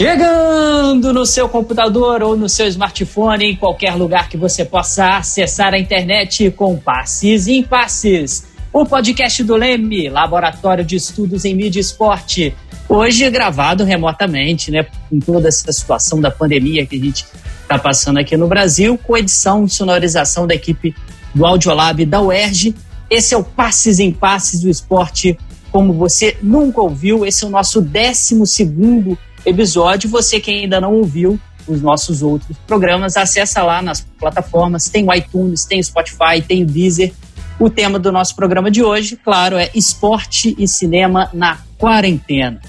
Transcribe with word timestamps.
Chegando 0.00 1.12
no 1.12 1.26
seu 1.26 1.46
computador 1.46 2.22
ou 2.22 2.34
no 2.34 2.48
seu 2.48 2.66
smartphone, 2.68 3.44
em 3.44 3.54
qualquer 3.54 3.94
lugar 3.94 4.30
que 4.30 4.36
você 4.38 4.64
possa 4.64 5.18
acessar 5.18 5.74
a 5.74 5.78
internet 5.78 6.50
com 6.52 6.74
Passes 6.78 7.46
e 7.46 7.58
Impasses. 7.58 8.46
O 8.72 8.86
podcast 8.86 9.44
do 9.44 9.56
Leme, 9.56 10.08
Laboratório 10.08 10.86
de 10.86 10.96
Estudos 10.96 11.44
em 11.44 11.54
Mídia 11.54 11.80
e 11.80 11.82
Esporte. 11.82 12.54
Hoje 12.88 13.28
gravado 13.28 13.84
remotamente, 13.84 14.70
né? 14.70 14.86
Com 15.10 15.20
toda 15.20 15.48
essa 15.48 15.70
situação 15.70 16.18
da 16.18 16.30
pandemia 16.30 16.86
que 16.86 16.96
a 16.96 16.98
gente 16.98 17.26
está 17.60 17.78
passando 17.78 18.20
aqui 18.20 18.38
no 18.38 18.48
Brasil, 18.48 18.96
com 18.96 19.18
edição 19.18 19.66
e 19.66 19.68
sonorização 19.68 20.46
da 20.46 20.54
equipe 20.54 20.96
do 21.34 21.44
Audiolab 21.44 22.06
da 22.06 22.22
UERJ. 22.22 22.74
Esse 23.10 23.34
é 23.34 23.36
o 23.36 23.44
Passes 23.44 23.98
em 23.98 24.10
Passes 24.10 24.62
do 24.62 24.70
Esporte, 24.70 25.38
como 25.70 25.92
você 25.92 26.38
nunca 26.42 26.80
ouviu. 26.80 27.26
Esse 27.26 27.44
é 27.44 27.46
o 27.46 27.50
nosso 27.50 27.82
12 27.82 28.46
segundo 28.46 29.18
episódio. 29.44 30.08
Você 30.10 30.40
que 30.40 30.50
ainda 30.50 30.80
não 30.80 30.94
ouviu 30.94 31.38
os 31.66 31.80
nossos 31.80 32.22
outros 32.22 32.56
programas, 32.66 33.16
acessa 33.16 33.62
lá 33.62 33.80
nas 33.80 34.00
plataformas. 34.00 34.88
Tem 34.88 35.06
o 35.08 35.14
iTunes, 35.14 35.64
tem 35.64 35.80
o 35.80 35.84
Spotify, 35.84 36.42
tem 36.46 36.62
o 36.62 36.66
Deezer. 36.66 37.12
O 37.58 37.68
tema 37.68 37.98
do 37.98 38.10
nosso 38.10 38.34
programa 38.34 38.70
de 38.70 38.82
hoje, 38.82 39.16
claro, 39.16 39.56
é 39.56 39.70
esporte 39.74 40.54
e 40.58 40.66
cinema 40.66 41.30
na 41.32 41.58
quarentena. 41.76 42.60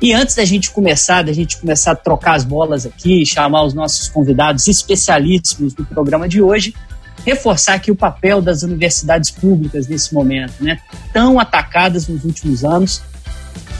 E 0.00 0.12
antes 0.12 0.34
da 0.34 0.44
gente 0.44 0.72
começar, 0.72 1.22
da 1.22 1.32
gente 1.32 1.58
começar 1.58 1.92
a 1.92 1.96
trocar 1.96 2.34
as 2.34 2.44
bolas 2.44 2.84
aqui, 2.84 3.24
chamar 3.24 3.62
os 3.62 3.72
nossos 3.72 4.08
convidados 4.08 4.66
especialíssimos 4.66 5.74
do 5.74 5.84
programa 5.84 6.28
de 6.28 6.42
hoje, 6.42 6.74
reforçar 7.24 7.74
aqui 7.74 7.92
o 7.92 7.94
papel 7.94 8.42
das 8.42 8.64
universidades 8.64 9.30
públicas 9.30 9.86
nesse 9.86 10.12
momento, 10.12 10.54
né? 10.60 10.80
Tão 11.12 11.38
atacadas 11.38 12.08
nos 12.08 12.24
últimos 12.24 12.64
anos 12.64 13.00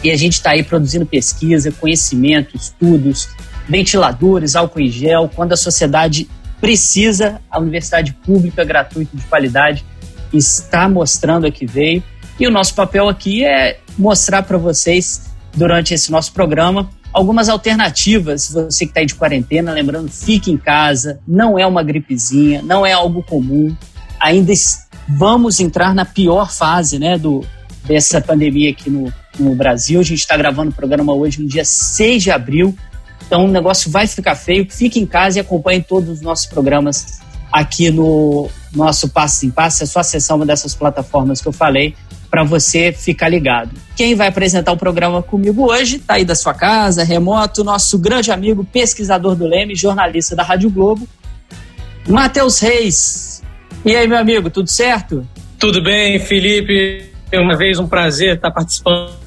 e 0.03 0.11
a 0.11 0.17
gente 0.17 0.35
está 0.35 0.51
aí 0.51 0.63
produzindo 0.63 1.07
pesquisa, 1.07 1.71
conhecimento, 1.73 2.57
estudos, 2.57 3.29
ventiladores, 3.69 4.57
álcool 4.57 4.81
em 4.81 4.89
gel. 4.89 5.31
Quando 5.35 5.53
a 5.53 5.57
sociedade 5.57 6.29
precisa, 6.61 7.41
a 7.51 7.59
universidade 7.59 8.13
pública, 8.13 8.65
gratuita, 8.65 9.17
de 9.17 9.25
qualidade, 9.25 9.85
está 10.33 10.89
mostrando 10.89 11.47
a 11.47 11.51
que 11.51 11.67
veio. 11.67 12.03
E 12.39 12.47
o 12.47 12.51
nosso 12.51 12.75
papel 12.75 13.09
aqui 13.09 13.45
é 13.45 13.79
mostrar 13.97 14.43
para 14.43 14.59
vocês, 14.59 15.31
durante 15.55 15.95
esse 15.95 16.11
nosso 16.11 16.33
programa, 16.33 16.91
algumas 17.13 17.49
alternativas. 17.49 18.51
Você 18.53 18.87
que 18.87 18.91
está 18.91 19.01
aí 19.01 19.07
de 19.07 19.15
quarentena, 19.15 19.73
lembrando, 19.73 20.11
fique 20.11 20.51
em 20.51 20.57
casa, 20.57 21.21
não 21.27 21.59
é 21.59 21.67
uma 21.67 21.83
gripezinha, 21.83 22.63
não 22.63 22.85
é 22.85 22.93
algo 22.93 23.23
comum. 23.23 23.77
Ainda 24.19 24.53
vamos 25.09 25.61
entrar 25.61 25.95
na 25.95 26.05
pior 26.05 26.51
fase 26.51 26.99
né, 26.99 27.19
do, 27.19 27.45
dessa 27.85 28.21
pandemia 28.21 28.71
aqui 28.71 28.89
no, 28.89 29.13
no 29.39 29.55
Brasil. 29.55 30.01
A 30.01 30.05
gente 30.05 30.21
está 30.21 30.37
gravando 30.37 30.71
o 30.71 30.75
programa 30.75 31.13
hoje, 31.13 31.41
no 31.41 31.49
dia 31.49 31.65
6 31.65 32.23
de 32.23 32.31
abril. 32.31 32.77
Então 33.27 33.45
o 33.45 33.49
negócio 33.49 33.91
vai 33.91 34.07
ficar 34.07 34.35
feio. 34.35 34.67
Fique 34.71 35.01
em 35.01 35.07
casa 35.07 35.39
e 35.39 35.41
acompanhe 35.41 35.83
todos 35.83 36.09
os 36.09 36.21
nossos 36.21 36.47
programas 36.47 37.21
aqui 37.51 37.91
no 37.91 38.49
nosso 38.75 39.09
Passo 39.09 39.47
em 39.47 39.51
Passo. 39.51 39.83
É 39.83 39.87
só 39.87 40.01
acessar 40.01 40.37
uma 40.37 40.47
dessas 40.47 40.75
plataformas 40.75 41.41
que 41.41 41.49
eu 41.49 41.53
falei 41.53 41.95
para 42.31 42.45
você 42.45 42.93
ficar 42.93 43.29
ligado. 43.29 43.71
Quem 43.95 44.15
vai 44.15 44.29
apresentar 44.29 44.73
o 44.73 44.77
programa 44.77 45.23
comigo 45.23 45.71
hoje, 45.71 45.97
está 45.97 46.15
aí 46.15 46.25
da 46.25 46.35
sua 46.35 46.55
casa, 46.55 47.05
remoto, 47.05 47.63
nosso 47.63 47.99
grande 47.99 48.31
amigo, 48.31 48.65
pesquisador 48.65 49.35
do 49.35 49.47
Leme, 49.47 49.75
jornalista 49.75 50.35
da 50.35 50.43
Rádio 50.43 50.71
Globo, 50.71 51.07
Matheus 52.09 52.59
Reis. 52.59 53.43
E 53.85 53.95
aí, 53.95 54.09
meu 54.09 54.17
amigo, 54.17 54.49
tudo 54.49 54.71
certo? 54.71 55.27
Tudo 55.59 55.83
bem, 55.83 56.19
Felipe 56.19 57.13
uma 57.41 57.57
vez 57.57 57.79
um 57.79 57.87
prazer 57.87 58.37
estar 58.37 58.51
participando 58.51 59.22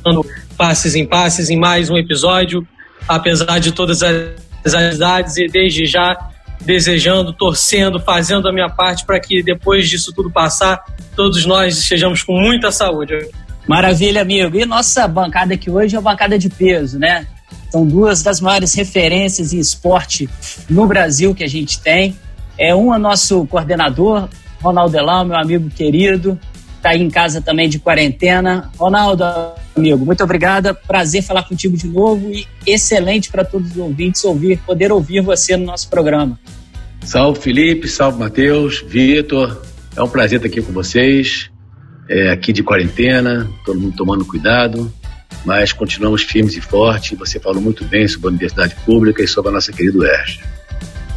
Passes 0.56 0.94
em 0.94 1.06
Passes 1.06 1.50
em 1.50 1.58
mais 1.58 1.90
um 1.90 1.98
episódio, 1.98 2.68
apesar 3.08 3.60
de 3.60 3.72
todas 3.72 4.04
as 4.04 4.74
atividades 4.74 5.36
e 5.38 5.48
desde 5.48 5.86
já 5.88 6.30
desejando, 6.62 7.34
torcendo, 7.34 8.00
fazendo 8.00 8.48
a 8.48 8.54
minha 8.54 8.70
parte 8.70 9.04
para 9.04 9.20
que 9.20 9.42
depois 9.42 9.90
disso 9.90 10.14
tudo 10.14 10.30
passar, 10.30 10.84
todos 11.16 11.46
nós 11.46 11.80
estejamos 11.80 12.22
com 12.22 12.40
muita 12.40 12.72
saúde. 12.72 13.14
Maravilha, 13.68 14.22
amigo. 14.22 14.56
E 14.56 14.66
nossa 14.66 15.08
bancada 15.08 15.56
aqui 15.56 15.72
hoje 15.72 15.96
é 15.96 16.00
uma 16.00 16.12
bancada 16.12 16.38
de 16.38 16.50
peso, 16.50 17.00
né? 17.00 17.26
São 17.72 17.86
duas 17.86 18.22
das 18.22 18.40
maiores 18.40 18.76
referências 18.76 19.54
em 19.54 19.60
esporte 19.60 20.30
no 20.70 20.86
Brasil 20.86 21.34
que 21.34 21.44
a 21.44 21.50
gente 21.50 21.80
tem. 21.80 22.16
É 22.60 22.76
um 22.76 22.94
é 22.94 23.00
nosso 23.00 23.46
coordenador, 23.48 24.30
Ronaldo 24.62 24.96
Elão, 24.96 25.26
meu 25.26 25.38
amigo 25.38 25.68
querido, 25.70 26.40
está 26.86 26.92
aí 26.92 27.02
em 27.02 27.10
casa 27.10 27.42
também 27.42 27.68
de 27.68 27.80
quarentena. 27.80 28.70
Ronaldo, 28.78 29.24
amigo, 29.76 30.06
muito 30.06 30.24
obrigada. 30.24 30.74
Prazer 30.74 31.24
falar 31.24 31.44
contigo 31.44 31.76
de 31.76 31.88
novo 31.88 32.32
e 32.32 32.46
excelente 32.66 33.32
para 33.32 33.44
todos 33.44 33.72
os 33.72 33.78
ouvintes 33.78 34.24
ouvir, 34.24 34.60
poder 34.60 34.92
ouvir 34.92 35.22
você 35.22 35.58
no 35.58 35.66
nosso 35.66 35.90
programa. 35.90 36.40
Salve 37.04 37.40
Felipe, 37.40 37.88
salve 37.88 38.20
Matheus, 38.20 38.84
Vitor. 38.88 39.62
É 39.96 40.04
um 40.04 40.08
prazer 40.08 40.38
estar 40.38 40.48
aqui 40.48 40.62
com 40.62 40.72
vocês. 40.72 41.50
É, 42.08 42.30
aqui 42.30 42.54
de 42.54 42.62
quarentena, 42.62 43.50
todo 43.66 43.80
mundo 43.80 43.96
tomando 43.98 44.24
cuidado, 44.24 44.94
mas 45.44 45.74
continuamos 45.74 46.22
firmes 46.22 46.56
e 46.56 46.62
fortes. 46.62 47.18
Você 47.18 47.40
falou 47.40 47.60
muito 47.60 47.84
bem 47.86 48.08
sobre 48.08 48.28
a 48.28 48.30
universidade 48.30 48.76
pública 48.86 49.24
e 49.24 49.28
sobre 49.28 49.50
a 49.50 49.54
nossa 49.54 49.72
querida 49.72 49.98
UERJ. 49.98 50.40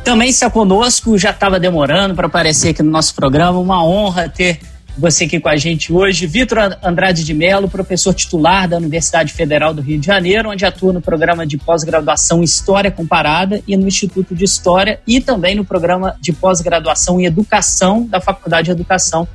Também 0.03 0.31
está 0.31 0.49
conosco, 0.49 1.19
já 1.19 1.29
estava 1.29 1.61
demorando 1.61 2.15
para 2.15 2.27
aparecer 2.27 2.71
aqui 2.71 2.83
no 2.83 2.91
nosso 2.91 3.15
programa. 3.15 3.59
Uma 3.59 3.85
honra 3.85 4.31
ter 4.31 4.59
você 4.99 5.25
aqui 5.25 5.39
com 5.39 5.49
a 5.49 5.57
gente 5.57 5.93
hoje. 5.93 6.27
Vitor 6.27 6.77
Andrade 6.83 7.23
de 7.23 7.33
Mello, 7.33 7.69
professor 7.69 8.13
titular 8.13 8.69
da 8.69 8.77
Universidade 8.77 9.33
Federal 9.33 9.73
do 9.73 9.81
Rio 9.81 9.99
de 9.99 10.07
Janeiro, 10.07 10.51
onde 10.51 10.67
atua 10.67 10.93
no 10.93 11.01
programa 11.01 11.47
de 11.47 11.57
pós-graduação 11.57 12.43
História 12.43 12.91
Comparada 12.91 13.63
e 13.67 13.77
no 13.77 13.87
Instituto 13.87 14.35
de 14.35 14.45
História 14.45 15.01
e 15.07 15.21
também 15.21 15.55
no 15.55 15.65
programa 15.65 16.17
de 16.21 16.33
pós-graduação 16.33 17.21
em 17.21 17.27
Educação 17.27 18.05
da 18.07 18.21
Faculdade 18.21 18.67
de 18.67 18.73
Educação, 18.73 19.29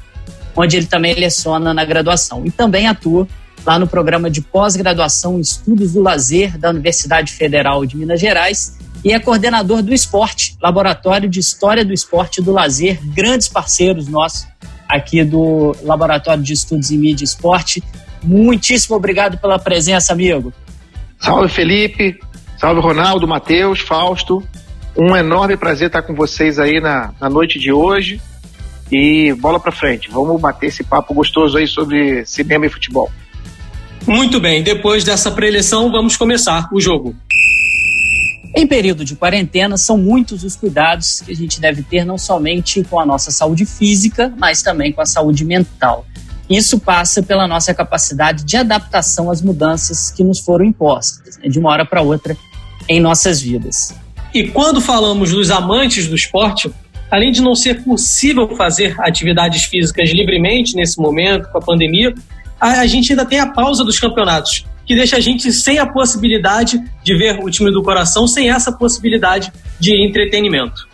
onde 0.54 0.76
ele 0.76 0.86
também 0.86 1.16
leciona 1.16 1.74
na 1.74 1.86
graduação. 1.86 2.46
E 2.46 2.52
também 2.52 2.88
atua 2.88 3.26
lá 3.66 3.80
no 3.80 3.88
programa 3.88 4.30
de 4.30 4.42
pós-graduação 4.42 5.40
Estudos 5.40 5.94
do 5.94 6.02
Lazer 6.02 6.58
da 6.58 6.70
Universidade 6.70 7.32
Federal 7.32 7.86
de 7.86 7.96
Minas 7.96 8.20
Gerais 8.20 8.78
e 9.02 9.14
é 9.14 9.20
coordenador 9.20 9.82
do 9.82 9.94
esporte, 9.94 10.58
Laboratório 10.62 11.30
de 11.30 11.40
História 11.40 11.86
do 11.86 11.94
Esporte 11.94 12.42
e 12.42 12.44
do 12.44 12.52
Lazer, 12.52 13.00
grandes 13.14 13.48
parceiros 13.48 14.08
nossos 14.10 14.46
aqui 14.94 15.24
do 15.24 15.76
Laboratório 15.84 16.44
de 16.44 16.54
Estudos 16.54 16.92
em 16.92 16.98
Mídia 16.98 17.24
e 17.24 17.28
Esporte. 17.28 17.84
Muitíssimo 18.24 18.96
obrigado 18.96 19.38
pela 19.38 19.58
presença, 19.60 20.14
amigo. 20.14 20.54
Salve, 21.20 21.50
Felipe. 21.50 22.20
Salve, 22.58 22.80
Ronaldo, 22.80 23.28
Matheus, 23.28 23.80
Fausto. 23.80 24.44
Um 24.96 25.16
enorme 25.16 25.58
prazer 25.58 25.88
estar 25.88 26.04
com 26.04 26.14
vocês 26.14 26.60
aí 26.60 26.80
na, 26.80 27.14
na 27.20 27.30
noite 27.30 27.60
de 27.60 27.72
hoje. 27.72 28.22
E 28.92 29.34
bola 29.34 29.60
para 29.60 29.72
frente. 29.72 30.10
Vamos 30.12 30.40
bater 30.40 30.68
esse 30.68 30.84
papo 30.84 31.14
gostoso 31.14 31.58
aí 31.58 31.66
sobre 31.66 32.26
cinema 32.26 32.66
e 32.66 32.70
futebol. 32.70 33.12
Muito 34.06 34.40
bem, 34.40 34.62
depois 34.62 35.04
dessa 35.04 35.32
preleção, 35.32 35.90
vamos 35.90 36.18
começar 36.18 36.68
o 36.72 36.80
jogo. 36.80 37.16
Em 38.56 38.68
período 38.68 39.04
de 39.04 39.16
quarentena, 39.16 39.78
são 39.78 39.98
muitos 39.98 40.44
os 40.44 40.56
cuidados 40.56 41.22
que 41.22 41.32
a 41.32 41.36
gente 41.36 41.60
deve 41.60 41.82
ter, 41.82 42.06
não 42.06 42.20
somente 42.20 42.84
com 42.84 43.00
a 43.00 43.06
nossa 43.06 43.32
saúde 43.32 43.66
física, 43.66 44.32
mas 44.38 44.62
também 44.62 44.92
com 44.92 45.02
a 45.02 45.06
saúde 45.06 45.44
mental. 45.44 46.06
Isso 46.48 46.80
passa 46.80 47.24
pela 47.24 47.48
nossa 47.48 47.74
capacidade 47.74 48.44
de 48.44 48.56
adaptação 48.56 49.32
às 49.32 49.42
mudanças 49.42 50.12
que 50.12 50.24
nos 50.24 50.40
foram 50.40 50.66
impostas, 50.66 51.38
né, 51.38 51.50
de 51.50 51.58
uma 51.58 51.72
hora 51.72 51.84
para 51.84 52.02
outra, 52.02 52.38
em 52.88 53.00
nossas 53.00 53.42
vidas. 53.42 53.96
E 54.32 54.48
quando 54.48 54.80
falamos 54.80 55.32
dos 55.32 55.50
amantes 55.50 56.08
do 56.08 56.16
esporte, 56.16 56.72
além 57.10 57.32
de 57.32 57.42
não 57.42 57.56
ser 57.56 57.84
possível 57.84 58.48
fazer 58.56 58.96
atividades 59.00 59.64
físicas 59.64 60.12
livremente 60.12 60.76
nesse 60.76 61.00
momento, 61.00 61.50
com 61.50 61.58
a 61.58 61.62
pandemia, 61.62 62.14
a, 62.60 62.86
gente 62.86 63.12
ainda 63.12 63.26
tem 63.26 63.40
a 63.40 63.48
pausa 63.48 63.84
dos 63.84 64.00
campeonatos 64.00 64.66
que 64.86 64.96
deixa 64.96 65.18
a 65.18 65.20
gente 65.20 65.52
sem 65.52 65.80
a 65.80 65.86
possibilidade 65.86 66.82
de 67.04 67.18
ver 67.18 67.40
o 67.44 67.50
time 67.50 67.72
do 67.72 67.82
coração, 67.82 68.28
sem 68.28 68.50
essa 68.50 68.72
possibilidade 68.72 69.52
de 69.80 70.06
entretenimento. 70.06 70.88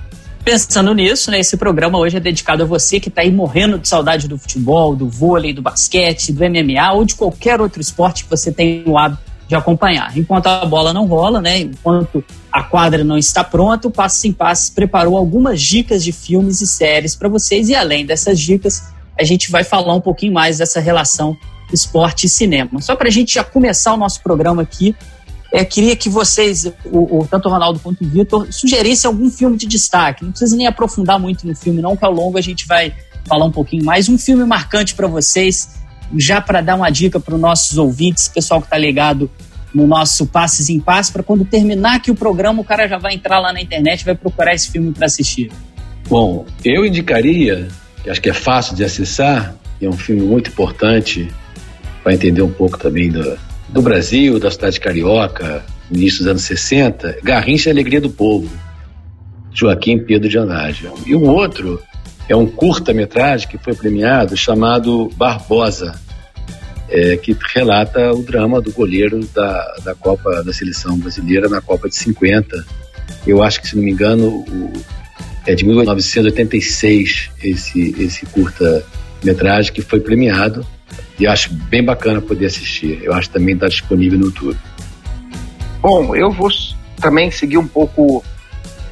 Pensando 0.44 0.94
nisso, 0.94 1.30
né, 1.30 1.40
esse 1.40 1.58
programa 1.58 2.00
hoje 2.00 2.18
é 2.18 2.20
dedicado 2.20 2.64
a 2.64 2.66
você 2.66 3.00
que 3.00 3.10
está 3.10 3.22
aí 3.22 3.32
morrendo 3.32 3.78
de 3.78 3.88
saudade 3.88 4.28
do 4.28 4.38
futebol, 4.38 4.96
do 4.96 5.10
vôlei, 5.10 5.54
do 5.54 5.62
basquete, 5.62 6.32
do 6.32 6.44
MMA 6.44 6.94
ou 6.94 7.06
de 7.06 7.16
qualquer 7.16 7.60
outro 7.62 7.82
esporte 7.82 8.24
que 8.24 8.30
você 8.30 8.52
tem 8.52 8.84
o 8.86 8.98
hábito 8.98 9.22
de 9.48 9.56
acompanhar. 9.56 10.16
Enquanto 10.18 10.48
a 10.48 10.66
bola 10.66 10.94
não 10.94 11.06
rola, 11.08 11.42
né, 11.42 11.60
enquanto 11.60 12.24
a 12.52 12.64
quadra 12.64 13.04
não 13.04 13.18
está 13.18 13.44
pronta, 13.44 13.88
o 13.88 13.92
Passo 13.92 14.20
Sem 14.20 14.32
Passos 14.32 14.70
preparou 14.70 15.18
algumas 15.18 15.62
dicas 15.62 16.04
de 16.04 16.12
filmes 16.12 16.62
e 16.62 16.68
séries 16.68 17.16
para 17.16 17.28
vocês 17.28 17.68
e 17.68 17.76
além 17.76 18.06
dessas 18.06 18.40
dicas, 18.40 18.94
a 19.20 19.24
gente 19.24 19.52
vai 19.52 19.64
falar 19.64 19.94
um 19.94 20.02
pouquinho 20.02 20.34
mais 20.34 20.60
dessa 20.60 20.80
relação 20.80 21.36
esporte 21.74 22.26
e 22.26 22.30
cinema. 22.30 22.82
Só 22.82 22.96
para 22.96 23.08
a 23.08 23.12
gente 23.12 23.34
já 23.34 23.44
começar 23.44 23.94
o 23.94 23.98
nosso 23.98 24.22
programa 24.22 24.62
aqui, 24.62 24.96
é, 25.52 25.66
queria 25.66 25.96
que 25.96 26.10
vocês, 26.10 26.72
o, 26.86 27.20
o, 27.20 27.28
tanto 27.28 27.50
o 27.50 27.52
Ronaldo 27.52 27.80
quanto 27.80 28.04
o 28.04 28.08
Vitor, 28.08 28.48
sugerissem 28.52 29.08
algum 29.08 29.30
filme 29.30 29.58
de 29.58 29.66
destaque. 29.66 30.24
Não 30.24 30.32
precisa 30.32 30.56
nem 30.56 30.68
aprofundar 30.68 31.20
muito 31.20 31.48
no 31.48 31.56
filme, 31.56 31.82
não, 31.82 31.98
que 31.98 32.06
ao 32.06 32.12
longo 32.12 32.38
a 32.38 32.42
gente 32.42 32.68
vai 32.68 32.94
falar 33.28 33.46
um 33.46 33.52
pouquinho 33.52 33.84
mais. 33.84 34.08
Um 34.08 34.18
filme 34.18 34.44
marcante 34.46 34.94
para 34.94 35.08
vocês, 35.08 35.70
já 36.16 36.40
para 36.40 36.62
dar 36.62 36.76
uma 36.76 36.90
dica 36.90 37.20
para 37.20 37.34
os 37.34 37.42
nossos 37.42 37.78
ouvintes, 37.78 38.28
pessoal 38.28 38.62
que 38.62 38.68
está 38.68 38.78
ligado 38.78 39.30
no 39.74 39.88
nosso 39.88 40.26
Passes 40.26 40.70
em 40.70 40.80
Passes, 40.80 41.12
para 41.12 41.24
quando 41.24 41.46
terminar 41.46 41.96
aqui 41.96 42.12
o 42.12 42.16
programa, 42.16 42.62
o 42.62 42.64
cara 42.64 42.88
já 42.88 42.98
vai 42.98 43.14
entrar 43.14 43.40
lá 43.40 43.54
na 43.54 43.62
internet 43.62 44.02
e 44.02 44.06
vai 44.06 44.16
procurar 44.16 44.54
esse 44.54 44.70
filme 44.72 44.92
para 44.92 45.06
assistir? 45.06 45.52
Bom, 46.08 46.46
eu 46.64 46.86
indicaria, 46.86 47.68
que 48.04 48.10
acho 48.10 48.22
que 48.22 48.30
é 48.30 48.34
fácil 48.34 48.76
de 48.76 48.84
acessar, 48.84 49.56
é 49.82 49.88
um 49.88 49.94
filme 49.94 50.24
muito 50.24 50.50
importante 50.50 51.30
para 52.04 52.14
entender 52.14 52.42
um 52.42 52.52
pouco 52.52 52.78
também 52.78 53.10
do, 53.10 53.38
do 53.70 53.82
Brasil, 53.82 54.40
da 54.40 54.50
cidade 54.50 54.80
carioca, 54.80 55.64
início 55.92 56.20
dos 56.20 56.28
anos 56.28 56.44
60, 56.44 57.18
Garrincha 57.24 57.70
e 57.70 57.72
Alegria 57.72 58.02
do 58.02 58.10
Povo, 58.10 58.50
Joaquim 59.54 60.00
Pedro 60.00 60.30
de 60.30 60.38
Andrade. 60.38 60.90
E 61.06 61.16
o 61.16 61.24
outro 61.24 61.82
é 62.28 62.36
um 62.36 62.46
curta-metragem 62.46 63.48
que 63.48 63.58
foi 63.58 63.74
premiado 63.74 64.38
chamado 64.38 65.10
Barbosa, 65.16 66.00
é, 66.90 67.18
que 67.18 67.36
relata 67.54 68.12
o 68.12 68.24
drama 68.24 68.62
do 68.62 68.72
goleiro 68.72 69.20
da, 69.34 69.76
da 69.84 69.96
Copa 69.96 70.44
da 70.44 70.54
Seleção 70.54 70.98
Brasileira 70.98 71.48
na 71.50 71.62
Copa 71.62 71.90
de 71.90 71.96
50. 71.96 72.66
Eu 73.28 73.44
acho 73.44 73.62
que, 73.62 73.68
se 73.68 73.76
não 73.76 73.84
me 73.84 73.92
engano, 73.92 74.28
o, 74.28 74.74
é 75.46 75.56
de 75.56 75.66
1986 75.66 77.32
esse, 77.44 77.96
esse 78.00 78.26
curta-metragem 78.28 79.74
que 79.74 79.82
foi 79.82 80.00
premiado 80.00 80.66
e 81.20 81.28
acho 81.28 81.54
bem 81.54 81.84
bacana 81.84 82.22
poder 82.22 82.46
assistir. 82.46 83.02
Eu 83.04 83.14
acho 83.14 83.30
também 83.30 83.56
está 83.56 83.68
disponível 83.68 84.18
no 84.18 84.26
YouTube. 84.26 84.58
Bom, 85.82 86.16
eu 86.16 86.32
vou 86.32 86.50
também 87.02 87.32
seguir 87.32 87.58
um 87.58 87.68
pouco 87.68 88.24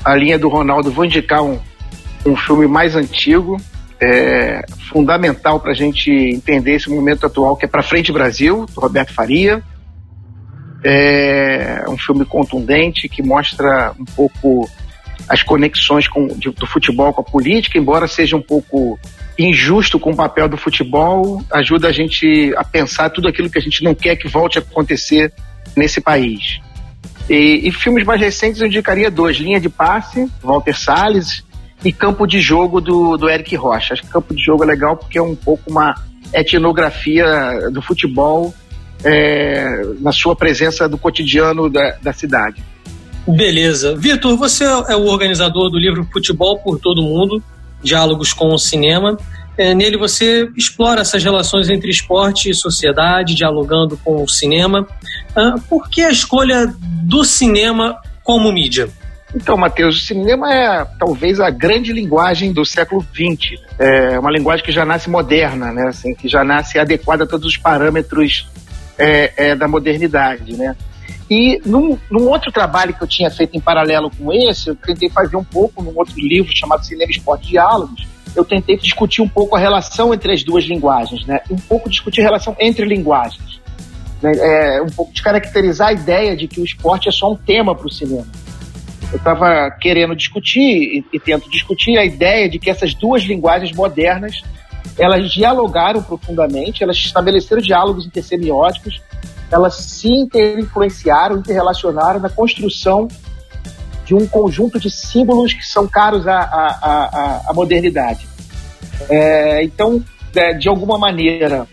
a 0.04 0.16
linha 0.16 0.38
do 0.38 0.50
Ronaldo. 0.50 0.92
Vou 0.92 1.06
indicar 1.06 1.44
um, 1.44 1.60
um 2.26 2.36
filme 2.36 2.68
mais 2.68 2.96
antigo, 2.96 3.58
é, 4.02 4.62
fundamental 4.92 5.60
para 5.60 5.72
a 5.72 5.76
gente 5.76 6.12
entender 6.12 6.76
esse 6.76 6.90
momento 6.90 7.26
atual, 7.26 7.56
que 7.56 7.66
é 7.66 7.68
Para 7.68 7.84
Frente 7.84 8.12
Brasil, 8.12 8.66
do 8.74 8.82
Roberto 8.82 9.14
Faria. 9.14 9.64
É 10.84 11.84
um 11.90 11.98
filme 11.98 12.24
contundente 12.24 13.10
que 13.10 13.24
mostra 13.24 13.94
um 14.00 14.06
pouco 14.06 14.70
as 15.28 15.44
conexões 15.44 16.08
com, 16.08 16.28
de, 16.28 16.52
do 16.52 16.68
futebol 16.68 17.12
com 17.12 17.22
a 17.22 17.24
política, 17.24 17.78
embora 17.78 18.08
seja 18.08 18.36
um 18.38 18.42
pouco 18.42 18.98
injusto 19.38 20.00
com 20.00 20.12
o 20.12 20.16
papel 20.16 20.50
do 20.50 20.58
futebol, 20.58 21.44
ajuda 21.52 21.90
a 21.90 21.92
gente 21.92 22.54
a 22.56 22.64
pensar 22.64 23.10
tudo 23.10 23.28
aquilo 23.28 23.50
que 23.50 23.58
a 23.58 23.62
gente 23.62 23.84
não 23.84 23.94
quer 23.94 24.16
que 24.16 24.28
volte 24.28 24.58
a 24.58 24.62
acontecer 24.62 25.32
nesse 25.76 26.02
país. 26.02 26.60
E, 27.30 27.68
e 27.68 27.72
filmes 27.72 28.06
mais 28.06 28.20
recentes 28.20 28.62
eu 28.62 28.68
indicaria 28.68 29.12
dois: 29.12 29.38
Linha 29.38 29.60
de 29.60 29.70
Passe, 29.70 30.28
Walter 30.42 30.78
Salles, 30.78 31.44
e 31.84 31.92
Campo 31.92 32.26
de 32.26 32.40
Jogo 32.40 32.82
do, 32.82 33.18
do 33.18 33.30
Eric 33.30 33.56
Rocha. 33.56 33.94
Acho 33.94 34.04
que 34.04 34.10
Campo 34.10 34.34
de 34.34 34.42
Jogo 34.42 34.64
é 34.64 34.68
legal 34.68 34.98
porque 34.98 35.18
é 35.18 35.22
um 35.22 35.36
pouco 35.36 35.70
uma 35.70 35.94
etnografia 36.34 37.70
do 37.72 37.82
futebol 37.82 38.54
é, 39.04 39.66
na 40.00 40.12
sua 40.12 40.36
presença 40.36 40.90
do 40.90 40.98
cotidiano 40.98 41.70
da, 41.70 41.98
da 42.02 42.14
cidade. 42.14 42.64
Beleza. 43.28 43.96
Vitor, 43.96 44.38
você 44.38 44.64
é 44.64 44.96
o 44.96 45.06
organizador 45.06 45.70
do 45.70 45.78
livro 45.78 46.08
Futebol 46.12 46.60
por 46.60 46.80
Todo 46.80 47.02
Mundo, 47.02 47.44
Diálogos 47.82 48.34
com 48.34 48.54
o 48.54 48.58
Cinema. 48.58 49.18
É, 49.58 49.74
nele 49.74 49.98
você 49.98 50.48
explora 50.56 51.02
essas 51.02 51.24
relações 51.24 51.70
entre 51.70 51.90
esporte 51.90 52.50
e 52.50 52.54
sociedade, 52.54 53.34
dialogando 53.34 53.98
com 53.98 54.24
o 54.24 54.30
cinema. 54.30 54.88
Ah, 55.36 55.56
por 55.68 55.90
que 55.90 56.04
a 56.04 56.12
escolha 56.12 56.72
do 57.04 57.24
cinema 57.24 58.00
como 58.24 58.52
mídia? 58.52 58.88
Então, 59.36 59.58
Matheus, 59.58 59.98
o 59.98 60.06
cinema 60.06 60.54
é 60.54 60.86
talvez 61.00 61.40
a 61.40 61.50
grande 61.50 61.92
linguagem 61.92 62.54
do 62.54 62.64
século 62.64 63.06
XX. 63.14 63.60
É 63.80 64.20
uma 64.20 64.32
linguagem 64.32 64.64
que 64.64 64.72
já 64.72 64.86
nasce 64.86 65.10
moderna, 65.10 65.72
né? 65.74 65.88
Assim, 65.88 66.14
que 66.14 66.28
já 66.28 66.44
nasce 66.44 66.80
adequada 66.80 67.24
a 67.24 67.28
todos 67.28 67.48
os 67.48 67.58
parâmetros 67.58 68.48
é, 68.98 69.34
é, 69.38 69.56
da 69.56 69.68
modernidade, 69.68 70.56
né? 70.56 70.76
E 71.30 71.62
num, 71.66 71.98
num, 72.10 72.28
outro 72.30 72.52
trabalho 72.52 72.94
que 72.94 73.04
eu 73.04 73.08
tinha 73.08 73.30
feito 73.30 73.56
em 73.56 73.60
paralelo 73.60 74.10
com 74.10 74.32
esse, 74.34 74.70
eu 74.70 74.76
tentei 74.76 75.10
fazer 75.10 75.36
um 75.36 75.44
pouco 75.44 75.84
num 75.84 75.98
outro 75.98 76.16
livro 76.18 76.56
chamado 76.56 76.86
Cinema 76.86 77.12
Esporte 77.12 77.48
Diálogos, 77.48 78.08
eu 78.36 78.46
tentei 78.46 78.78
discutir 78.78 79.22
um 79.22 79.28
pouco 79.28 79.56
a 79.56 79.60
relação 79.60 80.14
entre 80.14 80.32
as 80.32 80.44
duas 80.44 80.64
linguagens, 80.66 81.26
né? 81.26 81.40
Um 81.50 81.58
pouco 81.58 81.90
discutir 81.90 82.22
a 82.22 82.26
relação 82.26 82.56
entre 82.60 82.86
linguagens. 82.86 83.60
Né? 84.22 84.32
É, 84.36 84.82
um 84.82 84.90
pouco 84.90 85.14
de 85.14 85.22
caracterizar 85.22 85.90
a 85.90 85.94
ideia 85.94 86.36
de 86.36 86.48
que 86.48 86.62
o 86.62 86.64
esporte 86.64 87.10
é 87.10 87.12
só 87.12 87.32
um 87.32 87.36
tema 87.36 87.76
para 87.76 87.88
o 87.88 87.92
cinema 87.92 88.28
eu 89.12 89.18
estava 89.18 89.72
querendo 89.72 90.16
discutir 90.16 90.60
e, 90.62 91.06
e, 91.14 91.20
tento 91.20 91.50
discutir 91.50 91.98
a 91.98 92.06
ideia 92.06 92.50
de 92.50 92.60
que 92.60 92.70
essas 92.70 92.94
duas 92.94 93.24
linguagens 93.24 93.72
modernas 93.72 94.42
elas 94.98 95.32
dialogaram 95.32 96.02
profundamente, 96.02 96.84
elas 96.84 96.98
estabeleceram 96.98 97.62
diálogos 97.62 98.06
intersemióticos, 98.06 99.02
elas 99.52 99.76
se 99.76 100.10
interinfluenciaram, 100.10 101.38
interrelacionaram 101.38 102.20
na 102.20 102.30
construção 102.30 103.08
de 104.06 104.16
um 104.16 104.26
conjunto 104.26 104.80
de 104.80 104.90
símbolos 104.90 105.54
que 105.54 105.66
são 105.66 105.88
caros 105.88 106.28
à, 106.28 106.40
à, 106.40 106.68
à, 106.82 107.42
à 107.50 107.54
modernidade. 107.54 108.28
É, 109.10 109.64
então, 109.64 110.04
é, 110.36 110.54
de 110.54 110.68
alguma 110.68 110.98
maneira, 110.98 111.68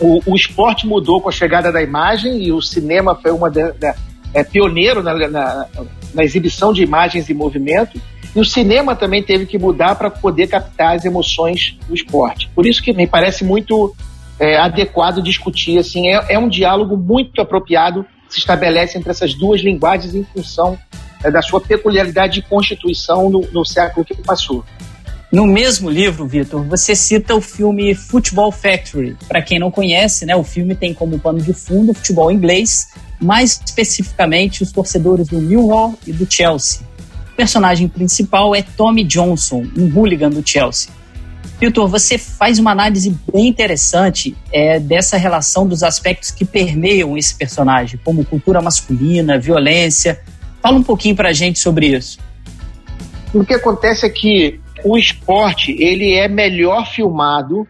o, 0.00 0.20
o, 0.26 0.34
esporte 0.34 0.86
mudou 0.86 1.20
com 1.20 1.28
a 1.28 1.32
chegada 1.32 1.70
da 1.70 1.82
imagem 1.82 2.42
e 2.42 2.52
o 2.52 2.60
cinema 2.60 3.14
foi 3.14 3.30
uma 3.30 3.52
é, 4.32 4.42
pioneiro 4.42 5.02
na, 5.02 5.28
na, 5.28 5.66
na 6.14 6.24
exibição 6.24 6.72
de 6.72 6.82
imagens 6.82 7.28
em 7.28 7.34
movimento, 7.34 8.00
e 8.34 8.40
o 8.40 8.44
cinema 8.44 8.96
também 8.96 9.22
teve 9.22 9.46
que 9.46 9.58
mudar 9.58 9.94
para 9.94 10.10
poder 10.10 10.48
captar 10.48 10.96
as 10.96 11.04
emoções 11.04 11.78
do 11.86 11.94
esporte. 11.94 12.50
Por 12.54 12.66
isso 12.66 12.82
que 12.82 12.92
me 12.92 13.06
parece 13.06 13.44
muito 13.44 13.94
é, 14.38 14.56
adequado 14.56 15.22
discutir, 15.22 15.78
assim, 15.78 16.08
é, 16.08 16.34
é, 16.34 16.38
um 16.38 16.48
diálogo 16.48 16.96
muito 16.96 17.40
apropriado 17.40 18.04
que 18.28 18.34
se 18.34 18.38
estabelece 18.40 18.98
entre 18.98 19.10
essas 19.10 19.34
duas 19.34 19.60
linguagens 19.60 20.14
em 20.14 20.24
função 20.24 20.78
é, 21.22 21.30
da 21.30 21.40
sua 21.40 21.60
peculiaridade 21.60 22.34
de 22.34 22.42
constituição 22.42 23.30
no, 23.30 23.40
no 23.52 23.64
século 23.64 24.04
que 24.04 24.14
passou. 24.14 24.64
No 25.34 25.46
mesmo 25.46 25.90
livro, 25.90 26.26
Vitor, 26.28 26.64
você 26.64 26.94
cita 26.94 27.34
o 27.34 27.40
filme 27.40 27.92
Football 27.92 28.52
Factory. 28.52 29.16
Para 29.26 29.42
quem 29.42 29.58
não 29.58 29.68
conhece, 29.68 30.24
né, 30.24 30.36
o 30.36 30.44
filme 30.44 30.76
tem 30.76 30.94
como 30.94 31.18
pano 31.18 31.40
de 31.40 31.52
fundo 31.52 31.90
o 31.90 31.94
futebol 31.94 32.30
inglês, 32.30 32.86
mais 33.20 33.60
especificamente 33.64 34.62
os 34.62 34.70
torcedores 34.70 35.26
do 35.26 35.40
Millwall 35.40 35.98
e 36.06 36.12
do 36.12 36.24
Chelsea. 36.30 36.82
O 37.32 37.36
personagem 37.36 37.88
principal 37.88 38.54
é 38.54 38.62
Tommy 38.62 39.02
Johnson, 39.02 39.66
um 39.76 39.92
hooligan 39.92 40.30
do 40.30 40.48
Chelsea. 40.48 40.92
Vitor, 41.60 41.88
você 41.88 42.18
faz 42.18 42.58
uma 42.58 42.72
análise 42.72 43.16
bem 43.32 43.46
interessante 43.46 44.36
é, 44.52 44.80
dessa 44.80 45.16
relação 45.16 45.66
dos 45.66 45.82
aspectos 45.82 46.30
que 46.30 46.44
permeiam 46.44 47.16
esse 47.16 47.34
personagem, 47.34 47.98
como 48.04 48.24
cultura 48.24 48.60
masculina, 48.60 49.38
violência. 49.38 50.20
Fala 50.60 50.76
um 50.76 50.82
pouquinho 50.82 51.14
para 51.14 51.28
a 51.28 51.32
gente 51.32 51.58
sobre 51.58 51.86
isso. 51.86 52.18
O 53.32 53.44
que 53.44 53.54
acontece 53.54 54.04
é 54.04 54.10
que 54.10 54.60
o 54.84 54.98
esporte 54.98 55.72
ele 55.72 56.12
é 56.14 56.28
melhor 56.28 56.86
filmado 56.86 57.66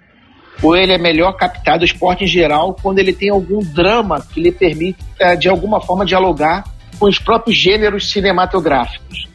ou 0.62 0.76
ele 0.76 0.92
é 0.92 0.98
melhor 0.98 1.32
captado, 1.32 1.82
o 1.82 1.84
esporte 1.84 2.24
em 2.24 2.26
geral, 2.26 2.76
quando 2.80 2.98
ele 2.98 3.12
tem 3.12 3.28
algum 3.28 3.58
drama 3.58 4.20
que 4.20 4.40
lhe 4.40 4.52
permita, 4.52 5.04
é, 5.18 5.36
de 5.36 5.48
alguma 5.48 5.80
forma, 5.80 6.06
dialogar 6.06 6.64
com 6.98 7.06
os 7.06 7.18
próprios 7.18 7.56
gêneros 7.56 8.10
cinematográficos. 8.10 9.28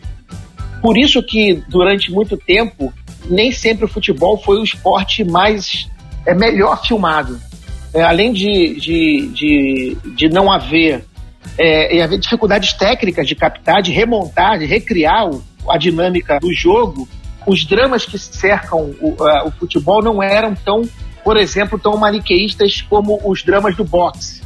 Por 0.81 0.97
isso 0.97 1.21
que, 1.21 1.61
durante 1.67 2.11
muito 2.11 2.37
tempo, 2.37 2.93
nem 3.25 3.51
sempre 3.51 3.85
o 3.85 3.87
futebol 3.87 4.37
foi 4.37 4.59
o 4.59 4.63
esporte 4.63 5.23
mais 5.23 5.89
é 6.25 6.33
melhor 6.33 6.85
filmado. 6.85 7.39
É, 7.93 8.03
além 8.03 8.31
de, 8.31 8.75
de, 8.79 9.27
de, 9.33 9.97
de 10.15 10.29
não 10.29 10.51
haver, 10.51 11.03
é, 11.57 12.01
haver 12.01 12.19
dificuldades 12.19 12.73
técnicas 12.73 13.27
de 13.27 13.35
captar, 13.35 13.81
de 13.81 13.91
remontar, 13.91 14.59
de 14.59 14.65
recriar 14.65 15.27
o, 15.27 15.43
a 15.67 15.77
dinâmica 15.77 16.39
do 16.39 16.53
jogo, 16.53 17.07
os 17.47 17.65
dramas 17.65 18.05
que 18.05 18.19
cercam 18.19 18.93
o, 19.01 19.09
uh, 19.09 19.47
o 19.47 19.51
futebol 19.51 20.03
não 20.03 20.21
eram 20.21 20.53
tão 20.53 20.83
por 21.23 21.37
exemplo, 21.37 21.77
tão 21.77 21.97
maniqueístas 21.97 22.81
como 22.81 23.19
os 23.23 23.43
dramas 23.43 23.75
do 23.75 23.83
boxe, 23.83 24.41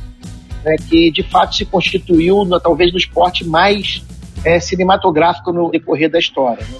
né, 0.63 0.75
que 0.89 1.11
de 1.11 1.23
fato 1.23 1.55
se 1.55 1.65
constituiu 1.65 2.43
no, 2.45 2.59
talvez 2.59 2.91
no 2.91 2.97
esporte 2.97 3.45
mais 3.45 4.03
é, 4.43 4.59
cinematográfico 4.59 5.51
no 5.51 5.69
decorrer 5.69 6.09
da 6.09 6.19
história. 6.19 6.65
Né? 6.65 6.77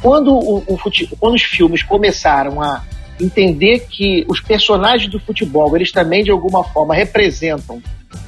Quando, 0.00 0.32
o, 0.32 0.58
o 0.58 0.78
quando 1.18 1.34
os 1.34 1.42
filmes 1.42 1.82
começaram 1.82 2.62
a 2.62 2.82
entender 3.20 3.86
que 3.90 4.24
os 4.28 4.40
personagens 4.40 5.10
do 5.10 5.18
futebol 5.18 5.74
eles 5.76 5.90
também 5.90 6.22
de 6.22 6.30
alguma 6.30 6.62
forma 6.62 6.94
representam 6.94 7.82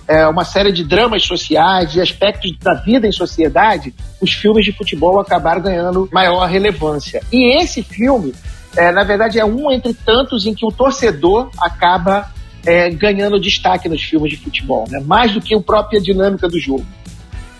é, 0.09 0.27
uma 0.27 0.45
série 0.45 0.73
de 0.73 0.83
dramas 0.83 1.25
sociais, 1.25 1.93
de 1.93 2.01
aspectos 2.01 2.57
da 2.59 2.75
vida 2.75 3.07
em 3.07 3.13
sociedade, 3.13 3.95
os 4.21 4.33
filmes 4.33 4.65
de 4.65 4.73
futebol 4.73 5.21
acabaram 5.21 5.63
ganhando 5.63 6.09
maior 6.13 6.45
relevância. 6.47 7.23
E 7.33 7.63
esse 7.63 7.83
filme 7.83 8.35
é, 8.77 8.93
na 8.93 9.03
verdade, 9.03 9.39
é 9.39 9.45
um 9.45 9.71
entre 9.71 9.95
tantos 9.95 10.47
em 10.47 10.55
que 10.55 10.65
o 10.65 10.71
torcedor 10.71 11.51
acaba 11.61 12.31
é, 12.65 12.91
ganhando 12.91 13.41
destaque 13.41 13.89
nos 13.89 14.03
filmes 14.03 14.31
de 14.31 14.37
futebol, 14.37 14.85
né? 14.89 15.01
mais 15.05 15.33
do 15.33 15.41
que 15.41 15.55
a 15.55 15.61
própria 15.61 16.01
dinâmica 16.01 16.49
do 16.49 16.59
jogo. 16.59 16.87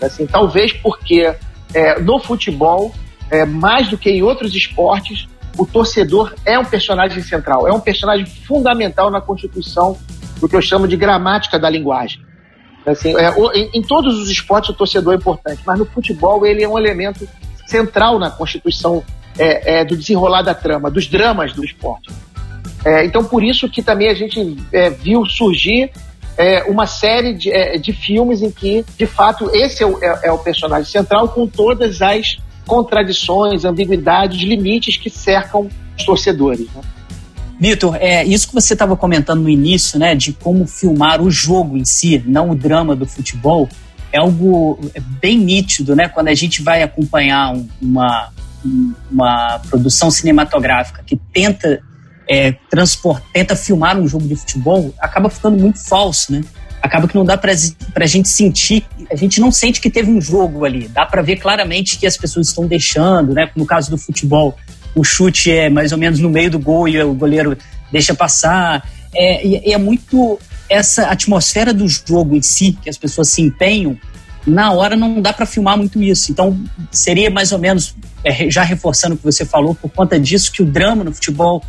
Assim, 0.01 0.25
talvez 0.25 0.71
porque 0.73 1.33
é, 1.73 1.99
no 1.99 2.19
futebol, 2.19 2.93
é, 3.31 3.45
mais 3.45 3.89
do 3.89 3.97
que 3.97 4.09
em 4.09 4.21
outros 4.21 4.53
esportes, 4.53 5.27
o 5.57 5.65
torcedor 5.65 6.33
é 6.45 6.59
um 6.59 6.65
personagem 6.65 7.21
central, 7.23 7.67
é 7.67 7.71
um 7.71 7.79
personagem 7.79 8.25
fundamental 8.25 9.09
na 9.09 9.21
constituição 9.21 9.97
do 10.39 10.47
que 10.47 10.55
eu 10.55 10.61
chamo 10.61 10.87
de 10.87 10.97
gramática 10.97 11.57
da 11.57 11.69
linguagem. 11.69 12.21
Assim, 12.85 13.15
é, 13.15 13.29
em, 13.55 13.69
em, 13.75 13.81
todos 13.81 14.19
os 14.19 14.29
esportes 14.29 14.71
o 14.71 14.73
torcedor 14.73 15.13
é 15.13 15.17
importante, 15.17 15.61
mas 15.65 15.77
no 15.77 15.85
futebol 15.85 16.45
ele 16.45 16.63
é 16.63 16.67
um 16.67 16.77
elemento 16.77 17.27
central 17.67 18.17
na 18.17 18.29
constituição 18.29 19.03
é, 19.37 19.79
é, 19.79 19.85
do 19.85 19.95
desenrolar 19.95 20.41
da 20.41 20.53
trama, 20.53 20.89
dos 20.89 21.07
dramas 21.07 21.53
do 21.53 21.63
esporte. 21.63 22.11
É, 22.83 23.05
então 23.05 23.23
por 23.23 23.43
isso 23.43 23.69
que 23.69 23.83
também 23.83 24.09
a 24.09 24.13
gente 24.13 24.57
é, 24.73 24.89
viu 24.89 25.25
surgir 25.25 25.91
é, 26.37 26.63
uma 26.63 26.87
série 26.87 27.33
de, 27.33 27.51
de, 27.77 27.93
filmes 27.93 28.41
em 28.41 28.49
que, 28.49 28.83
de 28.97 29.05
fato, 29.05 29.49
esse 29.53 29.83
o, 29.83 29.99
é 30.01 30.31
o, 30.31 30.39
personagem 30.39 30.89
central 30.89 31.29
com 31.29 31.45
todas 31.45 32.01
as 32.01 32.37
contradições, 32.65 33.65
ambiguidades, 33.65 34.39
limites 34.41 34.97
que 34.97 35.09
cercam 35.09 35.69
os 35.97 36.05
torcedores. 36.05 36.67
Né? 36.73 36.81
Vitor, 37.59 37.95
é, 37.99 38.23
isso 38.25 38.47
que 38.47 38.53
você 38.53 38.73
estava 38.73 38.95
comentando 38.95 39.41
no 39.41 39.49
início, 39.49 39.99
né, 39.99 40.15
de 40.15 40.33
como 40.33 40.65
filmar 40.65 41.21
o 41.21 41.29
jogo 41.29 41.77
em 41.77 41.85
si, 41.85 42.23
não 42.25 42.49
o 42.49 42.55
drama 42.55 42.95
do 42.95 43.05
futebol, 43.05 43.69
é 44.11 44.19
algo 44.19 44.79
bem 45.21 45.37
nítido, 45.37 45.95
né? 45.95 46.09
Quando 46.09 46.27
a 46.27 46.33
gente 46.33 46.61
vai 46.61 46.83
acompanhar 46.83 47.53
um, 47.53 47.67
uma, 47.81 48.29
uma 49.09 49.61
produção 49.69 50.11
cinematográfica 50.11 51.01
que 51.05 51.15
tenta 51.15 51.81
é, 52.29 52.51
transport, 52.69 53.23
tenta 53.31 53.55
filmar 53.55 53.97
um 53.97 54.07
jogo 54.07 54.27
de 54.27 54.35
futebol, 54.35 54.93
acaba 54.99 55.29
ficando 55.29 55.57
muito 55.57 55.79
falso, 55.79 56.31
né? 56.31 56.43
Acaba 56.81 57.07
que 57.07 57.15
não 57.15 57.23
dá 57.23 57.37
para 57.37 57.51
a 57.51 58.05
gente 58.05 58.27
sentir, 58.27 58.85
a 59.11 59.15
gente 59.15 59.39
não 59.39 59.51
sente 59.51 59.79
que 59.79 59.89
teve 59.89 60.09
um 60.09 60.19
jogo 60.19 60.65
ali. 60.65 60.87
Dá 60.87 61.05
para 61.05 61.21
ver 61.21 61.37
claramente 61.37 61.97
que 61.97 62.07
as 62.07 62.17
pessoas 62.17 62.47
estão 62.47 62.65
deixando, 62.65 63.33
né? 63.33 63.51
No 63.55 63.65
caso 63.65 63.91
do 63.91 63.97
futebol, 63.97 64.57
o 64.95 65.03
chute 65.03 65.51
é 65.51 65.69
mais 65.69 65.91
ou 65.91 65.97
menos 65.97 66.19
no 66.19 66.29
meio 66.29 66.49
do 66.49 66.59
gol 66.59 66.87
e 66.87 67.01
o 67.01 67.13
goleiro 67.13 67.57
deixa 67.91 68.13
passar. 68.13 68.87
É, 69.13 69.71
é 69.71 69.77
muito 69.77 70.39
essa 70.69 71.07
atmosfera 71.07 71.73
do 71.73 71.87
jogo 71.87 72.35
em 72.35 72.41
si, 72.41 72.77
que 72.81 72.89
as 72.89 72.97
pessoas 72.97 73.29
se 73.29 73.41
empenham, 73.41 73.97
na 74.45 74.71
hora 74.71 74.95
não 74.95 75.21
dá 75.21 75.33
para 75.33 75.45
filmar 75.45 75.77
muito 75.77 76.01
isso. 76.01 76.31
Então, 76.31 76.57
seria 76.89 77.29
mais 77.29 77.51
ou 77.51 77.59
menos, 77.59 77.95
é, 78.23 78.49
já 78.49 78.63
reforçando 78.63 79.15
o 79.15 79.17
que 79.17 79.23
você 79.23 79.45
falou, 79.45 79.75
por 79.75 79.89
conta 79.91 80.19
disso 80.19 80.51
que 80.51 80.61
o 80.61 80.65
drama 80.65 81.03
no 81.03 81.13
futebol 81.13 81.63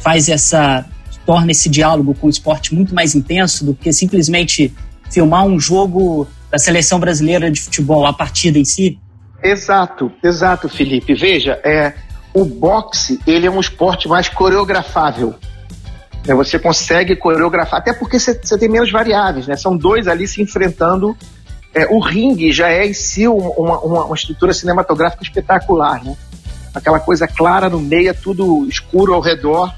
faz 0.00 0.28
essa. 0.28 0.84
Torna 1.30 1.52
esse 1.52 1.68
diálogo 1.68 2.12
com 2.12 2.26
o 2.26 2.30
esporte 2.30 2.74
muito 2.74 2.92
mais 2.92 3.14
intenso 3.14 3.64
do 3.64 3.72
que 3.72 3.92
simplesmente 3.92 4.74
filmar 5.12 5.46
um 5.46 5.60
jogo 5.60 6.26
da 6.50 6.58
seleção 6.58 6.98
brasileira 6.98 7.48
de 7.48 7.60
futebol, 7.60 8.04
a 8.04 8.12
partida 8.12 8.58
em 8.58 8.64
si? 8.64 8.98
Exato, 9.40 10.10
exato, 10.24 10.68
Felipe. 10.68 11.14
Veja, 11.14 11.52
é, 11.64 11.94
o 12.34 12.44
boxe 12.44 13.20
ele 13.24 13.46
é 13.46 13.50
um 13.50 13.60
esporte 13.60 14.08
mais 14.08 14.28
coreografável. 14.28 15.36
É, 16.26 16.34
você 16.34 16.58
consegue 16.58 17.14
coreografar, 17.14 17.78
até 17.78 17.92
porque 17.92 18.18
você 18.18 18.58
tem 18.58 18.68
menos 18.68 18.90
variáveis, 18.90 19.46
né? 19.46 19.56
São 19.56 19.76
dois 19.76 20.08
ali 20.08 20.26
se 20.26 20.42
enfrentando. 20.42 21.16
É, 21.72 21.86
o 21.86 22.00
ringue 22.00 22.50
já 22.50 22.70
é 22.70 22.88
em 22.88 22.92
si 22.92 23.28
uma, 23.28 23.78
uma, 23.78 24.04
uma, 24.06 24.16
estrutura 24.16 24.52
cinematográfica 24.52 25.22
espetacular, 25.22 26.02
né? 26.02 26.16
Aquela 26.74 26.98
coisa 26.98 27.28
clara 27.28 27.70
no 27.70 27.78
meio, 27.78 28.10
é 28.10 28.12
tudo 28.12 28.66
escuro 28.66 29.14
ao 29.14 29.20
redor. 29.20 29.72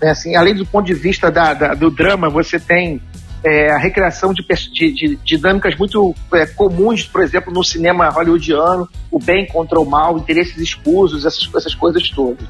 Né? 0.00 0.10
Assim, 0.10 0.34
além 0.34 0.54
do 0.54 0.66
ponto 0.66 0.86
de 0.86 0.94
vista 0.94 1.30
da, 1.30 1.54
da, 1.54 1.74
do 1.74 1.90
drama, 1.90 2.28
você 2.28 2.58
tem 2.58 3.00
é, 3.44 3.70
a 3.70 3.78
recriação 3.78 4.32
de, 4.32 4.44
de, 4.72 4.92
de 4.92 5.16
dinâmicas 5.24 5.76
muito 5.76 6.14
é, 6.32 6.46
comuns, 6.46 7.04
por 7.04 7.22
exemplo, 7.22 7.52
no 7.52 7.64
cinema 7.64 8.08
hollywoodiano, 8.08 8.88
o 9.10 9.18
bem 9.18 9.46
contra 9.46 9.78
o 9.78 9.84
mal, 9.84 10.18
interesses 10.18 10.56
escusos, 10.58 11.24
essas, 11.24 11.48
essas 11.54 11.74
coisas 11.74 12.08
todas. 12.10 12.46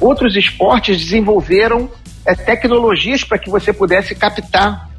Outros 0.00 0.36
esportes 0.36 0.98
desenvolveram 0.98 1.90
é, 2.24 2.34
tecnologias 2.34 3.24
para 3.24 3.38
que 3.38 3.50
você 3.50 3.72
pudesse 3.72 4.14
captar 4.14 4.90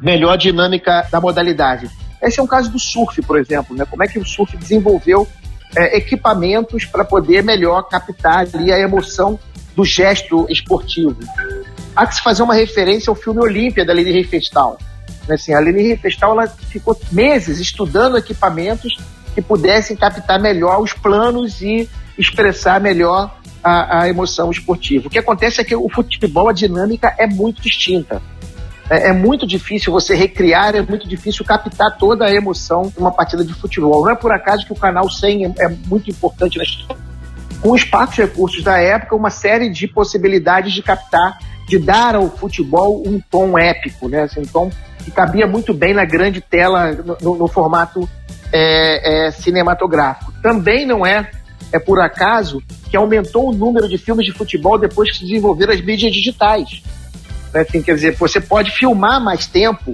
melhor 0.00 0.32
a 0.32 0.36
dinâmica 0.36 1.06
da 1.10 1.20
modalidade. 1.20 1.90
Esse 2.22 2.40
é 2.40 2.42
um 2.42 2.46
caso 2.46 2.70
do 2.70 2.78
surf, 2.78 3.20
por 3.22 3.38
exemplo, 3.38 3.76
né? 3.76 3.84
Como 3.84 4.02
é 4.02 4.06
que 4.06 4.18
o 4.18 4.24
surf 4.24 4.56
desenvolveu 4.56 5.26
é, 5.76 5.96
equipamentos 5.96 6.84
para 6.84 7.04
poder 7.04 7.42
melhor 7.42 7.82
captar 7.82 8.46
ali 8.54 8.72
a 8.72 8.78
emoção 8.78 9.38
do 9.74 9.84
gesto 9.84 10.46
esportivo 10.48 11.16
há 11.94 12.06
que 12.06 12.16
se 12.16 12.22
fazer 12.22 12.42
uma 12.42 12.54
referência 12.54 13.10
ao 13.10 13.14
filme 13.14 13.40
Olímpia, 13.40 13.84
da 13.84 13.92
Leni 13.92 14.10
Riefenstahl. 14.10 14.78
Assim, 15.28 15.54
a 15.54 15.60
Leni 15.60 15.82
Riefenstahl 15.82 16.32
ela 16.32 16.48
ficou 16.48 16.98
meses 17.12 17.58
estudando 17.58 18.16
equipamentos 18.16 18.96
que 19.34 19.40
pudessem 19.40 19.96
captar 19.96 20.40
melhor 20.40 20.80
os 20.80 20.92
planos 20.92 21.60
e 21.62 21.88
expressar 22.18 22.80
melhor 22.80 23.36
a, 23.62 24.02
a 24.02 24.08
emoção 24.08 24.50
esportiva. 24.50 25.08
O 25.08 25.10
que 25.10 25.18
acontece 25.18 25.60
é 25.60 25.64
que 25.64 25.74
o 25.74 25.88
futebol, 25.88 26.48
a 26.48 26.52
dinâmica 26.52 27.14
é 27.18 27.26
muito 27.26 27.62
distinta. 27.62 28.22
É, 28.90 29.08
é, 29.08 29.12
muito 29.12 29.46
difícil 29.46 29.90
você 29.90 30.14
recriar, 30.14 30.76
é 30.76 30.82
muito 30.82 31.08
difícil 31.08 31.42
captar 31.44 31.96
toda 31.96 32.26
a 32.26 32.32
emoção 32.32 32.82
de 32.82 32.98
uma 32.98 33.10
partida 33.10 33.42
de 33.42 33.54
futebol. 33.54 34.04
Não 34.04 34.10
é 34.10 34.14
por 34.14 34.30
acaso 34.30 34.66
que 34.66 34.72
o 34.72 34.76
canal 34.76 35.08
100 35.08 35.46
é, 35.46 35.54
é 35.60 35.68
muito 35.86 36.10
importante 36.10 36.58
na 36.58 36.64
história. 36.64 37.02
Com 37.64 37.72
os 37.72 37.82
parcos 37.82 38.18
recursos 38.18 38.62
da 38.62 38.76
época, 38.76 39.16
uma 39.16 39.30
série 39.30 39.70
de 39.70 39.88
possibilidades 39.88 40.74
de 40.74 40.82
captar 40.82 41.38
de 41.66 41.78
dar 41.78 42.14
ao 42.14 42.28
futebol 42.28 43.02
um 43.06 43.18
tom 43.18 43.58
épico, 43.58 44.06
né? 44.06 44.24
Assim, 44.24 44.40
um 44.40 44.44
tom 44.44 44.70
que 45.02 45.10
cabia 45.10 45.46
muito 45.46 45.72
bem 45.72 45.94
na 45.94 46.04
grande 46.04 46.42
tela, 46.42 46.92
no, 47.22 47.38
no 47.38 47.48
formato 47.48 48.06
é, 48.52 49.28
é, 49.28 49.30
cinematográfico. 49.30 50.30
Também 50.42 50.84
não 50.84 51.06
é, 51.06 51.30
é 51.72 51.78
por 51.78 51.98
acaso 52.02 52.62
que 52.90 52.98
aumentou 52.98 53.48
o 53.48 53.54
número 53.54 53.88
de 53.88 53.96
filmes 53.96 54.26
de 54.26 54.32
futebol 54.32 54.78
depois 54.78 55.10
que 55.10 55.16
se 55.16 55.24
desenvolveram 55.24 55.72
as 55.72 55.80
mídias 55.80 56.12
digitais. 56.12 56.82
Né? 57.50 57.62
Assim, 57.62 57.80
quer 57.80 57.94
dizer, 57.94 58.14
você 58.16 58.42
pode 58.42 58.72
filmar 58.72 59.24
mais 59.24 59.46
tempo 59.46 59.90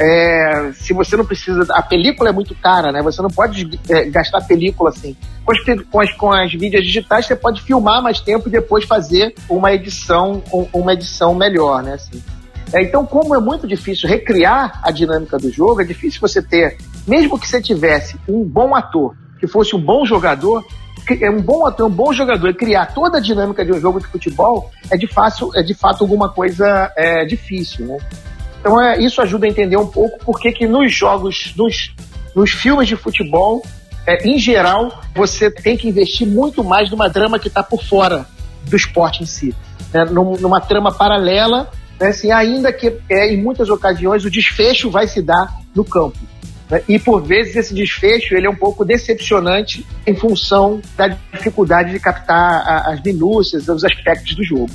é, 0.00 0.72
se 0.72 0.94
você 0.94 1.14
não 1.14 1.26
precisa. 1.26 1.66
A 1.74 1.82
película 1.82 2.30
é 2.30 2.32
muito 2.32 2.54
cara, 2.54 2.90
né? 2.90 3.02
Você 3.02 3.20
não 3.20 3.28
pode 3.28 3.78
é, 3.90 4.04
gastar 4.08 4.40
película 4.40 4.88
assim. 4.88 5.14
Com 5.44 5.52
as, 5.52 5.58
com, 5.90 6.00
as, 6.00 6.12
com 6.12 6.32
as 6.32 6.54
mídias 6.54 6.82
digitais, 6.84 7.26
você 7.26 7.36
pode 7.36 7.60
filmar 7.60 8.02
mais 8.02 8.18
tempo 8.18 8.48
e 8.48 8.50
depois 8.50 8.84
fazer 8.84 9.34
uma 9.46 9.72
edição, 9.74 10.42
uma 10.72 10.94
edição 10.94 11.34
melhor, 11.34 11.82
né? 11.82 11.94
Assim. 11.94 12.22
É, 12.72 12.82
então, 12.82 13.04
como 13.04 13.34
é 13.34 13.40
muito 13.40 13.66
difícil 13.66 14.08
recriar 14.08 14.80
a 14.82 14.90
dinâmica 14.90 15.36
do 15.36 15.50
jogo, 15.50 15.82
é 15.82 15.84
difícil 15.84 16.18
você 16.20 16.40
ter, 16.40 16.78
mesmo 17.06 17.38
que 17.38 17.46
você 17.46 17.60
tivesse 17.60 18.16
um 18.26 18.42
bom 18.42 18.74
ator, 18.74 19.14
que 19.38 19.46
fosse 19.46 19.76
um 19.76 19.80
bom 19.80 20.06
jogador, 20.06 20.64
é 21.20 21.28
um 21.28 21.42
bom 21.42 21.66
ator, 21.66 21.88
um 21.88 21.94
bom 21.94 22.12
jogador 22.12 22.54
criar 22.54 22.86
toda 22.94 23.18
a 23.18 23.20
dinâmica 23.20 23.64
de 23.64 23.72
um 23.72 23.80
jogo 23.80 23.98
de 23.98 24.06
futebol 24.06 24.70
é 24.90 24.96
de, 24.96 25.06
fácil, 25.06 25.50
é 25.54 25.62
de 25.62 25.74
fato 25.74 26.04
alguma 26.04 26.28
coisa 26.28 26.90
é, 26.96 27.24
difícil, 27.24 27.86
né? 27.86 27.98
Então 28.60 28.80
é, 28.80 28.98
isso 29.00 29.20
ajuda 29.20 29.46
a 29.46 29.48
entender 29.48 29.76
um 29.76 29.86
pouco 29.86 30.18
porque 30.24 30.52
que 30.52 30.66
nos 30.66 30.94
jogos, 30.94 31.54
nos, 31.56 31.94
nos 32.34 32.50
filmes 32.50 32.86
de 32.86 32.96
futebol, 32.96 33.62
é, 34.06 34.28
em 34.28 34.38
geral, 34.38 35.02
você 35.14 35.50
tem 35.50 35.76
que 35.76 35.88
investir 35.88 36.26
muito 36.26 36.62
mais 36.62 36.90
numa 36.90 37.10
trama 37.10 37.38
que 37.38 37.48
está 37.48 37.62
por 37.62 37.82
fora 37.82 38.26
do 38.64 38.76
esporte 38.76 39.22
em 39.22 39.26
si. 39.26 39.54
Né? 39.92 40.04
numa 40.04 40.60
trama 40.60 40.92
paralela, 40.92 41.68
né? 41.98 42.08
assim, 42.08 42.30
ainda 42.30 42.72
que 42.72 42.96
é, 43.08 43.32
em 43.32 43.42
muitas 43.42 43.68
ocasiões 43.68 44.24
o 44.24 44.30
desfecho 44.30 44.90
vai 44.90 45.08
se 45.08 45.20
dar 45.20 45.58
no 45.74 45.84
campo. 45.84 46.18
Né? 46.70 46.82
E 46.88 46.98
por 46.98 47.22
vezes 47.22 47.56
esse 47.56 47.74
desfecho 47.74 48.34
ele 48.34 48.46
é 48.46 48.50
um 48.50 48.54
pouco 48.54 48.84
decepcionante 48.84 49.84
em 50.06 50.14
função 50.14 50.80
da 50.96 51.08
dificuldade 51.08 51.90
de 51.90 51.98
captar 51.98 52.62
a, 52.66 52.92
as 52.92 53.02
minúcias, 53.02 53.68
os 53.68 53.84
aspectos 53.84 54.36
do 54.36 54.44
jogo. 54.44 54.70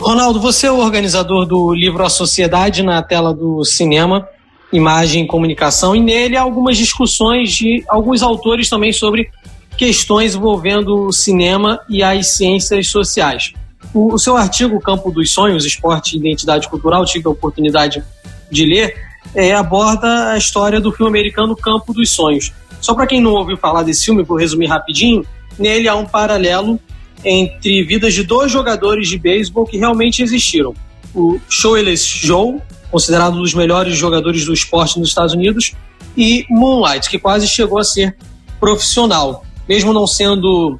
Ronaldo, 0.00 0.40
você 0.40 0.68
é 0.68 0.72
o 0.72 0.78
organizador 0.78 1.44
do 1.44 1.74
livro 1.74 2.04
A 2.04 2.08
Sociedade 2.08 2.82
na 2.84 3.02
tela 3.02 3.34
do 3.34 3.64
cinema, 3.64 4.28
imagem 4.72 5.24
e 5.24 5.26
comunicação, 5.26 5.94
e 5.94 6.00
nele 6.00 6.36
há 6.36 6.42
algumas 6.42 6.76
discussões 6.76 7.52
de 7.52 7.84
alguns 7.88 8.22
autores 8.22 8.70
também 8.70 8.92
sobre 8.92 9.28
questões 9.76 10.36
envolvendo 10.36 11.06
o 11.06 11.12
cinema 11.12 11.80
e 11.88 12.02
as 12.02 12.28
ciências 12.28 12.88
sociais. 12.88 13.52
O, 13.92 14.14
o 14.14 14.18
seu 14.18 14.36
artigo 14.36 14.80
Campo 14.80 15.10
dos 15.10 15.32
Sonhos, 15.32 15.66
Esporte 15.66 16.14
e 16.14 16.18
Identidade 16.18 16.68
Cultural, 16.68 17.04
tive 17.04 17.26
a 17.26 17.30
oportunidade 17.30 18.02
de 18.50 18.64
ler, 18.64 18.94
é, 19.34 19.52
aborda 19.52 20.30
a 20.30 20.38
história 20.38 20.80
do 20.80 20.92
filme 20.92 21.10
americano 21.10 21.56
Campo 21.56 21.92
dos 21.92 22.10
Sonhos. 22.10 22.52
Só 22.80 22.94
para 22.94 23.06
quem 23.06 23.20
não 23.20 23.32
ouviu 23.32 23.56
falar 23.56 23.82
desse 23.82 24.04
filme, 24.04 24.22
vou 24.22 24.38
resumir 24.38 24.66
rapidinho, 24.66 25.26
nele 25.58 25.88
há 25.88 25.96
um 25.96 26.06
paralelo 26.06 26.78
entre 27.24 27.82
vidas 27.84 28.14
de 28.14 28.22
dois 28.22 28.50
jogadores 28.50 29.08
de 29.08 29.18
beisebol 29.18 29.66
que 29.66 29.76
realmente 29.76 30.22
existiram. 30.22 30.74
O 31.14 31.38
Shoeless 31.48 32.04
Joe, 32.04 32.58
considerado 32.90 33.36
um 33.36 33.42
dos 33.42 33.54
melhores 33.54 33.96
jogadores 33.96 34.44
do 34.44 34.52
esporte 34.52 34.98
nos 34.98 35.08
Estados 35.08 35.34
Unidos, 35.34 35.72
e 36.16 36.44
Moonlight, 36.48 37.08
que 37.08 37.18
quase 37.18 37.46
chegou 37.46 37.78
a 37.78 37.84
ser 37.84 38.16
profissional. 38.58 39.44
Mesmo 39.68 39.92
não 39.92 40.06
sendo 40.06 40.78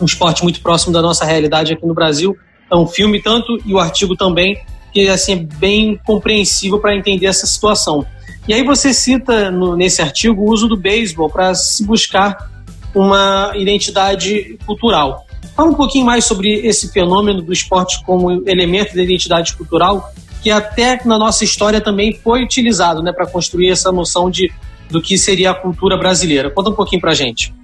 um 0.00 0.04
esporte 0.04 0.42
muito 0.42 0.60
próximo 0.60 0.92
da 0.92 1.02
nossa 1.02 1.24
realidade 1.24 1.72
aqui 1.72 1.86
no 1.86 1.94
Brasil, 1.94 2.36
é 2.70 2.76
um 2.76 2.86
filme 2.86 3.20
tanto 3.22 3.58
e 3.64 3.72
o 3.72 3.78
artigo 3.78 4.16
também 4.16 4.58
que 4.94 5.08
assim, 5.08 5.32
é 5.32 5.36
bem 5.36 6.00
compreensível 6.06 6.78
para 6.78 6.94
entender 6.94 7.26
essa 7.26 7.46
situação. 7.46 8.06
E 8.46 8.54
aí 8.54 8.62
você 8.62 8.94
cita 8.94 9.50
no, 9.50 9.76
nesse 9.76 10.00
artigo 10.00 10.42
o 10.42 10.50
uso 10.50 10.68
do 10.68 10.76
beisebol 10.76 11.28
para 11.28 11.52
se 11.54 11.84
buscar 11.84 12.50
uma 12.94 13.52
identidade 13.56 14.56
cultural. 14.64 15.26
Fala 15.56 15.70
um 15.70 15.74
pouquinho 15.74 16.04
mais 16.04 16.24
sobre 16.24 16.66
esse 16.66 16.92
fenômeno 16.92 17.40
do 17.42 17.52
esporte 17.52 18.02
como 18.04 18.42
elemento 18.48 18.94
da 18.94 19.02
identidade 19.02 19.56
cultural 19.56 20.12
que 20.44 20.50
até 20.50 21.00
na 21.06 21.18
nossa 21.18 21.42
história 21.42 21.80
também 21.80 22.12
foi 22.22 22.44
utilizado 22.44 23.02
né, 23.02 23.14
para 23.14 23.26
construir 23.26 23.70
essa 23.70 23.90
noção 23.90 24.30
de, 24.30 24.52
do 24.90 25.00
que 25.00 25.16
seria 25.16 25.52
a 25.52 25.54
cultura 25.54 25.96
brasileira. 25.96 26.50
Conta 26.50 26.68
um 26.68 26.74
pouquinho 26.74 27.00
para 27.00 27.14
gente. 27.14 27.54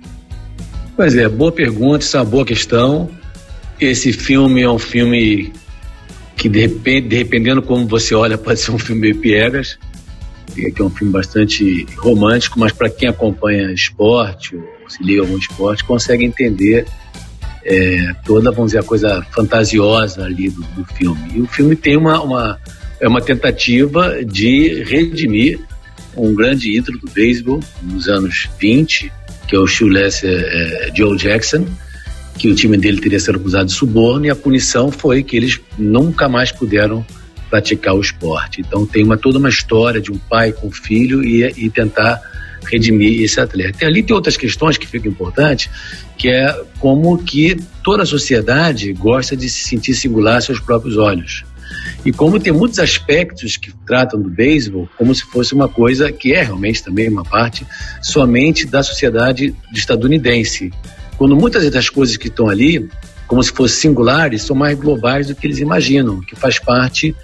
Pois 0.96 1.14
é, 1.14 1.28
boa 1.28 1.52
pergunta, 1.52 2.02
isso 2.02 2.16
é 2.16 2.20
uma 2.20 2.26
boa 2.26 2.44
questão. 2.44 3.10
Esse 3.78 4.14
filme 4.14 4.62
é 4.62 4.70
um 4.70 4.78
filme 4.78 5.52
que, 6.34 6.48
depende, 6.48 7.06
dependendo 7.06 7.60
como 7.60 7.86
você 7.86 8.14
olha, 8.14 8.36
pode 8.38 8.58
ser 8.58 8.70
um 8.70 8.78
filme 8.78 9.02
meio 9.02 9.16
piegas, 9.18 9.78
que 10.54 10.80
é 10.80 10.82
um 10.82 10.90
filme 10.90 11.12
bastante 11.12 11.86
romântico, 11.98 12.58
mas 12.58 12.72
para 12.72 12.88
quem 12.88 13.10
acompanha 13.10 13.70
esporte, 13.72 14.56
ou 14.56 14.88
se 14.88 15.02
liga 15.02 15.20
a 15.20 15.24
algum 15.24 15.36
esporte, 15.36 15.84
consegue 15.84 16.24
entender 16.24 16.86
é, 17.64 18.14
toda, 18.24 18.50
vamos 18.50 18.66
dizer, 18.66 18.78
a 18.78 18.82
coisa 18.82 19.24
fantasiosa 19.30 20.24
ali 20.24 20.48
do, 20.50 20.62
do 20.62 20.84
filme. 20.94 21.20
E 21.34 21.40
o 21.40 21.46
filme 21.46 21.76
tem 21.76 21.96
uma, 21.96 22.20
uma, 22.22 22.58
é 23.00 23.08
uma 23.08 23.20
tentativa 23.20 24.24
de 24.24 24.82
redimir 24.84 25.60
um 26.16 26.34
grande 26.34 26.76
ídolo 26.76 26.98
do 26.98 27.10
beisebol 27.10 27.60
nos 27.82 28.08
anos 28.08 28.48
20, 28.58 29.12
que 29.46 29.56
é 29.56 29.58
o 29.58 29.66
shoeless 29.66 30.26
é, 30.26 30.90
Joe 30.94 31.16
Jackson, 31.16 31.66
que 32.38 32.48
o 32.48 32.54
time 32.54 32.76
dele 32.76 33.00
teria 33.00 33.20
sido 33.20 33.36
acusado 33.36 33.66
de 33.66 33.72
suborno 33.72 34.24
e 34.24 34.30
a 34.30 34.34
punição 34.34 34.90
foi 34.90 35.22
que 35.22 35.36
eles 35.36 35.60
nunca 35.78 36.28
mais 36.28 36.50
puderam 36.50 37.04
praticar 37.50 37.94
o 37.94 38.00
esporte. 38.00 38.60
Então 38.60 38.86
tem 38.86 39.04
uma, 39.04 39.16
toda 39.16 39.38
uma 39.38 39.48
história 39.48 40.00
de 40.00 40.10
um 40.10 40.16
pai 40.16 40.52
com 40.52 40.70
filho 40.70 41.22
e, 41.22 41.42
e 41.56 41.68
tentar 41.68 42.20
redimir 42.64 43.22
esse 43.22 43.40
atleta. 43.40 43.84
E 43.84 43.86
ali 43.86 44.02
tem 44.02 44.14
outras 44.14 44.36
questões 44.36 44.76
que 44.76 44.86
ficam 44.86 45.10
importantes, 45.10 45.70
que 46.16 46.28
é 46.28 46.54
como 46.78 47.16
que 47.18 47.56
toda 47.82 48.02
a 48.02 48.06
sociedade 48.06 48.92
gosta 48.92 49.36
de 49.36 49.48
se 49.48 49.64
sentir 49.64 49.94
singular 49.94 50.36
aos 50.36 50.44
seus 50.44 50.60
próprios 50.60 50.96
olhos. 50.96 51.44
E 52.04 52.12
como 52.12 52.40
tem 52.40 52.52
muitos 52.52 52.78
aspectos 52.78 53.56
que 53.56 53.72
tratam 53.86 54.20
do 54.20 54.28
beisebol 54.28 54.88
como 54.96 55.14
se 55.14 55.22
fosse 55.22 55.54
uma 55.54 55.68
coisa 55.68 56.10
que 56.10 56.32
é 56.32 56.42
realmente 56.42 56.82
também 56.82 57.08
uma 57.08 57.24
parte 57.24 57.66
somente 58.02 58.66
da 58.66 58.82
sociedade 58.82 59.54
estadunidense. 59.74 60.72
Quando 61.16 61.36
muitas 61.36 61.68
das 61.70 61.88
coisas 61.88 62.16
que 62.16 62.28
estão 62.28 62.48
ali, 62.48 62.88
como 63.26 63.42
se 63.42 63.52
fossem 63.52 63.90
singulares, 63.90 64.42
são 64.42 64.56
mais 64.56 64.78
globais 64.78 65.26
do 65.26 65.34
que 65.34 65.46
eles 65.46 65.58
imaginam, 65.58 66.20
que 66.20 66.34
faz 66.34 66.58
parte 66.58 67.14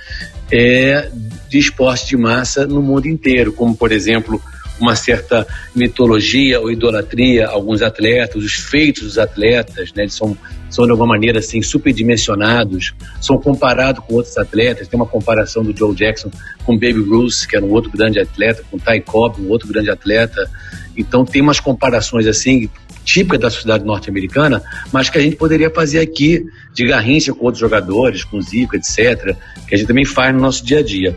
é, 0.51 1.11
de 1.49 1.59
esporte 1.59 2.09
de 2.09 2.17
massa 2.17 2.67
no 2.67 2.83
mundo 2.83 3.07
inteiro, 3.07 3.53
como 3.53 3.75
por 3.75 3.91
exemplo 3.91 4.41
uma 4.81 4.95
certa 4.95 5.47
mitologia 5.75 6.61
ou 6.61 6.71
idolatria 6.71 7.47
alguns 7.49 7.83
atletas, 7.83 8.43
os 8.43 8.55
feitos 8.55 9.03
dos 9.03 9.19
atletas, 9.19 9.93
né? 9.95 10.03
Eles 10.03 10.15
são, 10.15 10.37
são 10.69 10.85
de 10.85 10.91
alguma 10.91 11.09
maneira 11.09 11.39
assim 11.39 11.63
superdimensionados, 11.63 12.95
são 13.21 13.39
comparados 13.39 14.05
com 14.05 14.15
outros 14.15 14.37
atletas. 14.37 14.89
Tem 14.89 14.99
uma 14.99 15.07
comparação 15.07 15.63
do 15.63 15.77
Joe 15.77 15.95
Jackson 15.95 16.31
com 16.65 16.75
Baby 16.75 17.01
Ruth, 17.01 17.47
que 17.49 17.57
era 17.57 17.65
um 17.65 17.71
outro 17.71 17.91
grande 17.91 18.19
atleta, 18.19 18.63
com 18.71 18.79
Ty 18.79 19.01
Cobb, 19.01 19.41
um 19.41 19.49
outro 19.49 19.69
grande 19.69 19.91
atleta. 19.91 20.51
Então 20.97 21.25
tem 21.25 21.43
umas 21.43 21.61
comparações 21.61 22.27
assim 22.27 22.69
típicas 23.05 23.39
da 23.39 23.51
sociedade 23.51 23.85
norte-americana, 23.85 24.63
mas 24.93 25.09
que 25.09 25.17
a 25.17 25.21
gente 25.21 25.37
poderia 25.37 25.71
fazer 25.71 26.01
aqui 26.01 26.45
de 26.75 26.85
garrincha 26.87 27.33
com 27.33 27.45
outros 27.45 27.61
jogadores, 27.61 28.25
com 28.25 28.43
Zico, 28.43 28.75
etc., 28.75 29.37
que 29.67 29.75
a 29.75 29.79
gente 29.79 29.87
também 29.87 30.05
faz 30.05 30.35
no 30.35 30.41
nosso 30.41 30.65
dia 30.65 30.81
a 30.81 30.83
dia. 30.83 31.17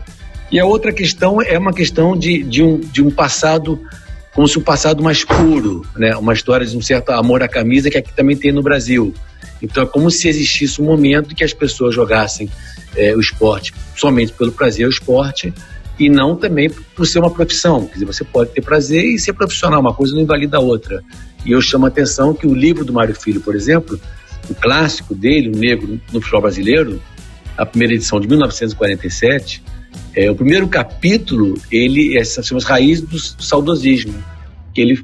E 0.50 0.58
a 0.58 0.64
outra 0.64 0.92
questão 0.92 1.40
é 1.40 1.56
uma 1.56 1.72
questão 1.72 2.16
de, 2.16 2.42
de, 2.42 2.62
um, 2.62 2.78
de 2.78 3.02
um 3.02 3.10
passado, 3.10 3.80
como 4.34 4.48
se 4.48 4.58
um 4.58 4.62
passado 4.62 5.02
mais 5.02 5.24
puro, 5.24 5.86
né? 5.96 6.16
uma 6.16 6.32
história 6.32 6.66
de 6.66 6.76
um 6.76 6.82
certo 6.82 7.10
amor 7.10 7.42
à 7.42 7.48
camisa 7.48 7.88
que 7.88 7.96
aqui 7.96 8.12
também 8.12 8.36
tem 8.36 8.50
no 8.50 8.62
Brasil. 8.62 9.14
Então 9.62 9.84
é 9.84 9.86
como 9.86 10.10
se 10.10 10.28
existisse 10.28 10.82
um 10.82 10.86
momento 10.86 11.34
que 11.34 11.44
as 11.44 11.52
pessoas 11.52 11.94
jogassem 11.94 12.50
é, 12.96 13.14
o 13.14 13.20
esporte 13.20 13.72
somente 13.94 14.32
pelo 14.32 14.50
prazer 14.50 14.86
o 14.86 14.90
esporte 14.90 15.52
e 15.98 16.08
não 16.08 16.34
também 16.34 16.70
por 16.96 17.06
ser 17.06 17.20
uma 17.20 17.30
profissão. 17.30 17.86
Quer 17.86 17.92
dizer, 17.92 18.06
você 18.06 18.24
pode 18.24 18.50
ter 18.50 18.62
prazer 18.62 19.04
e 19.04 19.18
ser 19.18 19.34
profissional, 19.34 19.80
uma 19.80 19.94
coisa 19.94 20.14
não 20.14 20.22
invalida 20.22 20.56
a 20.56 20.60
outra. 20.60 21.02
E 21.44 21.52
eu 21.52 21.60
chamo 21.60 21.84
a 21.84 21.88
atenção 21.88 22.34
que 22.34 22.46
o 22.46 22.54
livro 22.54 22.84
do 22.84 22.92
Mário 22.92 23.14
Filho, 23.14 23.40
por 23.40 23.54
exemplo, 23.54 24.00
o 24.48 24.54
clássico 24.54 25.14
dele, 25.14 25.50
O 25.50 25.56
Negro 25.56 26.00
no 26.12 26.20
Futebol 26.20 26.42
Brasileiro, 26.42 27.00
a 27.56 27.66
primeira 27.66 27.94
edição 27.94 28.18
de 28.18 28.26
1947, 28.26 29.62
é, 30.14 30.30
o 30.30 30.34
primeiro 30.34 30.66
capítulo, 30.68 31.54
ele 31.70 32.18
é, 32.18 32.24
são 32.24 32.56
as 32.56 32.64
raízes 32.64 33.04
do 33.04 33.18
saudosismo, 33.18 34.14
que 34.74 34.80
ele 34.80 34.98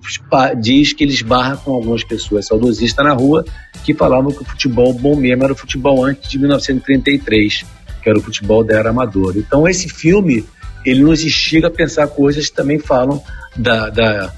diz 0.61 0.93
que 0.93 1.05
ele 1.05 1.13
esbarra 1.13 1.57
com 1.57 1.73
algumas 1.73 2.05
pessoas 2.05 2.47
saudosistas 2.47 3.05
na 3.05 3.13
rua 3.13 3.45
que 3.85 3.95
falavam 3.95 4.31
que 4.31 4.43
o 4.43 4.45
futebol 4.45 4.93
bom 4.93 5.17
mesmo 5.17 5.45
era 5.45 5.53
o 5.53 5.57
futebol 5.57 6.05
antes 6.05 6.31
de 6.31 6.39
1933, 6.39 7.65
que 8.03 8.09
era 8.09 8.19
o 8.19 8.23
futebol 8.23 8.63
da 8.63 8.79
era 8.79 8.91
amadora. 8.91 9.39
Então 9.39 9.67
esse 9.67 9.89
filme, 9.89 10.45
ele 10.85 11.03
nos 11.03 11.25
instiga 11.25 11.67
a 11.69 11.71
pensar 11.71 12.07
coisas 12.09 12.49
que 12.49 12.57
também 12.57 12.79
falam 12.79 13.23
da, 13.57 13.91
da 13.91 14.33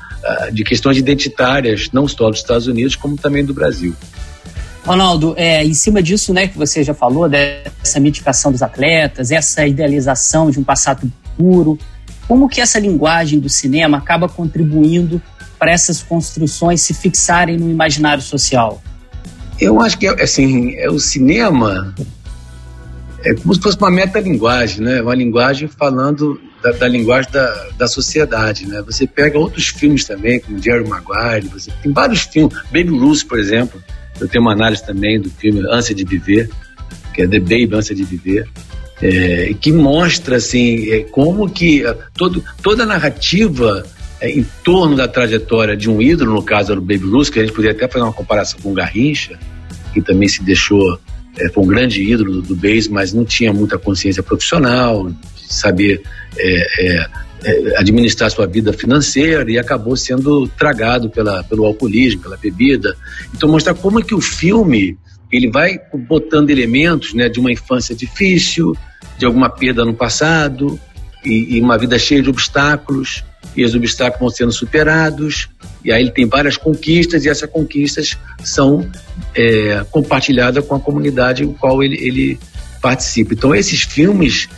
de 0.53 0.65
questões 0.65 0.99
identitárias, 0.99 1.91
não 1.93 2.07
só 2.09 2.29
dos 2.29 2.41
Estados 2.41 2.67
Unidos, 2.67 2.97
como 2.97 3.17
também 3.17 3.45
do 3.45 3.55
Brasil. 3.55 3.95
Ronaldo, 4.89 5.35
é, 5.37 5.63
em 5.63 5.75
cima 5.75 6.03
disso, 6.03 6.33
né, 6.33 6.49
que 6.49 6.57
você 6.57 6.83
já 6.83 6.95
falou, 6.95 7.29
dessa 7.29 8.01
mitificação 8.01 8.51
dos 8.51 8.63
atletas, 8.63 9.31
essa 9.31 9.67
idealização 9.67 10.51
de 10.51 10.59
um 10.59 10.65
passado 10.65 11.13
puro, 11.37 11.79
como 12.27 12.49
que 12.49 12.59
essa 12.59 12.79
linguagem 12.79 13.39
do 13.39 13.51
cinema 13.51 13.99
acaba 13.99 14.29
contribuindo 14.29 15.21
para 15.59 15.71
essas 15.71 16.03
construções 16.03 16.81
se 16.81 16.95
fixarem 16.95 17.59
no 17.59 17.71
imaginário 17.71 18.23
social? 18.23 18.83
Eu 19.61 19.79
acho 19.81 19.99
que, 19.99 20.07
assim, 20.07 20.75
é 20.77 20.89
o 20.89 20.99
cinema 20.99 21.95
é 23.25 23.35
como 23.35 23.55
se 23.55 23.61
fosse 23.61 23.77
uma 23.77 23.91
metalinguagem, 23.91 24.81
né? 24.81 25.03
Uma 25.03 25.15
linguagem 25.15 25.69
falando 25.69 26.41
da, 26.63 26.71
da, 26.71 26.89
linguagem 26.89 27.31
da, 27.31 27.69
da 27.77 27.89
sociedade, 27.89 28.67
né? 28.67 28.81
Você 28.87 29.07
pega 29.07 29.39
outros 29.39 29.69
filmes 29.69 30.05
também, 30.05 30.41
como 30.41 30.63
Jerry 30.63 30.89
Maguire, 30.89 31.49
você 31.49 31.71
tem 31.83 31.93
vários 31.93 32.23
filmes, 32.23 32.57
Baby 32.73 32.97
Ruth, 32.97 33.25
por 33.25 33.39
exemplo, 33.39 33.83
eu 34.21 34.29
tenho 34.29 34.43
uma 34.43 34.53
análise 34.53 34.85
também 34.85 35.21
do 35.21 35.31
filme 35.31 35.61
Ânsia 35.71 35.95
de 35.95 36.05
Viver, 36.05 36.49
que 37.15 37.23
é 37.23 37.29
The 37.29 37.41
Baby 37.41 37.71
Ânsia 37.75 37.95
de 37.95 38.05
Viver, 38.05 38.49
é, 39.03 39.55
que 39.61 39.73
mostra 39.73 40.37
assim 40.37 40.91
é, 40.91 41.01
como 41.05 41.49
que 41.49 41.87
é, 41.87 41.97
todo, 42.17 42.43
toda 42.63 42.83
a 42.83 42.87
narrativa 42.87 43.85
é, 44.21 44.31
em 44.31 44.45
torno 44.65 44.97
da 44.97 45.07
trajetória 45.07 45.77
de 45.77 45.89
um 45.89 46.03
ídolo, 46.03 46.35
no 46.35 46.43
caso 46.43 46.75
do 46.75 46.81
Baby 46.81 47.07
Ruth, 47.09 47.31
que 47.31 47.39
a 47.39 47.43
gente 47.43 47.55
poderia 47.55 47.77
até 47.77 47.87
fazer 47.87 48.05
uma 48.05 48.13
comparação 48.13 48.59
com 48.61 48.71
o 48.71 48.75
Garrincha, 48.75 49.39
que 49.95 50.03
também 50.03 50.29
se 50.29 50.43
deixou, 50.43 50.99
é, 51.39 51.49
foi 51.51 51.63
um 51.63 51.67
grande 51.67 52.03
ídolo 52.03 52.43
do, 52.43 52.55
do 52.55 52.61
mas 52.91 53.13
não 53.13 53.25
tinha 53.25 53.53
muita 53.53 53.79
consciência 53.79 54.23
profissional, 54.23 55.09
de 55.11 55.53
saber 55.55 56.03
é, 56.37 56.87
é, 56.87 57.07
administrar 57.77 58.31
sua 58.31 58.47
vida 58.47 58.73
financeira 58.73 59.51
e 59.51 59.59
acabou 59.59 59.97
sendo 59.97 60.49
tragado 60.49 61.09
pela, 61.09 61.45
pelo 61.45 61.65
alcoolismo, 61.65 62.23
pela 62.23 62.37
bebida. 62.37 62.97
Então 63.35 63.49
mostrar 63.49 63.75
como 63.75 64.01
é 64.01 64.03
que 64.03 64.15
o 64.15 64.21
filme 64.21 64.99
ele 65.31 65.51
vai 65.51 65.79
botando 66.09 66.51
elementos 66.51 67.15
né, 67.15 67.29
de 67.29 67.39
uma 67.39 67.53
infância 67.53 67.95
difícil, 67.95 68.77
de 69.19 69.27
alguma 69.27 69.51
perda 69.51 69.85
no 69.85 69.95
passado 69.95 70.79
e, 71.25 71.57
e 71.57 71.61
uma 71.61 71.77
vida 71.77 71.99
cheia 71.99 72.23
de 72.23 72.31
obstáculos 72.31 73.25
e 73.57 73.65
os 73.65 73.75
obstáculos 73.75 74.21
vão 74.21 74.31
sendo 74.31 74.53
superados 74.53 75.49
e 75.85 75.93
aí 75.93 76.03
ele 76.03 76.11
tem 76.11 76.27
várias 76.27 76.57
conquistas 76.57 77.25
e 77.25 77.29
essas 77.29 77.49
conquistas 77.49 78.17
são 78.43 78.89
é, 79.35 79.85
compartilhadas 79.91 80.65
com 80.65 80.75
a 80.75 80.81
comunidade 80.81 81.45
em 81.45 81.53
qual 81.53 81.83
ele, 81.83 81.97
ele 81.97 82.39
participa. 82.81 83.35
Então 83.35 83.55
esses 83.55 83.83
filmes 83.83 84.49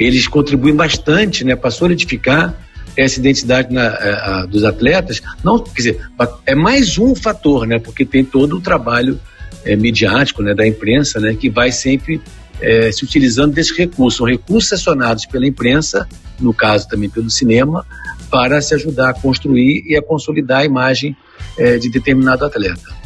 eles 0.00 0.26
contribuem 0.26 0.74
bastante 0.74 1.44
né, 1.44 1.54
para 1.54 1.70
solidificar 1.70 2.54
essa 2.96 3.20
identidade 3.20 3.72
na, 3.72 3.82
a, 3.82 3.84
é, 3.86 4.12
a, 4.12 4.46
dos 4.46 4.64
atletas. 4.64 5.22
Não, 5.44 5.58
quer 5.58 5.76
dizer, 5.76 6.10
é 6.46 6.54
mais 6.54 6.96
um 6.96 7.14
fator, 7.14 7.66
né, 7.66 7.78
porque 7.78 8.04
tem 8.04 8.24
todo 8.24 8.56
o 8.56 8.60
trabalho 8.60 9.20
é, 9.64 9.76
midiático 9.76 10.42
né, 10.42 10.54
da 10.54 10.66
imprensa 10.66 11.20
né, 11.20 11.34
que 11.34 11.50
vai 11.50 11.70
sempre 11.70 12.20
é, 12.60 12.90
se 12.90 13.04
utilizando 13.04 13.52
desse 13.52 13.76
recurso. 13.76 14.18
São 14.18 14.26
recursos 14.26 14.72
acionados 14.72 15.26
pela 15.26 15.46
imprensa, 15.46 16.08
no 16.40 16.54
caso 16.54 16.88
também 16.88 17.10
pelo 17.10 17.28
cinema, 17.28 17.86
para 18.30 18.60
se 18.62 18.74
ajudar 18.74 19.10
a 19.10 19.14
construir 19.14 19.84
e 19.86 19.96
a 19.96 20.02
consolidar 20.02 20.60
a 20.60 20.64
imagem 20.64 21.14
é, 21.58 21.76
de 21.76 21.90
determinado 21.90 22.44
atleta. 22.44 22.98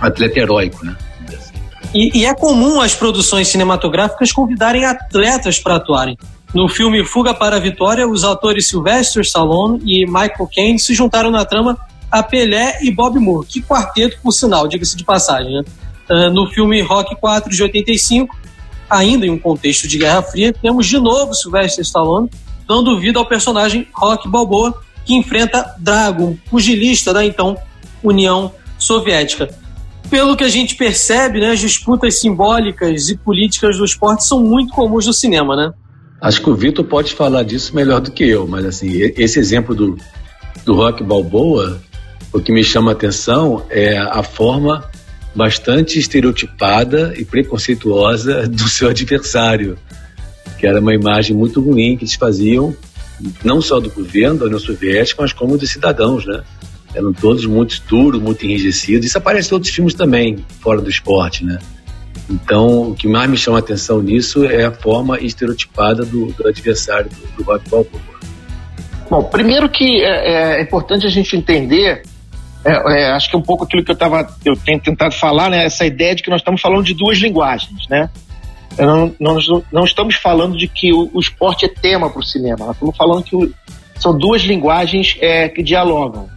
Atleta 0.00 0.38
heróico, 0.38 0.84
né? 0.84 0.96
E, 1.94 2.18
e 2.18 2.26
é 2.26 2.34
comum 2.34 2.80
as 2.80 2.94
produções 2.94 3.48
cinematográficas 3.48 4.32
convidarem 4.32 4.84
atletas 4.84 5.60
para 5.60 5.76
atuarem. 5.76 6.18
No 6.52 6.68
filme 6.68 7.04
Fuga 7.04 7.32
para 7.32 7.56
a 7.56 7.60
Vitória, 7.60 8.06
os 8.06 8.24
atores 8.24 8.68
Sylvester 8.68 9.22
Stallone 9.22 9.80
e 9.84 10.04
Michael 10.06 10.48
Caine 10.54 10.78
se 10.78 10.94
juntaram 10.94 11.30
na 11.30 11.44
trama 11.44 11.78
a 12.10 12.22
Pelé 12.22 12.78
e 12.82 12.92
Bob 12.92 13.18
Moore. 13.18 13.46
Que 13.46 13.60
quarteto, 13.60 14.18
por 14.22 14.32
sinal, 14.32 14.68
diga-se 14.68 14.96
de 14.96 15.04
passagem. 15.04 15.52
Né? 15.52 15.64
Uh, 16.08 16.30
no 16.30 16.48
filme 16.48 16.80
Rock 16.80 17.16
4 17.16 17.50
de 17.50 17.62
85, 17.62 18.36
ainda 18.88 19.26
em 19.26 19.30
um 19.30 19.38
contexto 19.38 19.88
de 19.88 19.98
Guerra 19.98 20.22
Fria, 20.22 20.52
temos 20.52 20.86
de 20.86 20.98
novo 20.98 21.34
Sylvester 21.34 21.82
Stallone 21.82 22.30
dando 22.68 22.98
vida 22.98 23.18
ao 23.18 23.26
personagem 23.26 23.88
Rock 23.92 24.28
Balboa, 24.28 24.80
que 25.04 25.14
enfrenta 25.14 25.74
Drago, 25.78 26.38
pugilista 26.48 27.12
da 27.12 27.24
então 27.24 27.56
União 28.02 28.52
Soviética. 28.78 29.48
Pelo 30.10 30.36
que 30.36 30.44
a 30.44 30.48
gente 30.48 30.74
percebe, 30.76 31.40
né, 31.40 31.50
as 31.50 31.60
disputas 31.60 32.20
simbólicas 32.20 33.08
e 33.08 33.16
políticas 33.16 33.78
do 33.78 33.84
esporte 33.84 34.24
são 34.24 34.42
muito 34.42 34.72
comuns 34.72 35.06
no 35.06 35.12
cinema, 35.12 35.56
né? 35.56 35.72
Acho 36.20 36.42
que 36.42 36.50
o 36.50 36.54
Vitor 36.54 36.84
pode 36.84 37.12
falar 37.12 37.42
disso 37.42 37.74
melhor 37.74 38.00
do 38.00 38.10
que 38.10 38.24
eu, 38.24 38.46
mas 38.46 38.64
assim, 38.64 38.88
esse 39.16 39.38
exemplo 39.38 39.74
do, 39.74 39.98
do 40.64 40.74
Rock 40.74 41.02
Balboa, 41.02 41.82
o 42.32 42.40
que 42.40 42.52
me 42.52 42.64
chama 42.64 42.92
a 42.92 42.94
atenção 42.94 43.64
é 43.68 43.98
a 43.98 44.22
forma 44.22 44.88
bastante 45.34 45.98
estereotipada 45.98 47.12
e 47.16 47.24
preconceituosa 47.24 48.48
do 48.48 48.68
seu 48.68 48.88
adversário, 48.88 49.76
que 50.58 50.66
era 50.66 50.80
uma 50.80 50.94
imagem 50.94 51.36
muito 51.36 51.60
ruim 51.60 51.96
que 51.96 52.04
eles 52.04 52.14
faziam, 52.14 52.74
não 53.42 53.60
só 53.60 53.80
do 53.80 53.90
governo 53.90 54.38
da 54.38 54.44
União 54.46 54.60
Soviética, 54.60 55.22
mas 55.22 55.32
como 55.32 55.58
dos 55.58 55.70
cidadãos, 55.70 56.24
né? 56.24 56.42
Eram 56.94 57.12
todos 57.12 57.44
muito 57.46 57.82
duros, 57.88 58.20
muito 58.20 58.44
enrijecidos. 58.44 59.06
Isso 59.06 59.18
aparece 59.18 59.50
em 59.50 59.54
outros 59.54 59.74
filmes 59.74 59.94
também, 59.94 60.44
fora 60.60 60.80
do 60.80 60.88
esporte, 60.88 61.44
né? 61.44 61.58
Então, 62.30 62.90
o 62.90 62.94
que 62.94 63.06
mais 63.06 63.28
me 63.28 63.36
chama 63.36 63.58
a 63.58 63.60
atenção 63.60 64.00
nisso 64.00 64.44
é 64.44 64.64
a 64.64 64.72
forma 64.72 65.20
estereotipada 65.20 66.04
do, 66.04 66.26
do 66.32 66.46
adversário 66.46 67.10
do, 67.10 67.36
do 67.36 67.42
Rock 67.42 67.68
Balboa. 67.68 68.02
Bom, 69.10 69.24
primeiro 69.24 69.68
que 69.68 70.02
é, 70.02 70.58
é 70.58 70.62
importante 70.62 71.06
a 71.06 71.10
gente 71.10 71.36
entender 71.36 72.02
é, 72.64 73.02
é, 73.02 73.10
acho 73.12 73.28
que 73.28 73.36
é 73.36 73.38
um 73.38 73.42
pouco 73.42 73.64
aquilo 73.64 73.84
que 73.84 73.90
eu 73.90 73.96
tava, 73.96 74.26
eu 74.44 74.56
tenho 74.56 74.80
tentado 74.80 75.14
falar, 75.14 75.50
né? 75.50 75.66
Essa 75.66 75.84
ideia 75.84 76.14
de 76.14 76.22
que 76.22 76.30
nós 76.30 76.40
estamos 76.40 76.62
falando 76.62 76.82
de 76.82 76.94
duas 76.94 77.18
linguagens, 77.18 77.86
né? 77.88 78.08
Não, 78.78 79.14
nós 79.20 79.44
não 79.70 79.84
estamos 79.84 80.16
falando 80.16 80.56
de 80.56 80.66
que 80.66 80.92
o, 80.92 81.10
o 81.12 81.20
esporte 81.20 81.66
é 81.66 81.68
tema 81.68 82.08
para 82.08 82.20
o 82.20 82.24
cinema, 82.24 82.66
nós 82.66 82.74
estamos 82.74 82.96
falando 82.96 83.22
que 83.22 83.36
o, 83.36 83.52
são 84.00 84.16
duas 84.16 84.42
linguagens 84.42 85.16
é, 85.20 85.48
que 85.48 85.62
dialogam. 85.62 86.28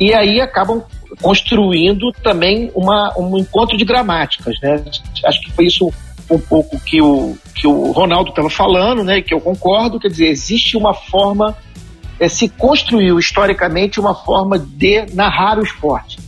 E 0.00 0.12
aí 0.12 0.40
acabam 0.40 0.82
construindo 1.22 2.10
também 2.22 2.70
uma, 2.74 3.12
um 3.18 3.38
encontro 3.38 3.76
de 3.76 3.84
gramáticas, 3.84 4.56
né? 4.60 4.82
Acho 5.24 5.40
que 5.40 5.52
foi 5.52 5.66
isso 5.66 5.92
um 6.30 6.38
pouco 6.38 6.80
que 6.80 7.00
o, 7.00 7.36
que 7.54 7.66
o 7.66 7.92
Ronaldo 7.92 8.30
estava 8.30 8.50
falando, 8.50 9.04
né? 9.04 9.20
Que 9.20 9.32
eu 9.32 9.40
concordo, 9.40 10.00
quer 10.00 10.08
dizer, 10.08 10.26
existe 10.26 10.76
uma 10.76 10.92
forma 10.92 11.56
é, 12.18 12.28
se 12.28 12.48
construiu 12.48 13.18
historicamente 13.18 13.98
uma 13.98 14.14
forma 14.14 14.58
de 14.58 15.06
narrar 15.14 15.58
o 15.58 15.62
esporte. 15.62 16.18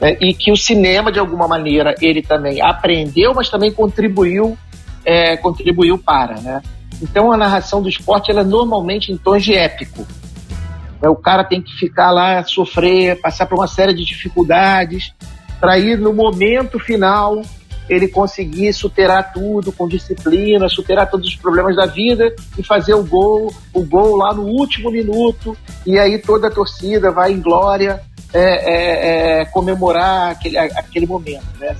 Né? 0.00 0.16
E 0.20 0.34
que 0.34 0.52
o 0.52 0.56
cinema, 0.56 1.10
de 1.10 1.18
alguma 1.18 1.48
maneira, 1.48 1.94
ele 2.00 2.22
também 2.22 2.60
aprendeu, 2.60 3.34
mas 3.34 3.48
também 3.48 3.72
contribuiu, 3.72 4.56
é, 5.04 5.36
contribuiu 5.36 5.98
para. 5.98 6.40
Né? 6.40 6.62
Então, 7.02 7.32
a 7.32 7.36
narração 7.36 7.82
do 7.82 7.88
esporte, 7.88 8.30
ela 8.30 8.40
é 8.40 8.44
normalmente 8.44 9.10
em 9.10 9.16
tons 9.16 9.42
de 9.42 9.54
épico. 9.54 10.06
Né? 11.00 11.08
O 11.08 11.16
cara 11.16 11.44
tem 11.44 11.62
que 11.62 11.72
ficar 11.72 12.10
lá, 12.10 12.42
sofrer, 12.44 13.20
passar 13.20 13.46
por 13.46 13.58
uma 13.58 13.68
série 13.68 13.94
de 13.94 14.04
dificuldades, 14.04 15.12
para 15.60 15.78
ir 15.78 15.98
no 15.98 16.12
momento 16.12 16.78
final 16.78 17.42
ele 17.88 18.08
conseguir 18.08 18.72
superar 18.72 19.32
tudo 19.32 19.70
com 19.70 19.86
disciplina, 19.86 20.68
superar 20.68 21.08
todos 21.08 21.28
os 21.28 21.36
problemas 21.36 21.76
da 21.76 21.86
vida 21.86 22.34
e 22.58 22.62
fazer 22.62 22.94
o 22.94 23.04
gol, 23.04 23.54
o 23.72 23.82
gol 23.84 24.16
lá 24.16 24.34
no 24.34 24.42
último 24.42 24.90
minuto, 24.90 25.56
e 25.86 25.98
aí 25.98 26.18
toda 26.18 26.48
a 26.48 26.50
torcida 26.50 27.12
vai 27.12 27.32
em 27.32 27.40
glória 27.40 28.02
é, 28.34 28.40
é, 28.40 29.40
é, 29.40 29.44
comemorar 29.46 30.32
aquele, 30.32 30.58
aquele 30.58 31.06
momento. 31.06 31.46
Né? 31.60 31.76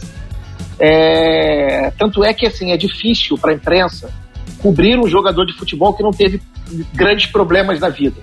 É, 0.78 1.90
tanto 1.98 2.22
é 2.22 2.32
que 2.32 2.46
assim, 2.46 2.70
é 2.70 2.76
difícil 2.76 3.36
para 3.36 3.50
a 3.50 3.54
imprensa 3.54 4.10
cobrir 4.58 4.98
um 4.98 5.08
jogador 5.08 5.44
de 5.44 5.54
futebol 5.54 5.92
que 5.94 6.02
não 6.02 6.12
teve 6.12 6.40
grandes 6.94 7.26
problemas 7.26 7.80
na 7.80 7.88
vida. 7.88 8.20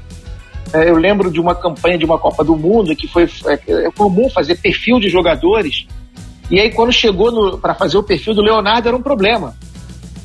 É, 0.71 0.89
eu 0.89 0.95
lembro 0.95 1.31
de 1.31 1.39
uma 1.39 1.55
campanha 1.55 1.97
de 1.97 2.05
uma 2.05 2.17
Copa 2.17 2.43
do 2.43 2.55
Mundo 2.55 2.95
que 2.95 3.07
foi 3.07 3.23
é, 3.45 3.85
é 3.87 3.91
comum 3.91 4.29
fazer 4.29 4.55
perfil 4.55 4.99
de 4.99 5.09
jogadores 5.09 5.85
e 6.49 6.59
aí, 6.59 6.71
quando 6.71 6.91
chegou 6.91 7.57
para 7.57 7.73
fazer 7.73 7.97
o 7.97 8.03
perfil 8.03 8.33
do 8.33 8.41
Leonardo, 8.41 8.87
era 8.87 8.97
um 8.97 9.01
problema. 9.01 9.55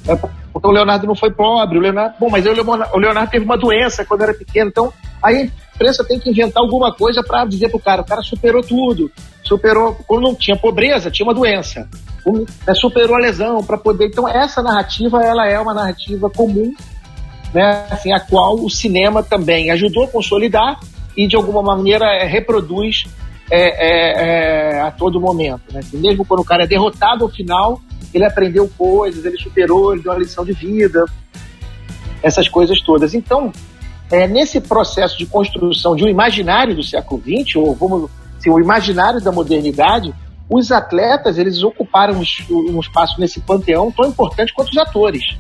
É, 0.07 0.17
porque 0.53 0.67
o 0.67 0.71
Leonardo 0.71 1.07
não 1.07 1.15
foi 1.15 1.31
pobre, 1.31 1.79
o 1.79 1.81
Leonardo. 1.81 2.17
Bom, 2.19 2.29
mas 2.29 2.45
o 2.45 2.99
Leonardo 2.99 3.31
teve 3.31 3.45
uma 3.45 3.57
doença 3.57 4.05
quando 4.05 4.23
era 4.23 4.35
pequeno. 4.35 4.69
Então, 4.69 4.93
aí 5.23 5.37
a 5.37 5.75
imprensa 5.75 6.05
tem 6.05 6.19
que 6.19 6.29
inventar 6.29 6.63
alguma 6.63 6.93
coisa 6.93 7.23
para 7.23 7.45
dizer 7.45 7.69
pro 7.69 7.79
cara: 7.79 8.03
o 8.03 8.05
cara 8.05 8.23
superou 8.23 8.63
tudo. 8.63 9.11
Superou. 9.45 9.97
Quando 10.07 10.25
não 10.25 10.35
tinha 10.35 10.57
pobreza, 10.57 11.11
tinha 11.11 11.27
uma 11.27 11.35
doença. 11.35 11.89
Né, 12.27 12.75
superou 12.75 13.17
a 13.17 13.21
lesão 13.21 13.63
para 13.63 13.79
poder. 13.79 14.09
Então, 14.09 14.29
essa 14.29 14.63
narrativa, 14.63 15.23
ela 15.23 15.49
é 15.49 15.59
uma 15.59 15.73
narrativa 15.73 16.29
comum, 16.29 16.75
né, 17.53 17.87
assim, 17.91 18.13
a 18.13 18.21
qual 18.21 18.57
o 18.57 18.71
cinema 18.71 19.23
também 19.23 19.71
ajudou 19.71 20.05
a 20.05 20.09
consolidar 20.09 20.81
e, 21.17 21.27
de 21.27 21.37
alguma 21.37 21.63
maneira, 21.63 22.07
é, 22.07 22.27
reproduz 22.27 23.05
é, 23.51 23.61
é, 23.61 24.77
é, 24.77 24.81
a 24.81 24.91
todo 24.91 25.21
momento. 25.21 25.63
Né? 25.73 25.81
mesmo 25.93 26.25
quando 26.25 26.41
o 26.41 26.45
cara 26.45 26.65
é 26.65 26.67
derrotado 26.67 27.25
ao 27.25 27.31
final, 27.31 27.81
ele 28.13 28.25
aprendeu 28.25 28.71
coisas, 28.77 29.25
ele 29.25 29.39
superou, 29.39 29.93
ele 29.93 30.03
deu 30.03 30.13
uma 30.13 30.19
lição 30.19 30.45
de 30.45 30.53
vida, 30.53 31.05
essas 32.23 32.49
coisas 32.49 32.81
todas. 32.83 33.15
Então, 33.15 33.53
é, 34.11 34.27
nesse 34.27 34.61
processo 34.61 35.19
de 35.19 35.27
construção 35.27 35.95
de 35.95 36.05
um 36.05 36.09
imaginário 36.09 36.75
do 36.75 36.83
século 36.83 37.23
XX, 37.23 37.57
ou 37.57 37.75
vamos 37.75 38.11
assim, 38.39 38.51
o 38.51 38.59
imaginário 38.59 39.21
da 39.21 39.33
modernidade, 39.33 40.15
os 40.49 40.73
atletas 40.73 41.37
eles 41.37 41.63
ocuparam 41.63 42.23
um 42.51 42.81
espaço 42.81 43.21
nesse 43.21 43.41
panteão 43.41 43.93
tão 43.93 44.09
importante 44.09 44.53
quanto 44.55 44.71
os 44.71 44.79
atores. 44.79 45.37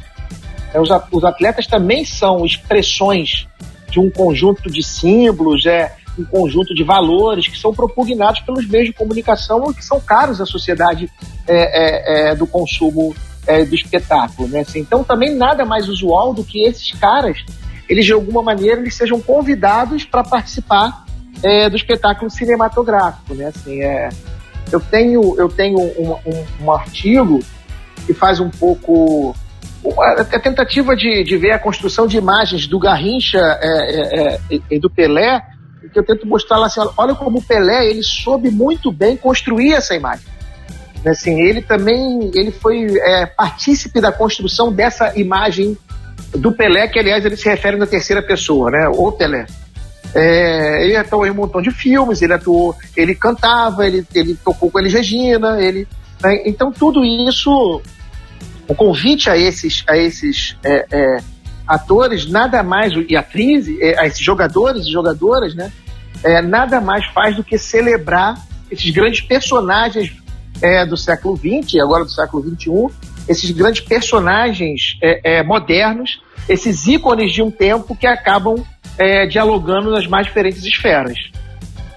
É, 0.72 0.80
os, 0.80 1.24
atletas 1.24 1.66
também 1.66 2.04
são 2.04 2.44
expressões 2.44 3.46
de 3.90 3.98
um 3.98 4.10
conjunto 4.10 4.70
de 4.70 4.82
símbolos, 4.82 5.64
é, 5.66 5.94
um 6.18 6.24
conjunto 6.24 6.74
de 6.74 6.82
valores 6.82 7.48
que 7.48 7.58
são 7.58 7.72
propugnados 7.72 8.40
pelos 8.40 8.66
meios 8.66 8.88
de 8.88 8.92
comunicação 8.92 9.72
que 9.72 9.84
são 9.84 10.00
caros 10.00 10.40
à 10.40 10.46
sociedade 10.46 11.10
é, 11.46 11.54
é, 11.56 12.30
é, 12.30 12.34
do 12.34 12.46
consumo 12.46 13.14
é, 13.46 13.64
do 13.64 13.74
espetáculo. 13.74 14.48
Né? 14.48 14.60
Assim, 14.60 14.80
então, 14.80 15.02
também 15.02 15.34
nada 15.34 15.64
mais 15.64 15.88
usual 15.88 16.34
do 16.34 16.44
que 16.44 16.64
esses 16.64 16.92
caras, 16.92 17.38
eles 17.88 18.04
de 18.04 18.12
alguma 18.12 18.42
maneira, 18.42 18.80
eles 18.80 18.94
sejam 18.94 19.20
convidados 19.20 20.04
para 20.04 20.22
participar 20.22 21.06
é, 21.42 21.70
do 21.70 21.76
espetáculo 21.76 22.30
cinematográfico. 22.30 23.34
Né? 23.34 23.46
Assim, 23.46 23.80
é, 23.82 24.10
eu 24.70 24.80
tenho, 24.80 25.34
eu 25.38 25.48
tenho 25.48 25.78
um, 25.80 26.12
um, 26.12 26.64
um 26.64 26.72
artigo 26.72 27.40
que 28.06 28.12
faz 28.12 28.40
um 28.40 28.50
pouco 28.50 29.34
a 29.96 30.38
tentativa 30.38 30.96
de, 30.96 31.24
de 31.24 31.36
ver 31.36 31.52
a 31.52 31.58
construção 31.58 32.06
de 32.06 32.16
imagens 32.16 32.66
do 32.66 32.78
Garrincha 32.78 33.38
é, 33.38 33.68
é, 33.68 34.34
é, 34.34 34.60
e 34.70 34.78
do 34.78 34.90
Pelé 34.90 35.42
que 35.88 35.98
eu 35.98 36.04
tento 36.04 36.26
mostrar 36.26 36.58
lá 36.58 36.66
assim, 36.66 36.80
olha 36.96 37.14
como 37.14 37.38
o 37.38 37.42
Pelé, 37.42 37.86
ele 37.88 38.02
soube 38.02 38.50
muito 38.50 38.92
bem 38.92 39.16
construir 39.16 39.72
essa 39.72 39.94
imagem. 39.94 40.26
Assim, 41.06 41.40
ele 41.40 41.62
também 41.62 42.30
ele 42.34 42.50
foi 42.50 42.86
é, 42.98 43.26
partícipe 43.26 44.00
da 44.00 44.12
construção 44.12 44.72
dessa 44.72 45.18
imagem 45.18 45.76
do 46.36 46.52
Pelé, 46.52 46.88
que 46.88 46.98
aliás 46.98 47.24
ele 47.24 47.36
se 47.36 47.48
refere 47.48 47.76
na 47.76 47.86
terceira 47.86 48.20
pessoa, 48.20 48.70
né? 48.70 48.88
O 48.94 49.12
Pelé. 49.12 49.46
É, 50.14 50.84
ele 50.84 50.96
atuou 50.96 51.26
em 51.26 51.30
um 51.30 51.34
montão 51.34 51.62
de 51.62 51.70
filmes, 51.70 52.20
ele 52.20 52.32
atuou, 52.32 52.74
ele 52.96 53.14
cantava, 53.14 53.86
ele, 53.86 54.04
ele 54.14 54.34
tocou 54.34 54.70
com 54.70 54.78
ele 54.78 54.88
Regina, 54.88 55.60
ele, 55.60 55.86
né? 56.22 56.42
então 56.46 56.72
tudo 56.72 57.04
isso, 57.04 57.80
o 58.68 58.74
convite 58.74 59.30
a 59.30 59.36
esses, 59.36 59.82
a 59.88 59.96
esses 59.96 60.56
é, 60.62 60.86
é, 60.90 61.16
atores, 61.66 62.26
nada 62.26 62.62
mais, 62.62 62.92
e 63.08 63.16
atrizes, 63.16 63.80
é, 63.80 64.06
esses 64.06 64.20
jogadores 64.20 64.86
e 64.86 64.92
jogadoras, 64.92 65.54
né? 65.54 65.72
É, 66.22 66.42
nada 66.42 66.80
mais 66.80 67.06
faz 67.06 67.34
do 67.34 67.42
que 67.42 67.56
celebrar 67.56 68.36
esses 68.70 68.90
grandes 68.90 69.22
personagens 69.22 70.12
é, 70.60 70.84
do 70.84 70.96
século 70.96 71.36
XX, 71.36 71.80
agora 71.80 72.04
do 72.04 72.10
século 72.10 72.42
XXI, 72.42 72.86
esses 73.26 73.50
grandes 73.52 73.80
personagens 73.80 74.98
é, 75.00 75.42
modernos, 75.42 76.20
esses 76.48 76.86
ícones 76.86 77.32
de 77.32 77.42
um 77.42 77.50
tempo 77.50 77.96
que 77.96 78.06
acabam 78.06 78.56
dialogando 79.30 79.92
nas 79.92 80.08
mais 80.08 80.26
diferentes 80.26 80.64
esferas. 80.64 81.16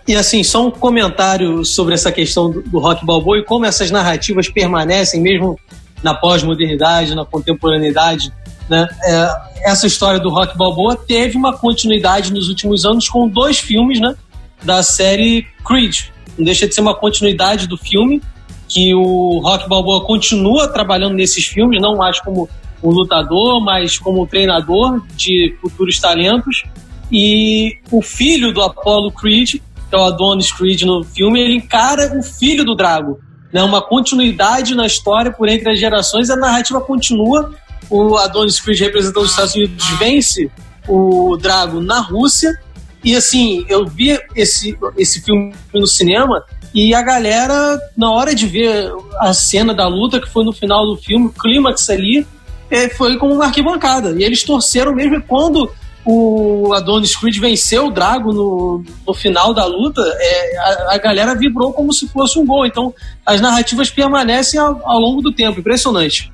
E 0.08 0.16
assim, 0.16 0.44
só 0.44 0.68
um 0.68 0.70
comentário 0.70 1.66
sobre 1.66 1.96
essa 1.96 2.12
questão 2.12 2.52
do, 2.52 2.62
do 2.62 2.78
rock 2.78 3.04
balboa 3.04 3.40
e 3.40 3.44
como 3.44 3.66
essas 3.66 3.90
narrativas 3.90 4.48
permanecem 4.50 5.20
mesmo 5.20 5.58
na 6.04 6.14
pós-modernidade, 6.14 7.16
na 7.16 7.26
contemporaneidade 7.26 8.32
né? 8.72 8.88
É, 9.04 9.70
essa 9.70 9.86
história 9.86 10.18
do 10.18 10.30
Rock 10.30 10.58
Balboa 10.58 10.96
teve 10.96 11.36
uma 11.36 11.58
continuidade 11.58 12.32
nos 12.32 12.48
últimos 12.48 12.86
anos 12.86 13.10
com 13.10 13.28
dois 13.28 13.60
filmes 13.60 14.00
né, 14.00 14.16
da 14.64 14.82
série 14.82 15.46
Creed. 15.66 16.06
Não 16.38 16.46
deixa 16.46 16.66
de 16.66 16.74
ser 16.74 16.80
uma 16.80 16.96
continuidade 16.96 17.68
do 17.68 17.78
filme, 17.78 18.22
que 18.70 18.96
o 18.96 19.42
Rock 19.44 19.68
Balboa 19.68 20.06
continua 20.06 20.70
trabalhando 20.70 21.16
nesses 21.16 21.46
filmes, 21.46 21.82
não 21.82 21.98
mais 21.98 22.22
como 22.22 22.50
um 22.82 22.90
lutador, 22.90 23.62
mas 23.62 24.00
como 24.00 24.24
um 24.24 24.26
treinador 24.26 25.02
de 25.18 25.54
futuros 25.62 26.00
talentos. 26.00 26.64
E 27.12 27.78
o 27.92 28.02
filho 28.02 28.54
do 28.54 28.62
Apollo 28.62 29.12
Creed, 29.12 29.56
que 29.56 29.62
é 29.92 29.98
o 29.98 30.06
Adonis 30.06 30.50
Creed 30.50 30.84
no 30.84 31.04
filme, 31.04 31.42
ele 31.42 31.56
encara 31.56 32.18
o 32.18 32.24
filho 32.24 32.64
do 32.64 32.74
Drago. 32.74 33.20
Né, 33.52 33.62
uma 33.62 33.82
continuidade 33.82 34.74
na 34.76 34.86
história 34.86 35.32
por 35.32 35.50
entre 35.50 35.72
as 35.72 35.80
gerações, 35.80 36.30
a 36.30 36.38
narrativa 36.38 36.80
continua 36.80 37.54
o 37.92 38.16
Adonis 38.16 38.60
Creed 38.60 38.80
representando 38.80 39.26
os 39.26 39.32
Estados 39.32 39.54
Unidos 39.54 39.86
vence 40.00 40.50
o 40.88 41.38
Drago 41.38 41.82
na 41.82 42.00
Rússia. 42.00 42.58
E 43.04 43.16
assim, 43.16 43.66
eu 43.68 43.86
vi 43.86 44.18
esse, 44.36 44.78
esse 44.98 45.22
filme 45.22 45.54
no 45.74 45.88
cinema 45.88 46.44
E 46.74 46.94
a 46.94 47.02
galera, 47.02 47.80
na 47.98 48.12
hora 48.12 48.34
de 48.34 48.48
ver 48.48 48.92
a 49.20 49.34
cena 49.34 49.74
da 49.74 49.88
luta, 49.88 50.22
que 50.22 50.30
foi 50.30 50.46
no 50.46 50.54
final 50.54 50.86
do 50.86 50.96
filme, 50.96 51.26
o 51.26 51.34
clímax 51.34 51.90
ali, 51.90 52.26
é, 52.70 52.88
foi 52.88 53.18
como 53.18 53.34
uma 53.34 53.46
arquibancada. 53.46 54.16
E 54.18 54.24
eles 54.24 54.44
torceram 54.44 54.94
mesmo 54.96 55.22
quando 55.24 55.70
o 56.06 56.74
Adonis 56.74 57.16
Creed 57.16 57.38
venceu 57.40 57.88
o 57.88 57.92
Drago 57.92 58.34
no, 58.34 58.84
no 59.06 59.14
final 59.14 59.54
da 59.54 59.66
luta, 59.66 60.02
é, 60.02 60.58
a, 60.58 60.96
a, 60.96 60.98
galera 60.98 61.36
vibrou 61.36 61.72
como 61.72 61.94
se 61.94 62.08
fosse 62.08 62.40
um 62.40 62.46
gol. 62.46 62.66
Então, 62.66 62.94
as 63.26 63.40
narrativas 63.40 63.90
permanecem 63.90 64.60
ao, 64.60 64.82
ao 64.84 65.00
longo 65.00 65.22
do 65.22 65.32
tempo. 65.32 65.60
Impressionante. 65.60 66.32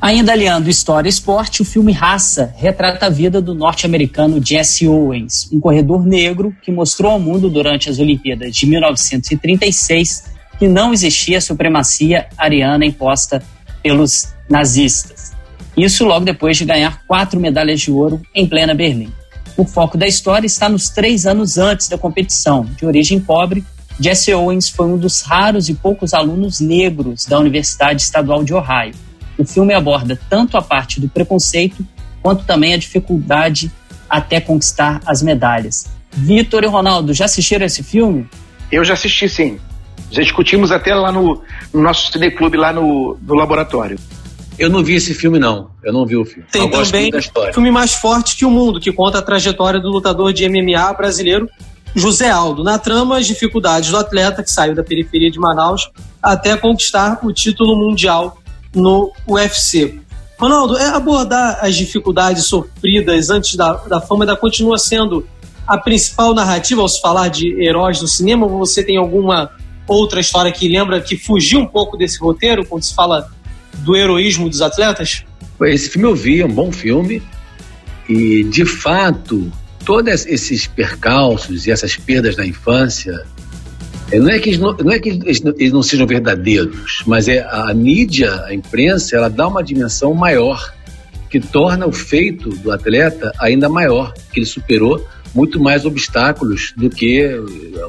Ainda 0.00 0.32
aliando 0.32 0.68
história 0.68 1.08
e 1.08 1.10
esporte, 1.10 1.62
o 1.62 1.64
filme 1.64 1.92
Raça 1.92 2.52
retrata 2.56 3.06
a 3.06 3.08
vida 3.08 3.40
do 3.40 3.54
norte-americano 3.54 4.44
Jesse 4.44 4.88
Owens, 4.88 5.48
um 5.52 5.60
corredor 5.60 6.04
negro 6.04 6.54
que 6.60 6.72
mostrou 6.72 7.12
ao 7.12 7.20
mundo 7.20 7.48
durante 7.48 7.88
as 7.88 8.00
Olimpíadas 8.00 8.54
de 8.54 8.66
1936 8.66 10.32
que 10.58 10.68
não 10.68 10.92
existia 10.92 11.40
supremacia 11.40 12.28
ariana 12.36 12.84
imposta 12.84 13.42
pelos 13.82 14.32
nazistas. 14.48 15.31
Isso 15.76 16.04
logo 16.04 16.24
depois 16.24 16.56
de 16.56 16.64
ganhar 16.64 17.02
quatro 17.06 17.40
medalhas 17.40 17.80
de 17.80 17.90
ouro 17.90 18.20
em 18.34 18.46
plena 18.46 18.74
Berlim. 18.74 19.12
O 19.56 19.64
foco 19.64 19.98
da 19.98 20.06
história 20.06 20.46
está 20.46 20.68
nos 20.68 20.88
três 20.88 21.26
anos 21.26 21.58
antes 21.58 21.88
da 21.88 21.98
competição. 21.98 22.64
De 22.76 22.86
origem 22.86 23.20
pobre, 23.20 23.64
Jesse 24.00 24.32
Owens 24.32 24.68
foi 24.68 24.86
um 24.86 24.96
dos 24.96 25.22
raros 25.22 25.68
e 25.68 25.74
poucos 25.74 26.14
alunos 26.14 26.60
negros 26.60 27.26
da 27.26 27.38
Universidade 27.38 28.02
Estadual 28.02 28.42
de 28.42 28.54
Ohio 28.54 28.94
o 29.42 29.44
filme 29.44 29.74
aborda 29.74 30.18
tanto 30.28 30.56
a 30.56 30.62
parte 30.62 31.00
do 31.00 31.08
preconceito 31.08 31.84
quanto 32.22 32.44
também 32.44 32.74
a 32.74 32.76
dificuldade 32.76 33.70
até 34.08 34.40
conquistar 34.40 35.00
as 35.06 35.22
medalhas. 35.22 35.86
Vitor 36.12 36.62
e 36.62 36.66
Ronaldo, 36.66 37.14
já 37.14 37.24
assistiram 37.24 37.66
esse 37.66 37.82
filme? 37.82 38.28
Eu 38.70 38.84
já 38.84 38.94
assisti, 38.94 39.28
sim. 39.28 39.58
Já 40.10 40.22
discutimos 40.22 40.70
até 40.70 40.94
lá 40.94 41.10
no, 41.10 41.42
no 41.72 41.82
nosso 41.82 42.12
cineclube, 42.12 42.56
lá 42.56 42.72
no, 42.72 43.18
no 43.20 43.34
laboratório. 43.34 43.98
Eu 44.62 44.70
não 44.70 44.84
vi 44.84 44.94
esse 44.94 45.12
filme, 45.12 45.40
não. 45.40 45.70
Eu 45.82 45.92
não 45.92 46.06
vi 46.06 46.16
o 46.16 46.24
filme. 46.24 46.46
Tem 46.52 46.70
também 46.70 47.10
o 47.12 47.52
filme 47.52 47.68
Mais 47.68 47.94
Forte 47.94 48.36
que 48.36 48.44
o 48.44 48.50
Mundo, 48.50 48.78
que 48.78 48.92
conta 48.92 49.18
a 49.18 49.22
trajetória 49.22 49.80
do 49.80 49.88
lutador 49.88 50.32
de 50.32 50.48
MMA 50.48 50.92
brasileiro 50.94 51.48
José 51.96 52.30
Aldo. 52.30 52.62
Na 52.62 52.78
trama, 52.78 53.18
as 53.18 53.26
dificuldades 53.26 53.90
do 53.90 53.96
atleta 53.96 54.40
que 54.40 54.48
saiu 54.48 54.72
da 54.72 54.84
periferia 54.84 55.28
de 55.32 55.40
Manaus 55.40 55.90
até 56.22 56.56
conquistar 56.56 57.18
o 57.24 57.32
título 57.32 57.74
mundial 57.76 58.38
no 58.72 59.12
UFC. 59.28 59.98
Ronaldo, 60.38 60.78
é 60.78 60.90
abordar 60.90 61.58
as 61.60 61.74
dificuldades 61.74 62.44
sofridas 62.44 63.30
antes 63.30 63.56
da, 63.56 63.72
da 63.72 64.00
fama 64.00 64.22
ainda 64.22 64.36
continua 64.36 64.78
sendo 64.78 65.26
a 65.66 65.76
principal 65.76 66.32
narrativa 66.34 66.80
ao 66.80 66.88
se 66.88 67.00
falar 67.00 67.26
de 67.26 67.60
heróis 67.60 67.98
do 67.98 68.06
cinema? 68.06 68.46
Ou 68.46 68.58
você 68.58 68.84
tem 68.84 68.96
alguma 68.96 69.50
outra 69.88 70.20
história 70.20 70.52
que 70.52 70.68
lembra 70.68 71.00
que 71.00 71.16
fugiu 71.16 71.58
um 71.58 71.66
pouco 71.66 71.96
desse 71.96 72.20
roteiro 72.20 72.64
quando 72.64 72.84
se 72.84 72.94
fala 72.94 73.28
do 73.78 73.96
heroísmo 73.96 74.48
dos 74.48 74.62
atletas? 74.62 75.24
Esse 75.62 75.90
filme 75.90 76.08
eu 76.08 76.14
vi, 76.14 76.40
é 76.40 76.46
um 76.46 76.52
bom 76.52 76.72
filme. 76.72 77.22
E, 78.08 78.44
de 78.44 78.64
fato, 78.64 79.50
todos 79.84 80.26
esses 80.26 80.66
percalços 80.66 81.66
e 81.66 81.70
essas 81.70 81.96
perdas 81.96 82.36
na 82.36 82.46
infância 82.46 83.24
é, 84.12 84.18
não 84.18 84.28
é 84.28 84.38
que, 84.38 84.50
eles 84.50 84.60
não, 84.60 84.76
não 84.76 84.92
é 84.92 84.98
que 84.98 85.08
eles 85.08 85.72
não 85.72 85.82
sejam 85.82 86.06
verdadeiros, 86.06 87.02
mas 87.06 87.28
é 87.28 87.46
a 87.48 87.72
mídia, 87.72 88.44
a 88.44 88.54
imprensa, 88.54 89.16
ela 89.16 89.30
dá 89.30 89.48
uma 89.48 89.64
dimensão 89.64 90.12
maior, 90.12 90.74
que 91.30 91.40
torna 91.40 91.86
o 91.86 91.92
feito 91.92 92.50
do 92.50 92.70
atleta 92.70 93.32
ainda 93.40 93.70
maior, 93.70 94.12
que 94.30 94.40
ele 94.40 94.46
superou 94.46 95.02
muito 95.34 95.58
mais 95.58 95.86
obstáculos 95.86 96.74
do 96.76 96.90
que 96.90 97.26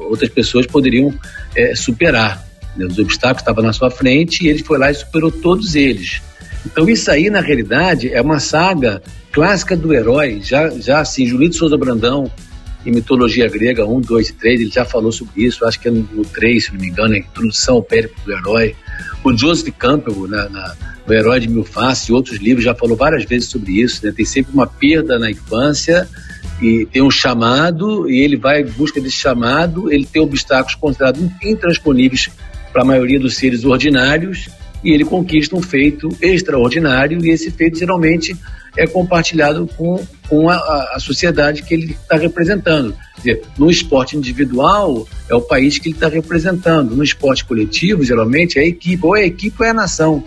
outras 0.08 0.30
pessoas 0.30 0.66
poderiam 0.66 1.12
é, 1.54 1.74
superar. 1.74 2.42
Né? 2.76 2.86
Os 2.86 2.98
obstáculos 2.98 3.42
estavam 3.42 3.64
na 3.64 3.72
sua 3.72 3.90
frente 3.90 4.44
e 4.44 4.48
ele 4.48 4.62
foi 4.62 4.78
lá 4.78 4.90
e 4.90 4.94
superou 4.94 5.30
todos 5.30 5.74
eles. 5.74 6.22
Então 6.66 6.88
isso 6.88 7.10
aí, 7.10 7.28
na 7.28 7.40
realidade, 7.40 8.12
é 8.12 8.20
uma 8.20 8.40
saga 8.40 9.02
clássica 9.32 9.76
do 9.76 9.92
herói. 9.92 10.40
Já, 10.42 10.70
já 10.70 11.00
assim, 11.00 11.26
Julito 11.26 11.56
Souza 11.56 11.76
Brandão, 11.76 12.30
em 12.86 12.92
mitologia 12.92 13.48
grega 13.48 13.86
1, 13.86 14.00
2 14.00 14.28
e 14.28 14.32
3, 14.34 14.60
ele 14.60 14.70
já 14.70 14.84
falou 14.84 15.10
sobre 15.10 15.44
isso, 15.44 15.64
acho 15.64 15.80
que 15.80 15.88
é 15.88 15.90
no 15.90 16.24
3, 16.24 16.64
se 16.64 16.72
não 16.72 16.80
me 16.80 16.88
engano, 16.88 17.14
a 17.14 17.18
introdução 17.18 17.76
ao 17.76 17.82
périplo 17.82 18.16
do 18.24 18.32
herói. 18.32 18.74
O 19.22 19.36
Joseph 19.36 19.74
Campbell, 19.78 20.28
na, 20.28 20.48
na, 20.50 20.74
no 21.06 21.14
Herói 21.14 21.40
de 21.40 21.48
Mil 21.48 21.64
Faces 21.64 22.08
e 22.08 22.12
outros 22.12 22.36
livros, 22.36 22.64
já 22.64 22.74
falou 22.74 22.94
várias 22.94 23.24
vezes 23.24 23.48
sobre 23.48 23.80
isso. 23.80 24.04
Né? 24.04 24.12
Tem 24.12 24.24
sempre 24.24 24.52
uma 24.52 24.66
perda 24.66 25.18
na 25.18 25.30
infância 25.30 26.06
e 26.60 26.86
tem 26.86 27.02
um 27.02 27.10
chamado, 27.10 28.08
e 28.08 28.20
ele 28.20 28.36
vai 28.36 28.60
em 28.60 28.66
busca 28.66 29.00
desse 29.00 29.16
chamado, 29.16 29.90
ele 29.90 30.04
tem 30.04 30.20
obstáculos 30.20 30.74
considerados 30.74 31.22
intransponíveis 31.42 32.30
para 32.74 32.82
a 32.82 32.84
maioria 32.84 33.20
dos 33.20 33.36
seres 33.36 33.64
ordinários, 33.64 34.48
e 34.82 34.90
ele 34.90 35.04
conquista 35.04 35.54
um 35.56 35.62
feito 35.62 36.08
extraordinário, 36.20 37.24
e 37.24 37.30
esse 37.30 37.52
feito 37.52 37.78
geralmente 37.78 38.36
é 38.76 38.84
compartilhado 38.84 39.70
com, 39.76 40.04
com 40.28 40.50
a, 40.50 40.56
a 40.56 40.98
sociedade 40.98 41.62
que 41.62 41.72
ele 41.72 41.92
está 41.92 42.16
representando. 42.16 42.92
Dizer, 43.16 43.42
no 43.56 43.70
esporte 43.70 44.16
individual, 44.16 45.06
é 45.30 45.34
o 45.36 45.40
país 45.40 45.78
que 45.78 45.88
ele 45.88 45.94
está 45.94 46.08
representando. 46.08 46.96
No 46.96 47.04
esporte 47.04 47.44
coletivo, 47.44 48.02
geralmente, 48.02 48.58
é 48.58 48.62
a 48.62 48.66
equipe, 48.66 49.06
ou 49.06 49.16
é 49.16 49.20
a 49.20 49.26
equipe 49.26 49.56
ou 49.60 49.64
é 49.64 49.70
a 49.70 49.74
nação. 49.74 50.24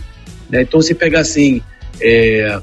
Né? 0.50 0.62
Então, 0.62 0.82
se 0.82 0.96
pegar 0.96 1.20
assim, 1.20 1.62
é, 2.02 2.60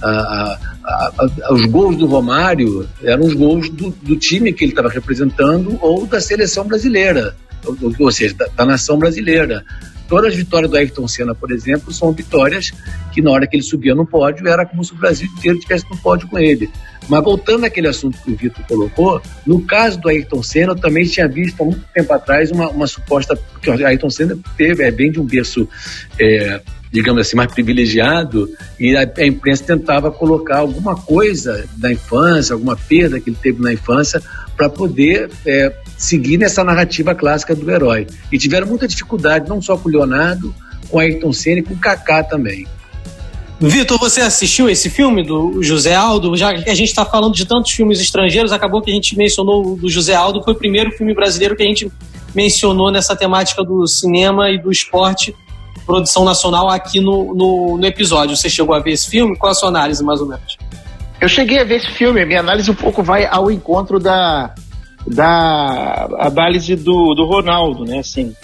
a, 0.00 0.58
a, 0.84 1.52
os 1.52 1.62
gols 1.66 1.96
do 1.96 2.06
Romário 2.06 2.88
eram 3.02 3.24
os 3.24 3.34
gols 3.34 3.68
do, 3.68 3.90
do 3.90 4.16
time 4.16 4.52
que 4.52 4.64
ele 4.64 4.72
estava 4.72 4.88
representando 4.88 5.76
ou 5.82 6.06
da 6.06 6.20
seleção 6.20 6.64
brasileira, 6.64 7.34
ou, 7.64 7.76
ou 7.98 8.12
seja, 8.12 8.34
da, 8.34 8.46
da 8.46 8.66
nação 8.66 8.98
brasileira. 8.98 9.64
Todas 10.08 10.32
as 10.32 10.36
vitórias 10.36 10.70
do 10.70 10.76
Ayrton 10.76 11.08
Senna, 11.08 11.34
por 11.34 11.50
exemplo, 11.50 11.92
são 11.92 12.12
vitórias 12.12 12.72
que 13.12 13.22
na 13.22 13.30
hora 13.30 13.46
que 13.46 13.56
ele 13.56 13.62
subia 13.62 13.94
no 13.94 14.06
pódio 14.06 14.46
era 14.46 14.66
como 14.66 14.84
se 14.84 14.92
o 14.92 14.96
Brasil 14.96 15.26
inteiro 15.38 15.56
estivesse 15.56 15.86
no 15.90 15.96
pódio 15.96 16.28
com 16.28 16.38
ele. 16.38 16.70
Mas 17.08 17.22
voltando 17.22 17.64
àquele 17.64 17.88
assunto 17.88 18.18
que 18.22 18.30
o 18.30 18.36
Vitor 18.36 18.64
colocou, 18.66 19.20
no 19.46 19.62
caso 19.62 19.98
do 20.00 20.08
Ayrton 20.08 20.42
Senna, 20.42 20.72
eu 20.72 20.76
também 20.76 21.04
tinha 21.04 21.28
visto 21.28 21.60
há 21.62 21.64
muito 21.64 21.84
tempo 21.94 22.12
atrás 22.12 22.50
uma, 22.50 22.68
uma 22.68 22.86
suposta. 22.86 23.36
Porque 23.36 23.70
o 23.70 23.86
Ayrton 23.86 24.10
Senna 24.10 24.36
teve, 24.56 24.82
é 24.82 24.90
bem 24.90 25.10
de 25.10 25.20
um 25.20 25.24
berço. 25.24 25.68
É, 26.18 26.60
digamos 26.92 27.20
assim, 27.22 27.36
mais 27.36 27.52
privilegiado, 27.52 28.48
e 28.78 28.96
a, 28.96 29.00
a, 29.00 29.26
imprensa 29.26 29.64
tentava 29.64 30.12
colocar 30.12 30.58
alguma 30.58 30.94
coisa 30.94 31.68
da 31.76 31.92
infância, 31.92 32.52
alguma 32.52 32.76
perda 32.76 33.18
que 33.18 33.30
ele 33.30 33.36
teve 33.42 33.60
na 33.60 33.72
infância, 33.72 34.22
para 34.56 34.68
poder 34.68 35.28
é, 35.44 35.74
seguir 35.96 36.38
nessa 36.38 36.62
narrativa 36.64 37.14
clássica 37.14 37.54
do 37.54 37.70
herói. 37.70 38.06
E 38.30 38.38
tiveram 38.38 38.66
muita 38.66 38.86
dificuldade, 38.86 39.48
não 39.48 39.60
só 39.60 39.76
com 39.76 39.88
o 39.88 39.92
Leonardo, 39.92 40.54
com 40.88 40.98
Ayrton 40.98 41.32
Senna 41.32 41.60
e 41.60 41.62
com 41.62 41.74
o 41.74 41.78
Kaká 41.78 42.22
também. 42.22 42.66
Vitor, 43.60 43.98
você 43.98 44.20
assistiu 44.20 44.68
esse 44.68 44.90
filme 44.90 45.22
do 45.22 45.62
José 45.62 45.94
Aldo? 45.94 46.36
Já 46.36 46.52
que 46.54 46.68
a 46.68 46.74
gente 46.74 46.88
está 46.88 47.04
falando 47.04 47.34
de 47.34 47.46
tantos 47.46 47.72
filmes 47.72 48.00
estrangeiros, 48.00 48.52
acabou 48.52 48.82
que 48.82 48.90
a 48.90 48.94
gente 48.94 49.16
mencionou 49.16 49.72
o 49.72 49.76
do 49.76 49.88
José 49.88 50.14
Aldo, 50.14 50.42
foi 50.42 50.52
o 50.52 50.56
primeiro 50.56 50.90
filme 50.90 51.14
brasileiro 51.14 51.56
que 51.56 51.62
a 51.62 51.66
gente 51.66 51.90
mencionou 52.34 52.90
nessa 52.90 53.14
temática 53.14 53.62
do 53.62 53.86
cinema 53.86 54.50
e 54.50 54.58
do 54.58 54.70
esporte, 54.70 55.34
produção 55.86 56.24
nacional, 56.24 56.68
aqui 56.68 57.00
no, 57.00 57.34
no, 57.34 57.78
no 57.78 57.86
episódio. 57.86 58.36
Você 58.36 58.50
chegou 58.50 58.74
a 58.74 58.80
ver 58.80 58.92
esse 58.92 59.08
filme? 59.08 59.36
Qual 59.36 59.52
a 59.52 59.54
sua 59.54 59.68
análise, 59.68 60.02
mais 60.02 60.20
ou 60.20 60.26
menos? 60.26 60.56
Eu 61.20 61.28
cheguei 61.28 61.60
a 61.60 61.64
ver 61.64 61.76
esse 61.76 61.90
filme, 61.90 62.20
a 62.20 62.26
minha 62.26 62.40
análise 62.40 62.70
um 62.70 62.74
pouco 62.74 63.02
vai 63.02 63.24
ao 63.24 63.50
encontro 63.50 64.00
da, 64.00 64.52
da 65.06 66.08
análise 66.18 66.76
do, 66.76 67.14
do 67.14 67.26
Ronaldo, 67.26 67.84
né? 67.84 67.98
Assim, 67.98 68.34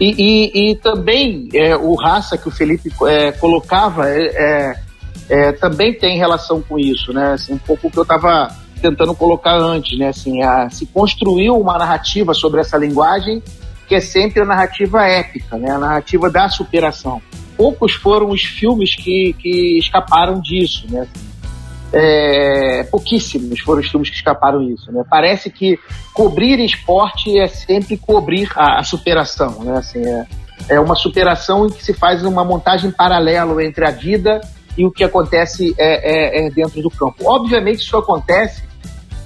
e, 0.00 0.14
e, 0.18 0.70
e 0.70 0.74
também 0.76 1.48
é, 1.52 1.76
o 1.76 1.94
raça 1.94 2.38
que 2.38 2.48
o 2.48 2.50
Felipe 2.50 2.90
é, 3.06 3.32
colocava 3.32 4.08
é, 4.08 4.26
é, 4.26 4.80
é, 5.28 5.52
também 5.52 5.92
tem 5.92 6.16
relação 6.16 6.62
com 6.62 6.78
isso, 6.78 7.12
né? 7.12 7.32
Assim, 7.32 7.54
um 7.54 7.58
pouco 7.58 7.88
o 7.88 7.90
que 7.90 7.98
eu 7.98 8.02
estava 8.02 8.54
tentando 8.80 9.14
colocar 9.14 9.56
antes, 9.56 9.98
né? 9.98 10.08
Assim, 10.08 10.42
a, 10.42 10.70
se 10.70 10.86
construiu 10.86 11.58
uma 11.58 11.76
narrativa 11.76 12.32
sobre 12.32 12.60
essa 12.60 12.76
linguagem 12.76 13.42
que 13.88 13.94
é 13.94 14.00
sempre 14.00 14.42
a 14.42 14.44
narrativa 14.44 15.04
épica, 15.06 15.56
né? 15.56 15.70
A 15.70 15.78
narrativa 15.78 16.30
da 16.30 16.48
superação. 16.48 17.20
Poucos 17.56 17.92
foram 17.92 18.28
os 18.28 18.42
filmes 18.42 18.94
que, 18.94 19.34
que 19.38 19.78
escaparam 19.78 20.40
disso, 20.40 20.86
né? 20.90 21.08
Assim, 21.88 21.96
é, 21.96 22.82
pouquíssimos 22.84 23.60
foram 23.60 23.80
os 23.80 23.88
filmes 23.88 24.10
que 24.10 24.16
escaparam 24.16 24.62
isso. 24.62 24.90
Né? 24.92 25.02
Parece 25.08 25.50
que 25.50 25.78
cobrir 26.12 26.58
esporte 26.60 27.38
é 27.38 27.46
sempre 27.46 27.96
cobrir 27.96 28.50
a, 28.54 28.80
a 28.80 28.84
superação. 28.84 29.64
Né? 29.64 29.78
Assim, 29.78 30.04
é, 30.04 30.26
é, 30.68 30.80
uma 30.80 30.94
superação 30.94 31.66
em 31.66 31.70
que 31.70 31.84
se 31.84 31.94
faz 31.94 32.24
uma 32.24 32.44
montagem 32.44 32.90
paralelo 32.90 33.60
entre 33.60 33.86
a 33.86 33.90
vida 33.90 34.40
e 34.76 34.84
o 34.84 34.90
que 34.90 35.02
acontece 35.02 35.74
é, 35.78 36.42
é, 36.42 36.46
é 36.46 36.50
dentro 36.50 36.80
do 36.82 36.90
campo. 36.90 37.24
Obviamente 37.24 37.80
isso 37.80 37.96
acontece 37.96 38.62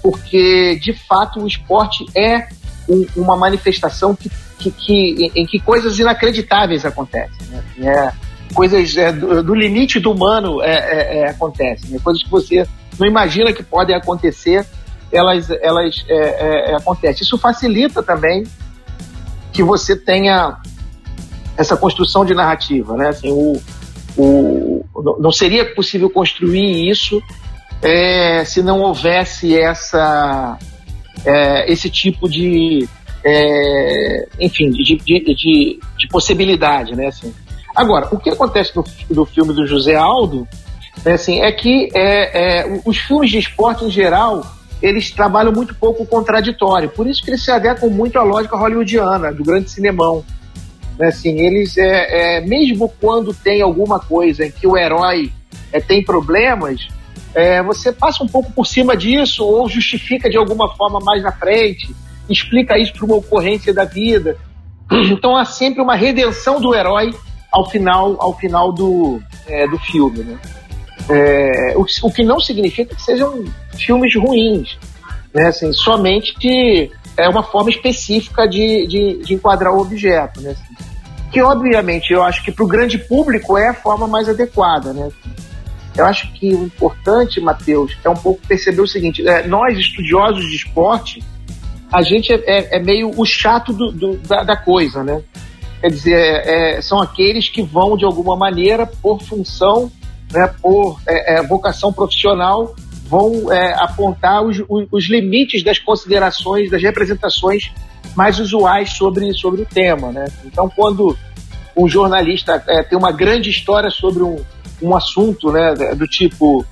porque, 0.03 0.79
de 0.83 0.93
fato, 0.93 1.41
o 1.41 1.47
esporte 1.47 2.05
é 2.17 2.49
um, 2.89 3.07
uma 3.17 3.37
manifestação 3.37 4.17
que, 4.17 4.31
que, 4.59 4.71
que, 4.71 5.33
em, 5.35 5.47
que 5.47 5.61
coisas 5.61 5.99
inacreditáveis 5.99 6.85
acontecem. 6.85 7.47
Né? 7.49 7.63
É, 7.79 8.13
coisas 8.53 8.97
é, 8.97 9.13
do, 9.13 9.43
do, 9.43 9.55
limite 9.55 9.99
do 9.99 10.13
humano 10.13 10.63
é, 10.63 10.73
é, 10.73 11.19
é, 11.19 11.29
acontecem, 11.29 11.91
né? 11.91 11.99
coisas 12.03 12.23
que 12.23 12.31
você 12.31 12.67
não 12.99 13.07
imagina 13.07 13.53
que 13.53 13.63
podem 13.63 13.95
acontecer, 13.97 14.67
elas, 15.11 15.51
elas 15.51 16.05
é, 16.09 16.71
é, 16.71 16.77
acontecem. 16.77 17.23
Isso 17.23 17.39
facilita 17.39 18.03
também 18.03 18.45
que 19.53 19.63
você 19.63 19.97
tenha 19.97 20.59
essa 21.57 21.77
construção 21.77 22.25
de 22.25 22.35
narrativa, 22.35 22.97
né? 22.97 23.09
Assim, 23.09 23.31
o, 23.31 23.61
o, 24.17 24.85
não 25.19 25.31
seria 25.31 25.75
possível 25.75 26.09
construir 26.09 26.89
isso 26.89 27.23
é, 27.83 28.45
se 28.45 28.63
não 28.63 28.81
houvesse 28.81 29.59
essa, 29.59 30.59
é, 31.25 31.71
esse 31.71 31.91
tipo 31.91 32.29
de, 32.29 32.89
é, 33.25 34.29
enfim, 34.41 34.71
de, 34.71 34.97
de, 34.97 35.21
de, 35.21 35.81
de, 35.99 36.09
possibilidade, 36.09 36.95
né? 36.95 37.07
Assim. 37.07 37.35
Agora, 37.75 38.09
o 38.11 38.19
que 38.19 38.31
acontece 38.31 38.75
no, 38.77 38.85
no 39.11 39.25
filme 39.25 39.53
do 39.53 39.67
José 39.67 39.95
Aldo 39.95 40.47
né, 41.05 41.13
assim, 41.13 41.41
é 41.41 41.51
que 41.51 41.89
é, 41.95 42.61
é, 42.61 42.81
os 42.85 42.99
filmes 42.99 43.31
de 43.31 43.39
esporte 43.39 43.85
em 43.85 43.91
geral 43.91 44.45
eles 44.83 45.13
trabalham 45.13 45.53
muito 45.53 45.75
pouco 45.77 46.03
o 46.03 46.07
contraditório. 46.07 46.89
Por 46.89 47.07
isso 47.07 47.23
que 47.23 47.31
eles 47.31 47.45
se 47.45 47.51
adequam 47.51 47.89
muito 47.89 48.19
à 48.19 48.23
lógica 48.25 48.57
hollywoodiana, 48.57 49.33
do 49.33 49.45
grande 49.45 49.71
cinemão. 49.71 50.25
Né, 50.99 51.07
assim, 51.07 51.39
eles, 51.39 51.79
é, 51.79 52.39
é, 52.39 52.41
mesmo 52.41 52.93
quando 53.01 53.33
tem 53.33 53.63
alguma 53.63 54.01
coisa 54.01 54.45
em 54.45 54.51
que 54.51 54.67
o 54.67 54.77
herói 54.77 55.33
é, 55.73 55.81
tem 55.81 56.05
problemas, 56.05 56.89
é, 57.35 57.63
você 57.63 57.93
passa 57.93 58.23
um 58.23 58.29
pouco 58.29 58.53
por 58.53 58.67
cima 58.67 58.97
disso 58.97 59.45
ou 59.45 59.69
justifica 59.69 60.29
de 60.29 60.37
alguma 60.37 60.75
forma 60.75 60.99
mais 61.01 61.23
na 61.23 61.33
frente, 61.33 61.95
explica 62.29 62.77
isso 62.77 62.93
para 62.93 63.07
uma 63.07 63.17
ocorrência 63.17 63.73
da 63.73 63.85
vida. 63.85 64.37
Então 65.11 65.35
há 65.37 65.45
sempre 65.47 65.81
uma 65.81 65.95
redenção 65.95 66.61
do 66.61 66.75
herói 66.75 67.15
ao 67.53 67.69
final, 67.69 68.17
ao 68.19 68.37
final 68.37 68.73
do, 68.73 69.21
é, 69.47 69.69
do 69.69 69.79
filme. 69.79 70.21
Né? 70.21 70.39
É, 71.11 71.75
o, 71.77 71.85
o, 72.03 72.13
que 72.13 72.25
não 72.25 72.41
significa 72.41 72.95
que 72.95 73.03
sejam 73.03 73.45
filmes 73.77 74.15
ruins, 74.17 74.79
né? 75.35 75.49
Assim, 75.49 75.73
somente 75.73 76.35
que 76.35 76.91
é 77.17 77.29
uma 77.29 77.43
forma 77.43 77.71
específica 77.71 78.49
de, 78.49 78.87
de, 78.87 79.25
de 79.25 79.35
enquadrar 79.35 79.75
o 79.75 79.81
objeto, 79.81 80.41
né? 80.41 80.51
Assim, 80.53 80.93
que 81.31 81.43
obviamente 81.43 82.13
eu 82.13 82.23
acho 82.23 82.45
que 82.45 82.53
para 82.53 82.65
o 82.65 82.69
grande 82.69 82.99
público 82.99 83.57
é 83.57 83.69
a 83.69 83.75
forma 83.75 84.07
mais 84.07 84.29
adequada, 84.29 84.93
né? 84.93 85.11
Eu 85.97 86.07
acho 86.07 86.33
que 86.33 86.55
o 86.55 86.65
importante, 86.65 87.41
Matheus, 87.41 87.97
é 88.03 88.09
um 88.09 88.15
pouco 88.15 88.47
perceber 88.47 88.81
o 88.81 88.87
seguinte: 88.87 89.27
é, 89.27 89.47
nós 89.47 89.79
estudiosos 89.79 90.45
de 90.47 90.57
esporte, 90.57 91.23
a 91.93 92.03
gente 92.03 92.33
é, 92.33 92.43
é, 92.47 92.77
é 92.77 92.79
meio 92.81 93.11
o 93.15 93.25
chato 93.27 93.73
do, 93.73 93.93
do, 93.93 94.17
da, 94.19 94.43
da, 94.43 94.57
coisa, 94.57 95.05
né? 95.05 95.23
Quer 95.83 95.91
dizer, 95.91 96.17
é, 96.17 96.77
é, 96.77 96.81
são 96.81 97.03
aqueles 97.03 97.51
que 97.51 97.61
vão 97.61 97.97
de 97.97 98.05
alguma 98.05 98.37
maneira 98.37 98.87
por 98.87 99.21
função 99.21 99.91
né, 100.33 100.53
por 100.61 100.99
é, 101.07 101.35
é, 101.35 101.43
vocação 101.43 101.93
profissional, 101.93 102.75
vão 103.05 103.53
é, 103.53 103.75
apontar 103.75 104.43
os, 104.43 104.63
os, 104.91 105.09
limites 105.09 105.63
das 105.63 105.79
considerações, 105.79 106.71
das 106.71 106.83
representações 106.83 107.71
mais 108.17 108.41
usuais 108.41 108.93
sobre, 108.93 109.33
sobre 109.35 109.63
o 109.63 109.67
tema. 109.67 110.11
Né? 110.11 110.25
Então, 110.45 110.71
quando 110.75 111.17
um 111.77 111.89
jornalista 111.89 112.63
é, 112.67 112.83
tem 112.83 112.97
uma 112.97 113.13
grande 113.13 113.51
história 113.51 113.91
sobre 113.91 114.23
um, 114.23 114.37
um 114.81 114.97
assunto 114.97 115.53
né, 115.53 115.75
do 115.95 116.07
tipo 116.07 116.65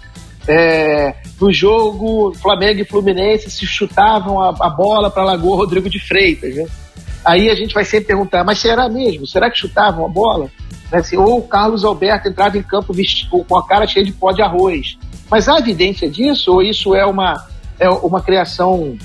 é, 0.49 1.15
no 1.39 1.53
jogo 1.53 2.33
Flamengo 2.35 2.81
e 2.81 2.85
Fluminense 2.85 3.51
se 3.51 3.67
chutavam 3.67 4.41
a, 4.41 4.49
a 4.61 4.71
bola 4.71 5.11
para 5.11 5.25
Lagoa 5.25 5.59
Rodrigo 5.59 5.91
de 5.91 5.99
Freitas. 5.99 6.55
Né? 6.55 6.67
Aí 7.25 7.51
a 7.51 7.55
gente 7.55 7.75
vai 7.75 7.85
sempre 7.85 8.07
perguntar, 8.07 8.45
mas 8.45 8.59
será 8.59 8.89
mesmo? 8.89 9.27
Será 9.27 9.51
que 9.51 9.59
chutavam 9.59 10.05
a 10.05 10.09
bola? 10.09 10.51
Né? 10.91 10.99
Assim, 10.99 11.17
ou 11.17 11.39
o 11.39 11.43
Carlos 11.43 11.85
Alberto 11.85 12.29
entrava 12.29 12.57
em 12.57 12.63
campo 12.63 12.93
vestido, 12.93 13.45
com 13.45 13.57
a 13.57 13.67
cara 13.67 13.87
cheia 13.87 14.05
de 14.05 14.13
pó 14.13 14.33
de 14.33 14.43
arroz. 14.43 14.99
Mas 15.31 15.49
há 15.49 15.59
evidência 15.59 16.11
disso 16.11 16.53
ou 16.53 16.63
isso 16.63 16.95
é 16.95 17.07
uma, 17.07 17.47
é 17.79 17.89
uma 17.89 18.21
criação 18.21 18.97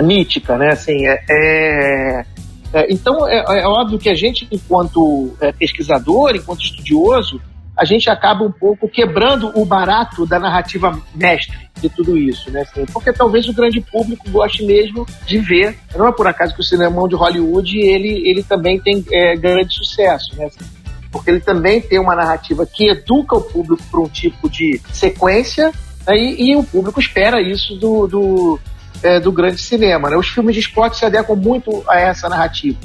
mítica, 0.00 0.56
né? 0.56 0.70
Assim, 0.72 1.06
é, 1.06 1.24
é, 1.28 2.24
é 2.72 2.92
então 2.92 3.28
é, 3.28 3.60
é, 3.60 3.66
óbvio 3.66 3.98
que 3.98 4.08
a 4.08 4.14
gente, 4.14 4.46
enquanto 4.50 5.34
é, 5.40 5.52
pesquisador, 5.52 6.34
enquanto 6.34 6.62
estudioso, 6.62 7.40
a 7.76 7.84
gente 7.84 8.08
acaba 8.08 8.44
um 8.44 8.50
pouco 8.50 8.88
quebrando 8.88 9.52
o 9.54 9.64
barato 9.64 10.24
da 10.26 10.38
narrativa 10.38 10.98
mestre 11.14 11.58
de 11.80 11.90
tudo 11.90 12.16
isso, 12.16 12.50
né? 12.50 12.62
Assim, 12.62 12.86
porque 12.86 13.12
talvez 13.12 13.46
o 13.48 13.52
grande 13.52 13.80
público 13.80 14.30
goste 14.30 14.64
mesmo 14.64 15.06
de 15.26 15.38
ver. 15.38 15.76
Não 15.94 16.08
é 16.08 16.12
por 16.12 16.26
acaso 16.26 16.54
que 16.54 16.60
o 16.60 16.64
cinema 16.64 17.06
de 17.06 17.14
Hollywood 17.14 17.78
ele, 17.78 18.28
ele 18.28 18.42
também 18.42 18.80
tem 18.80 19.04
é, 19.12 19.36
grande 19.36 19.74
sucesso, 19.74 20.34
né? 20.36 20.46
Assim, 20.46 20.64
porque 21.12 21.30
ele 21.30 21.40
também 21.40 21.80
tem 21.80 21.98
uma 21.98 22.14
narrativa 22.14 22.66
que 22.66 22.88
educa 22.88 23.36
o 23.36 23.42
público 23.42 23.82
para 23.90 24.00
um 24.00 24.08
tipo 24.08 24.48
de 24.48 24.80
sequência 24.92 25.72
né, 26.06 26.16
e, 26.16 26.50
e, 26.50 26.56
o 26.56 26.62
público 26.62 27.00
espera 27.00 27.40
isso 27.40 27.76
do, 27.76 28.06
do, 28.06 28.60
é, 29.02 29.20
do 29.20 29.32
grande 29.32 29.60
cinema. 29.60 30.10
Né? 30.10 30.16
Os 30.16 30.28
filmes 30.28 30.54
de 30.54 30.60
esporte 30.60 30.98
se 30.98 31.04
adequam 31.04 31.36
muito 31.36 31.82
a 31.88 31.98
essa 31.98 32.28
narrativa. 32.28 32.78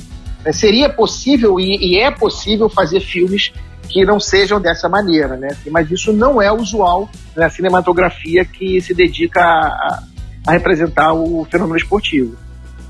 Né? 0.43 0.51
Seria 0.51 0.89
possível 0.89 1.59
e, 1.59 1.77
e, 1.77 1.99
é 1.99 2.11
possível 2.11 2.69
fazer 2.69 2.99
filmes 2.99 3.51
que 3.87 4.05
não 4.05 4.19
sejam 4.19 4.59
dessa 4.59 4.87
maneira, 4.87 5.35
né? 5.35 5.49
mas 5.69 5.91
isso 5.91 6.13
não 6.13 6.41
é 6.41 6.51
usual 6.51 7.09
na 7.35 7.49
cinematografia 7.49 8.45
que 8.45 8.79
se 8.79 8.93
dedica 8.93 9.41
a, 9.41 10.03
a 10.47 10.51
representar 10.51 11.13
o 11.13 11.45
fenômeno 11.49 11.77
esportivo. 11.77 12.37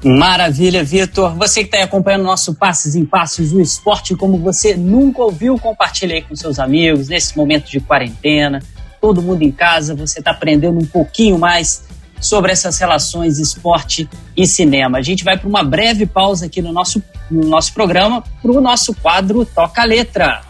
Maravilha, 0.04 0.84
Vitor. 0.84 1.36
Você 1.36 1.64
que 1.64 1.76
está 1.76 1.84
acompanhando 1.84 2.24
nosso 2.24 2.56
Passes 2.56 2.96
em 2.96 3.06
Passos, 3.06 3.54
o 3.54 3.62
esporte 3.62 4.16
como 4.16 4.38
você 4.40 4.76
nunca 4.76 5.22
ouviu, 5.22 5.58
compartilhe 5.60 6.14
aí 6.14 6.22
com 6.24 6.36
seus 6.36 6.58
amigos 6.58 7.08
nesse 7.08 7.38
momento 7.38 7.70
de 7.70 7.80
quarentena. 7.80 8.64
Todo 9.00 9.22
mundo 9.22 9.44
em 9.44 9.52
casa, 9.52 9.94
você 9.94 10.20
está 10.20 10.32
aprendendo 10.32 10.80
um 10.80 10.86
pouquinho 10.86 11.38
mais 11.38 11.84
sobre 12.20 12.52
essas 12.52 12.80
relações 12.80 13.38
esporte 13.38 14.10
e 14.36 14.48
cinema. 14.48 14.98
A 14.98 15.02
gente 15.02 15.24
vai 15.24 15.38
para 15.38 15.48
uma 15.48 15.64
breve 15.64 16.06
pausa 16.08 16.48
aqui 16.48 16.62
no 16.62 16.72
nosso, 16.72 17.02
no 17.32 17.48
nosso 17.48 17.74
programa 17.74 18.24
para 18.42 18.52
o 18.52 18.62
nosso 18.62 18.94
quadro 18.94 19.46
Toca 19.46 19.84
Letra. 19.84 20.42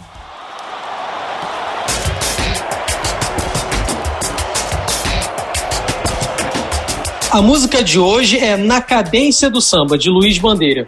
A 7.32 7.42
música 7.42 7.82
de 7.82 7.98
hoje 7.98 8.38
é 8.38 8.58
Na 8.58 8.82
Cadência 8.82 9.50
do 9.50 9.62
Samba, 9.62 9.98
de 9.98 10.10
Luiz 10.10 10.38
Bandeira. 10.38 10.86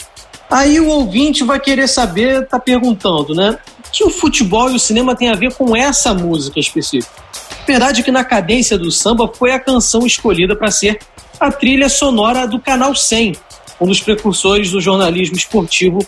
Aí 0.52 0.78
o 0.78 0.90
ouvinte 0.90 1.42
vai 1.44 1.58
querer 1.58 1.88
saber, 1.88 2.46
tá 2.48 2.60
perguntando, 2.60 3.34
né? 3.34 3.58
O 3.80 3.92
que 3.92 4.04
o 4.04 4.10
futebol 4.10 4.70
e 4.70 4.76
o 4.76 4.80
cinema 4.80 5.16
tem 5.16 5.30
a 5.30 5.36
ver 5.36 5.54
com 5.54 5.74
essa 5.74 6.14
música 6.14 6.60
específica? 6.60 7.24
Verdade 7.66 8.04
que 8.04 8.12
Na 8.12 8.26
Cadência 8.26 8.78
do 8.78 8.92
Samba 8.92 9.32
foi 9.34 9.52
a 9.52 9.60
canção 9.60 10.06
escolhida 10.06 10.54
para 10.54 10.70
ser 10.70 11.00
a 11.40 11.50
trilha 11.50 11.88
sonora 11.88 12.46
do 12.46 12.60
Canal 12.60 12.94
100, 12.94 13.38
um 13.84 13.88
dos 13.88 14.00
precursores 14.00 14.72
do 14.72 14.80
jornalismo 14.80 15.36
esportivo 15.36 16.00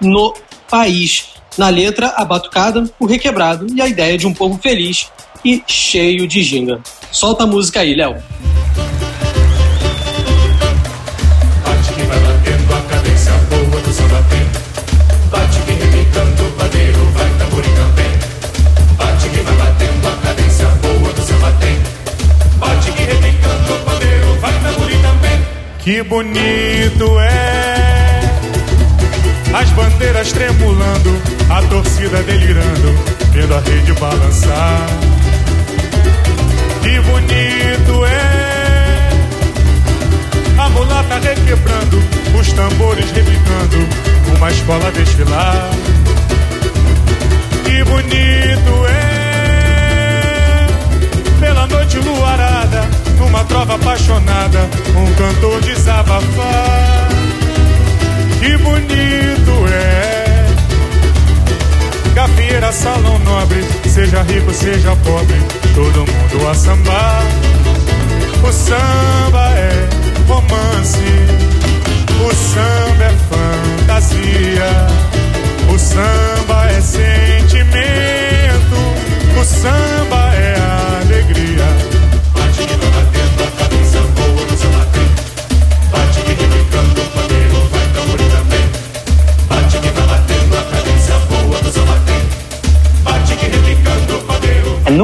no 0.00 0.34
país. 0.70 1.26
Na 1.58 1.68
letra, 1.68 2.14
a 2.16 2.24
batucada, 2.24 2.88
o 2.98 3.06
requebrado 3.06 3.66
e 3.74 3.80
a 3.80 3.88
ideia 3.88 4.16
de 4.16 4.26
um 4.26 4.32
povo 4.32 4.58
feliz 4.60 5.08
e 5.44 5.62
cheio 5.66 6.26
de 6.26 6.42
ginga. 6.42 6.80
Solta 7.12 7.44
a 7.44 7.46
música 7.46 7.80
aí, 7.80 7.94
Léo. 7.94 8.16
Que 25.84 26.02
bonito 26.02 27.20
é 27.20 28.20
as 29.52 29.68
bandeiras 29.72 30.32
tremulando, 30.32 31.20
a 31.50 31.60
torcida 31.68 32.22
delirando, 32.22 32.94
vendo 33.32 33.54
a 33.54 33.60
rede 33.60 33.92
balançar. 33.92 34.86
Que 36.82 36.98
bonito 37.00 38.06
é 38.06 39.10
a 40.58 40.70
mulata 40.70 41.18
requebrando, 41.18 42.02
os 42.40 42.50
tambores 42.54 43.10
repicando, 43.10 43.86
uma 44.38 44.50
escola 44.50 44.90
desfilar. 44.90 45.68
Que 47.62 47.84
bonito 47.84 48.86
é 48.88 50.66
pela 51.40 51.66
noite 51.66 51.98
luarada 51.98 53.03
numa 53.18 53.44
trova 53.44 53.74
apaixonada, 53.74 54.68
um 54.96 55.14
cantor 55.14 55.60
desabafar. 55.62 57.08
Que 58.40 58.56
bonito 58.58 59.66
é. 59.72 60.46
Gafieira, 62.14 62.70
salão 62.72 63.18
nobre, 63.20 63.64
seja 63.88 64.22
rico, 64.22 64.52
seja 64.52 64.94
pobre, 64.96 65.36
todo 65.74 65.98
mundo 65.98 66.48
a 66.48 66.54
sambar. 66.54 67.22
O 68.46 68.52
samba 68.52 69.50
é 69.56 69.88
romance, 70.28 70.98
o 72.20 72.34
samba 72.34 73.04
é 73.04 73.14
fantasia, 73.30 74.86
o 75.72 75.78
samba 75.78 76.66
é 76.70 76.80
sentimento, 76.80 77.80
o 79.40 79.44
samba 79.44 80.23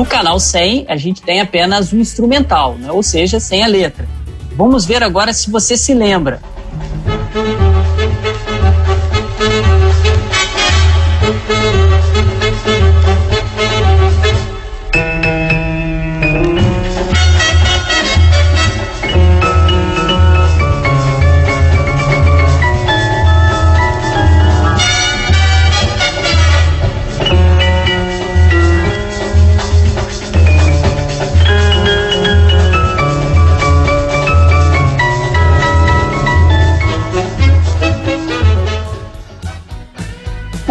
No 0.01 0.07
canal 0.07 0.41
100, 0.41 0.87
a 0.89 0.97
gente 0.97 1.21
tem 1.21 1.43
apenas 1.43 1.93
o 1.93 1.99
instrumental, 1.99 2.75
né? 2.77 2.91
ou 2.91 3.03
seja, 3.03 3.39
sem 3.39 3.63
a 3.63 3.67
letra. 3.67 4.09
Vamos 4.57 4.87
ver 4.87 5.03
agora 5.03 5.31
se 5.31 5.51
você 5.51 5.77
se 5.77 5.93
lembra. 5.93 6.41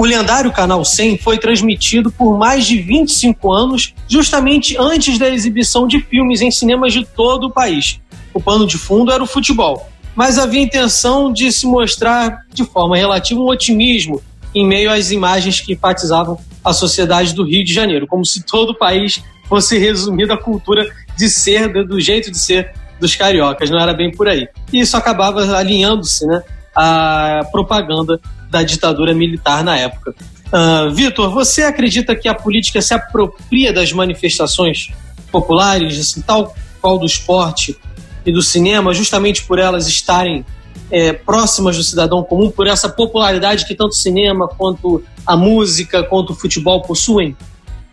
Lendário 0.10 0.52
Canal 0.52 0.84
100 0.84 1.20
foi 1.20 1.38
transmitido 1.38 2.12
por 2.12 2.38
mais 2.38 2.66
de 2.66 2.82
25 2.82 3.52
anos, 3.52 3.94
justamente 4.08 4.76
antes 4.78 5.18
da 5.18 5.30
exibição 5.30 5.88
de 5.88 6.02
filmes 6.02 6.42
em 6.42 6.52
cinemas 6.52 6.92
de 6.92 7.06
todo 7.06 7.46
o 7.46 7.52
país. 7.52 8.00
O 8.34 8.42
pano 8.42 8.68
de 8.68 8.78
fundo 8.78 9.12
era 9.12 9.24
o 9.24 9.28
futebol, 9.28 9.90
mas 10.16 10.38
havia 10.38 10.62
intenção 10.62 11.32
de 11.32 11.52
se 11.52 11.66
mostrar 11.66 12.46
de 12.54 12.66
forma 12.66 12.98
relativa 12.98 13.40
um 13.40 13.48
otimismo 13.48 14.22
em 14.54 14.66
meio 14.66 14.92
às 14.92 15.12
imagens 15.12 15.62
que 15.62 15.74
enfatizavam 15.74 16.38
a 16.64 16.74
sociedade 16.74 17.34
do 17.34 17.44
Rio 17.44 17.64
de 17.64 17.74
Janeiro, 17.74 18.08
como 18.08 18.26
se 18.26 18.44
todo 18.44 18.72
o 18.72 18.78
país 18.78 19.22
fosse 19.48 19.78
resumido 19.78 20.34
a 20.34 20.38
cultura 20.38 20.90
de 21.18 21.30
ser, 21.30 21.72
do 21.86 22.00
jeito 22.00 22.32
de 22.32 22.38
ser 22.38 22.74
dos 23.00 23.16
cariocas, 23.16 23.70
não 23.70 23.80
era 23.80 23.94
bem 23.94 24.12
por 24.12 24.28
aí. 24.28 24.48
E 24.72 24.82
isso 24.82 24.98
acabava 24.98 25.58
alinhando-se 25.58 26.26
né, 26.26 26.42
à 26.76 27.42
propaganda 27.52 28.20
da 28.50 28.64
ditadura 28.64 29.14
militar 29.14 29.64
na 29.64 29.78
época. 29.78 30.16
Uh, 30.48 30.92
Vitor, 30.92 31.30
você 31.30 31.64
acredita 31.64 32.16
que 32.16 32.28
a 32.28 32.34
política 32.34 32.82
se 32.82 32.94
apropria 32.94 33.72
das 33.72 33.94
manifestações 33.94 34.92
populares, 35.32 36.00
assim, 36.00 36.22
tal 36.22 36.56
qual 36.82 36.98
do 36.98 37.06
esporte 37.06 37.78
e 38.26 38.32
do 38.32 38.42
cinema, 38.42 38.94
justamente 38.94 39.44
por 39.44 39.60
elas 39.60 39.88
estarem 39.88 40.46
é, 40.92 41.14
próximas 41.14 41.78
do 41.78 41.84
cidadão 41.84 42.24
comum, 42.24 42.50
por 42.50 42.68
essa 42.68 42.90
popularidade 42.90 43.66
que 43.66 43.76
tanto 43.76 43.92
o 43.92 43.96
cinema 43.96 44.48
quanto 44.48 45.04
a 45.26 45.38
música, 45.38 46.04
quanto 46.04 46.32
o 46.32 46.36
futebol 46.36 46.82
possuem? 46.82 47.36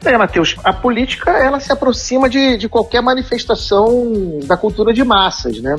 É, 0.04 0.16
Matheus, 0.16 0.56
a 0.62 0.72
política 0.72 1.30
ela 1.30 1.58
se 1.58 1.72
aproxima 1.72 2.28
de, 2.28 2.56
de 2.56 2.68
qualquer 2.68 3.02
manifestação 3.02 4.40
da 4.44 4.56
cultura 4.56 4.92
de 4.92 5.02
massas, 5.02 5.60
né? 5.60 5.76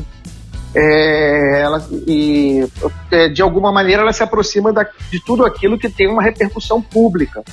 É, 0.79 1.61
ela, 1.61 1.87
e, 2.07 2.67
é, 3.09 3.29
de 3.29 3.41
alguma 3.41 3.71
maneira 3.71 4.03
ela 4.03 4.13
se 4.13 4.21
aproxima 4.21 4.71
da, 4.71 4.83
de 5.09 5.19
tudo 5.25 5.43
aquilo 5.43 5.77
que 5.77 5.89
tem 5.89 6.07
uma 6.07 6.21
repercussão 6.21 6.79
pública. 6.79 7.43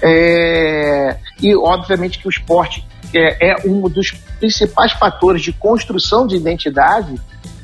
É, 0.00 1.16
e 1.42 1.56
obviamente 1.56 2.20
que 2.20 2.28
o 2.28 2.30
esporte 2.30 2.86
é, 3.12 3.50
é, 3.50 3.56
um 3.66 3.88
dos 3.88 4.12
principais 4.38 4.92
fatores 4.92 5.42
de 5.42 5.52
construção 5.52 6.24
de 6.24 6.36
identidade 6.36 7.20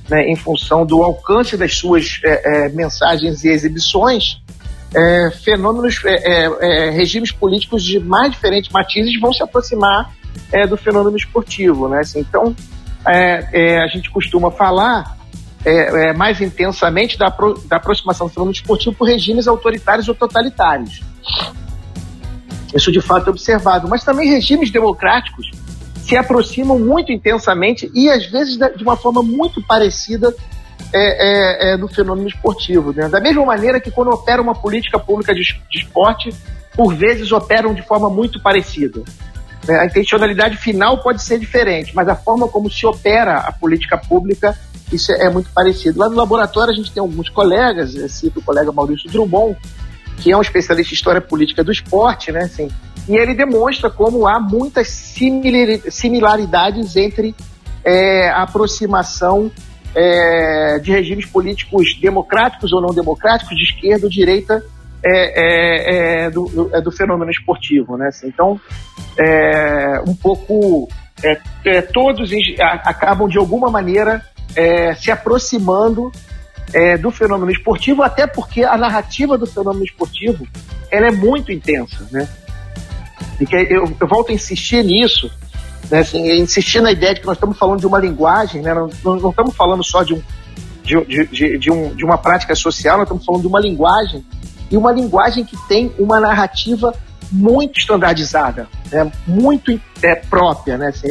né, 0.09 0.23
em 0.29 0.35
função 0.35 0.85
do 0.85 1.01
alcance 1.03 1.57
das 1.57 1.77
suas 1.77 2.21
é, 2.25 2.67
é, 2.67 2.69
mensagens 2.71 3.45
e 3.45 3.49
exibições. 3.49 4.43
Fenômenos, 5.43 6.03
regimes 6.93 7.33
políticos 7.33 7.83
de 7.83 7.99
mais 7.99 8.31
diferentes 8.31 8.71
matizes 8.71 9.19
vão 9.19 9.33
se 9.33 9.43
aproximar 9.43 10.15
do 10.69 10.77
fenômeno 10.77 11.17
esportivo, 11.17 11.89
né? 11.89 12.01
Assim, 12.01 12.21
então, 12.21 12.55
é, 13.07 13.49
é, 13.53 13.83
a 13.83 13.87
gente 13.87 14.11
costuma 14.11 14.51
falar 14.51 15.17
é, 15.65 16.09
é, 16.09 16.13
mais 16.13 16.41
intensamente 16.41 17.17
da, 17.19 17.31
pro, 17.31 17.55
da 17.67 17.77
aproximação 17.77 18.27
do 18.27 18.33
fenômeno 18.33 18.55
esportivo 18.55 18.95
por 18.95 19.07
regimes 19.07 19.47
autoritários 19.47 20.09
ou 20.09 20.15
totalitários. 20.15 21.03
Isso 22.75 22.91
de 22.91 23.01
fato 23.01 23.29
é 23.29 23.31
observado. 23.31 23.89
Mas 23.89 24.03
também 24.03 24.29
regimes 24.29 24.71
democráticos 24.71 25.51
se 26.03 26.17
aproximam 26.17 26.79
muito 26.79 27.13
intensamente 27.13 27.91
e 27.95 28.11
às 28.11 28.27
vezes 28.27 28.57
de 28.57 28.83
uma 28.83 28.97
forma 28.97 29.23
muito 29.23 29.63
parecida 29.63 30.35
é, 30.93 31.71
é, 31.71 31.73
é, 31.73 31.77
do 31.77 31.89
fenômeno 31.89 32.29
esportivo. 32.29 32.93
Né? 32.93 33.09
Da 33.09 33.21
mesma 33.21 33.45
maneira 33.45 33.81
que 33.81 33.91
quando 33.91 34.09
opera 34.09 34.43
uma 34.43 34.55
política 34.55 34.99
pública 34.99 35.35
de, 35.35 35.43
de 35.43 35.79
esporte, 35.79 36.35
por 36.75 36.95
vezes 36.95 37.31
operam 37.33 37.73
de 37.73 37.83
forma 37.83 38.11
muito 38.11 38.41
parecida. 38.43 39.03
Né? 39.67 39.79
A 39.79 39.87
intencionalidade 39.87 40.57
final 40.57 40.99
pode 40.99 41.23
ser 41.23 41.39
diferente, 41.39 41.95
mas 41.95 42.09
a 42.09 42.17
forma 42.17 42.49
como 42.49 42.71
se 42.71 42.85
opera 42.87 43.39
a 43.39 43.53
política 43.53 43.97
pública, 43.97 44.59
isso 44.93 45.13
é 45.13 45.31
muito 45.31 45.51
parecido. 45.51 45.99
Lá 45.99 46.09
no 46.09 46.17
laboratório 46.17 46.73
a 46.73 46.77
gente 46.77 46.93
tem 46.93 47.01
alguns 47.01 47.29
colegas, 47.29 47.93
cito 48.13 48.41
o 48.41 48.43
colega 48.43 48.73
Maurício 48.73 49.11
Drummond, 49.11 49.57
que 50.19 50.31
é 50.31 50.37
um 50.37 50.43
especialista 50.43 50.93
em 50.93 50.97
história 50.97 51.21
política 51.21 51.65
do 51.65 51.73
esporte, 51.73 52.31
né? 52.31 52.41
Assim, 52.41 52.69
e 53.09 53.17
ele 53.17 53.35
demonstra 53.35 53.91
como 53.91 54.27
há 54.29 54.39
muitas 54.39 54.89
similaridades 55.91 56.97
entre 56.97 57.35
é, 57.85 58.29
a 58.29 58.43
aproximação 58.43 59.51
é, 59.95 60.79
de 60.79 60.93
regimes 60.93 61.27
políticos 61.27 61.99
democráticos 62.01 62.73
ou 62.73 62.81
não 62.81 62.95
democráticos, 62.95 63.57
de 63.57 63.65
esquerda 63.65 64.07
ou 64.07 64.11
direita, 64.11 64.65
é, 65.05 66.25
é, 66.25 66.25
é 66.25 66.31
do, 66.31 66.71
é 66.73 66.81
do, 66.81 66.93
fenômeno 66.93 67.31
esportivo, 67.31 67.97
né? 67.97 68.09
Assim, 68.09 68.29
então, 68.29 68.61
é, 69.19 70.01
um 70.07 70.15
pouco 70.15 70.89
é, 71.23 71.39
é, 71.67 71.83
todos 71.83 72.31
acabam 72.85 73.29
de 73.29 73.39
alguma 73.39 73.71
maneira 73.71 74.25
é, 74.55 74.95
se 74.95 75.11
aproximando 75.11 76.13
é, 76.73 76.97
do 76.97 77.11
fenômeno 77.11 77.51
esportivo, 77.51 78.03
até 78.03 78.27
porque 78.27 78.65
a 78.65 78.77
narrativa 78.77 79.37
do 79.37 79.47
fenômeno 79.47 79.85
esportivo 79.85 80.47
ela 80.91 81.09
é 81.09 81.13
muito 81.13 81.51
intensa, 81.51 82.07
né? 82.11 82.29
E 83.41 83.47
que 83.47 83.57
eu, 83.57 83.85
eu 84.01 84.07
volto 84.07 84.31
a 84.31 84.35
insistir 84.35 84.85
nisso, 84.85 85.31
né? 85.91 86.01
Assim, 86.01 86.31
insistir 86.33 86.81
na 86.81 86.93
ideia 86.93 87.15
de 87.15 87.21
que 87.21 87.27
nós 87.27 87.37
estamos 87.37 87.59
falando 87.59 87.81
de 87.81 87.87
uma 87.87 87.99
linguagem, 87.99 88.63
né? 88.63 88.73
Não, 88.73 88.89
não, 89.05 89.17
não 89.17 89.31
estamos 89.31 89.57
falando 89.57 89.83
só 89.83 90.03
de 90.03 90.15
um 90.15 90.23
de, 90.85 91.27
de, 91.27 91.59
de, 91.59 91.71
um, 91.71 91.95
de 91.95 92.05
uma 92.05 92.19
prática 92.19 92.55
social, 92.55 92.99
nós 92.99 93.05
estamos 93.05 93.25
falando 93.25 93.43
de 93.43 93.47
uma 93.47 93.61
linguagem 93.61 94.25
e 94.73 94.77
uma 94.77 94.91
linguagem 94.91 95.45
que 95.45 95.57
tem 95.69 95.93
uma 95.99 96.19
narrativa 96.19 96.93
muito 97.31 97.79
standardizada, 97.79 98.67
né? 98.91 99.13
muito 99.27 99.79
é, 100.03 100.17
própria. 100.17 100.79
Né? 100.79 100.89
Assim, 100.89 101.09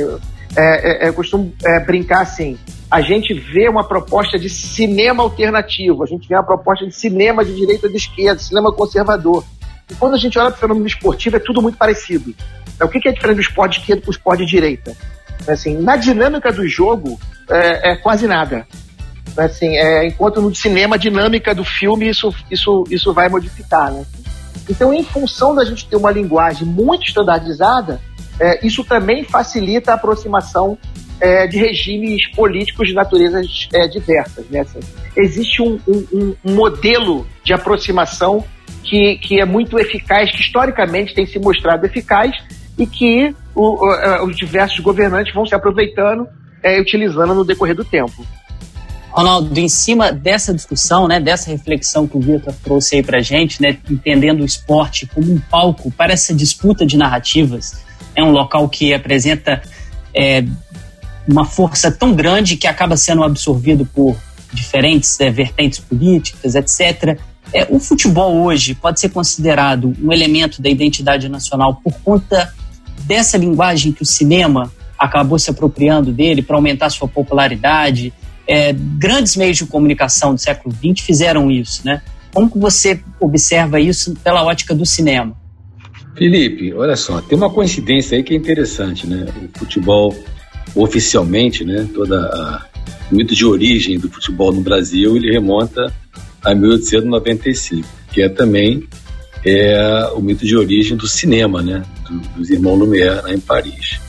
é, 0.58 1.06
é, 1.06 1.08
eu 1.08 1.14
costumo 1.14 1.54
é, 1.64 1.80
brincar 1.80 2.22
assim: 2.22 2.58
a 2.90 3.02
gente 3.02 3.34
vê 3.34 3.70
uma 3.70 3.88
proposta 3.88 4.38
de 4.40 4.50
cinema 4.50 5.22
alternativo, 5.22 6.04
a 6.04 6.08
gente 6.08 6.28
vê 6.28 6.36
uma 6.36 6.44
proposta 6.44 6.86
de 6.86 6.94
cinema 6.94 7.46
de 7.46 7.56
direita 7.56 7.88
de 7.88 7.96
esquerda, 7.96 8.42
cinema 8.42 8.74
conservador. 8.74 9.46
E 9.90 9.96
quando 9.96 10.16
a 10.16 10.18
gente 10.18 10.40
olha 10.40 10.50
para 10.50 10.58
o 10.58 10.60
fenômeno 10.60 10.88
esportivo, 10.88 11.36
é 11.36 11.40
tudo 11.40 11.62
muito 11.62 11.78
parecido. 11.78 12.34
Então, 12.76 12.88
o 12.88 12.90
que 12.90 13.08
é 13.08 13.12
diferente 13.12 13.38
do 13.38 13.42
esporte 13.42 13.74
de 13.74 13.80
esquerda 13.82 14.02
para 14.02 14.10
o 14.10 14.12
esporte 14.12 14.44
de 14.44 14.50
direita? 14.50 14.96
Assim, 15.48 15.78
na 15.78 15.96
dinâmica 15.98 16.52
do 16.52 16.68
jogo, 16.68 17.20
é, 17.50 17.92
é 17.92 17.96
quase 17.98 18.28
nada. 18.28 18.66
Assim, 19.38 19.78
é, 19.78 20.08
enquanto 20.08 20.42
no 20.42 20.54
cinema 20.54 20.96
a 20.96 21.00
dinâmica 21.00 21.56
do 21.56 21.64
filme 21.64 22.10
isso, 22.10 22.34
isso, 22.50 22.84
isso 22.90 23.14
vai 23.14 23.30
modificar, 23.30 23.92
né? 23.92 24.06
Então, 24.70 24.94
em 24.94 25.04
função 25.04 25.56
da 25.56 25.66
gente 25.66 25.88
ter 25.88 25.96
uma 25.96 26.12
linguagem 26.12 26.68
muito 26.68 27.06
standardizada, 27.06 28.00
é, 28.40 28.66
isso 28.66 28.84
também 28.84 29.24
facilita 29.24 29.92
a 29.92 29.96
aproximação 29.96 30.78
é, 31.20 31.46
de 31.46 31.58
regimes 31.58 32.30
políticos 32.32 32.88
de 32.88 32.94
naturezas 32.94 33.70
é, 33.74 33.88
diversas. 33.88 34.46
Né? 34.50 34.62
Assim, 34.62 34.80
existe 35.16 35.62
um, 35.62 35.80
um, 35.88 36.36
um, 36.46 36.54
modelo 36.54 37.28
de 37.44 37.54
aproximação 37.54 38.44
que, 38.84 39.18
que 39.18 39.40
é 39.40 39.46
muito 39.46 39.80
eficaz, 39.80 40.32
que 40.32 40.42
historicamente 40.42 41.14
tem 41.14 41.26
se 41.26 41.38
mostrado 41.38 41.86
eficaz 41.86 42.36
e 42.78 42.88
que 42.88 43.36
o, 43.54 43.86
o, 43.86 43.94
é, 43.94 44.24
os 44.24 44.36
diversos 44.36 44.80
governantes 44.80 45.34
vão 45.34 45.46
se 45.46 45.54
aproveitando 45.54 46.28
e 46.64 46.78
é, 46.78 46.82
utilizando 46.82 47.36
no 47.36 47.46
decorrer 47.46 47.76
do 47.76 47.86
tempo. 47.86 48.26
Ronaldo, 49.12 49.60
em 49.60 49.68
cima 49.68 50.12
dessa 50.12 50.54
discussão, 50.54 51.08
né, 51.08 51.20
dessa 51.20 51.52
reflexão 51.52 52.08
que 52.08 52.18
o 52.18 52.20
Vitor 52.22 52.54
trouxe 52.64 52.96
aí 52.96 53.04
pra 53.04 53.20
gente, 53.20 53.62
né, 53.62 53.78
entendendo 53.90 54.42
o 54.42 54.46
esporte 54.46 55.06
como 55.06 55.32
um 55.34 55.40
palco 55.40 55.92
para 55.92 56.14
essa 56.14 56.34
disputa 56.34 56.86
de 56.86 56.98
narrativas, 56.98 57.82
é 58.16 58.24
um 58.24 58.32
local 58.32 58.68
que 58.70 58.94
apresenta 58.94 59.62
é, 60.16 60.44
uma 61.28 61.46
força 61.46 61.92
tão 61.92 62.14
grande 62.14 62.56
que 62.56 62.68
acaba 62.68 62.96
sendo 62.96 63.24
absorvido 63.24 63.86
por 63.86 64.16
diferentes 64.54 65.20
é, 65.20 65.30
vertentes 65.30 65.80
políticas, 65.80 66.56
etc. 66.56 67.20
É, 67.54 67.68
o 67.70 67.80
futebol 67.80 68.42
hoje 68.42 68.76
pode 68.76 69.00
ser 69.00 69.10
considerado 69.10 69.94
um 70.02 70.12
elemento 70.12 70.62
da 70.62 70.70
identidade 70.70 71.28
nacional 71.28 71.80
por 71.84 71.94
conta 72.02 72.54
dessa 73.04 73.38
linguagem 73.38 73.92
que 73.92 74.04
o 74.04 74.06
cinema 74.06 74.72
acabou 74.98 75.40
se 75.40 75.50
apropriando 75.50 76.12
dele 76.12 76.42
para 76.42 76.56
aumentar 76.56 76.90
sua 76.90 77.08
popularidade, 77.08 78.14
é, 78.48 78.74
grandes 78.74 79.36
meios 79.36 79.58
de 79.58 79.66
comunicação 79.66 80.34
do 80.34 80.42
século 80.42 80.74
XX 80.76 81.06
fizeram 81.06 81.50
isso, 81.50 81.82
né? 81.86 82.02
Como 82.34 82.50
você 82.56 83.02
observa 83.20 83.80
isso 83.80 84.16
pela 84.24 84.44
ótica 84.44 84.74
do 84.74 84.86
cinema? 84.86 85.36
Felipe, 86.18 86.74
olha 86.74 86.96
só, 86.96 87.22
tem 87.22 87.38
uma 87.38 87.50
coincidência 87.50 88.18
aí 88.18 88.24
que 88.24 88.34
é 88.34 88.38
interessante, 88.38 89.08
né? 89.08 89.28
O 89.44 89.60
futebol 89.60 90.16
oficialmente, 90.76 91.64
né? 91.66 91.88
Toda 91.94 92.18
a, 92.18 92.66
o 93.12 93.16
mito 93.16 93.36
de 93.36 93.46
origem 93.46 94.00
do 94.00 94.10
futebol 94.10 94.52
no 94.52 94.62
Brasil 94.62 95.16
ele 95.16 95.32
remonta 95.32 95.94
a 96.44 96.54
1895, 96.56 97.88
que 98.12 98.22
é 98.22 98.30
também 98.30 98.88
é 99.44 100.10
o 100.14 100.22
mito 100.22 100.46
de 100.46 100.56
origem 100.56 100.96
do 100.96 101.08
cinema, 101.08 101.62
né? 101.62 101.84
Do, 102.08 102.20
dos 102.38 102.50
irmãos 102.50 102.78
Lumière 102.78 103.34
em 103.34 103.40
Paris. 103.40 104.00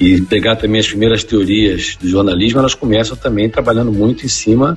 E 0.00 0.20
pegar 0.20 0.56
também 0.56 0.80
as 0.80 0.86
primeiras 0.86 1.24
teorias 1.24 1.96
do 2.00 2.08
jornalismo, 2.08 2.60
elas 2.60 2.74
começam 2.74 3.16
também 3.16 3.48
trabalhando 3.50 3.92
muito 3.92 4.24
em 4.24 4.28
cima 4.28 4.76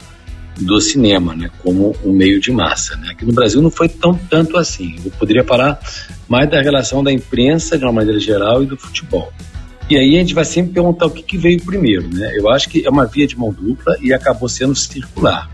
do 0.59 0.80
cinema, 0.82 1.36
né, 1.36 1.49
como 1.63 1.95
um 2.03 2.11
meio 2.11 2.39
de 2.39 2.51
massa. 2.51 2.95
Né? 2.97 3.09
Aqui 3.11 3.26
no 3.26 3.32
Brasil 3.32 3.61
não 3.61 3.72
foi 3.72 3.88
tão 3.88 4.13
tanto 4.13 4.57
assim. 4.57 4.95
Eu 5.03 5.11
poderia 5.11 5.43
falar 5.43 5.80
mais 6.28 6.49
da 6.49 6.61
relação 6.61 7.03
da 7.03 7.11
imprensa 7.11 7.78
de 7.78 7.84
uma 7.84 7.93
maneira 7.93 8.19
geral 8.19 8.63
e 8.63 8.65
do 8.65 8.78
futebol. 8.78 9.32
E 9.89 9.97
aí 9.97 10.15
a 10.15 10.19
gente 10.19 10.34
vai 10.34 10.45
sempre 10.45 10.74
perguntar 10.74 11.07
o 11.07 11.11
que, 11.11 11.22
que 11.22 11.38
veio 11.38 11.61
primeiro, 11.61 12.07
né? 12.13 12.32
Eu 12.38 12.49
acho 12.49 12.69
que 12.69 12.86
é 12.86 12.89
uma 12.89 13.05
via 13.05 13.28
de 13.28 13.38
mão 13.38 13.51
dupla 13.51 13.95
e 14.01 14.13
acabou 14.13 14.47
sendo 14.47 14.74
circular. 14.74 15.49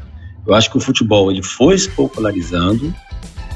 Eu 0.45 0.53
acho 0.53 0.69
que 0.69 0.77
o 0.77 0.79
futebol 0.79 1.31
ele 1.31 1.41
foi 1.43 1.77
se 1.77 1.89
popularizando 1.89 2.93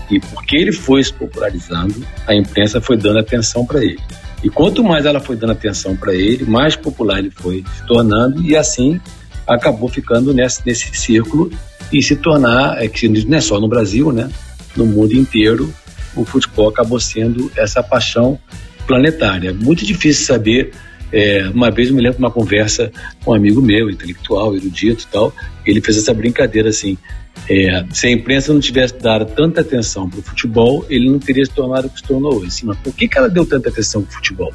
e 0.10 0.20
porque 0.20 0.58
ele 0.58 0.72
foi 0.72 1.04
se 1.04 1.14
popularizando, 1.14 2.06
a 2.28 2.36
imprensa 2.36 2.82
foi 2.82 2.98
dando 2.98 3.20
atenção 3.20 3.66
para 3.66 3.84
ele. 3.84 4.00
E 4.44 4.50
quanto 4.50 4.84
mais 4.84 5.06
ela 5.06 5.20
foi 5.20 5.36
dando 5.36 5.52
atenção 5.52 5.96
para 5.96 6.14
ele, 6.14 6.46
mais 6.46 6.76
popular 6.76 7.20
ele 7.20 7.30
foi 7.30 7.64
se 7.78 7.86
tornando 7.86 8.42
e 8.42 8.56
assim 8.56 9.00
acabou 9.48 9.90
ficando 9.90 10.34
nesse, 10.34 10.66
nesse 10.66 10.96
círculo 10.96 11.52
e 11.92 12.02
se 12.02 12.16
tornar, 12.16 12.82
é 12.82 12.88
que 12.88 13.08
não 13.08 13.38
é 13.38 13.42
só 13.42 13.60
no 13.60 13.68
Brasil, 13.68 14.12
né? 14.12 14.30
No 14.76 14.86
mundo 14.86 15.14
inteiro, 15.14 15.72
o 16.16 16.24
futebol 16.24 16.70
acabou 16.70 17.00
sendo 17.00 17.52
essa 17.56 17.84
paixão 17.84 18.40
planetária. 18.88 19.54
Muito 19.54 19.86
difícil 19.86 20.26
saber. 20.26 20.74
É, 21.12 21.50
uma 21.54 21.70
vez 21.70 21.90
eu 21.90 21.96
me 21.96 22.02
lembro 22.02 22.18
de 22.18 22.24
uma 22.24 22.32
conversa 22.32 22.92
com 23.24 23.32
um 23.32 23.34
amigo 23.34 23.62
meu, 23.62 23.90
intelectual, 23.90 24.56
erudito 24.56 25.04
e 25.04 25.12
tal, 25.12 25.34
ele 25.66 25.82
fez 25.82 25.98
essa 25.98 26.14
brincadeira 26.14 26.70
assim: 26.70 26.98
é, 27.50 27.86
se 27.92 28.08
a 28.08 28.12
imprensa 28.12 28.54
não 28.54 28.60
tivesse 28.60 28.98
dado 28.98 29.26
tanta 29.26 29.62
atenção 29.62 30.10
para 30.10 30.20
o 30.20 30.24
futebol, 30.24 30.86
ele 30.90 31.10
não 31.10 31.20
teria 31.20 31.46
se 31.46 31.52
tornado 31.52 31.88
o 31.88 31.90
que 31.90 32.00
se 32.00 32.04
tornou 32.04 32.36
hoje. 32.36 32.48
Assim, 32.48 32.66
mas 32.66 32.78
por 32.78 32.94
que, 32.94 33.08
que 33.08 33.18
ela 33.18 33.30
deu 33.30 33.46
tanta 33.46 33.70
atenção 33.70 34.02
para 34.04 34.12
o 34.12 34.14
futebol? 34.14 34.54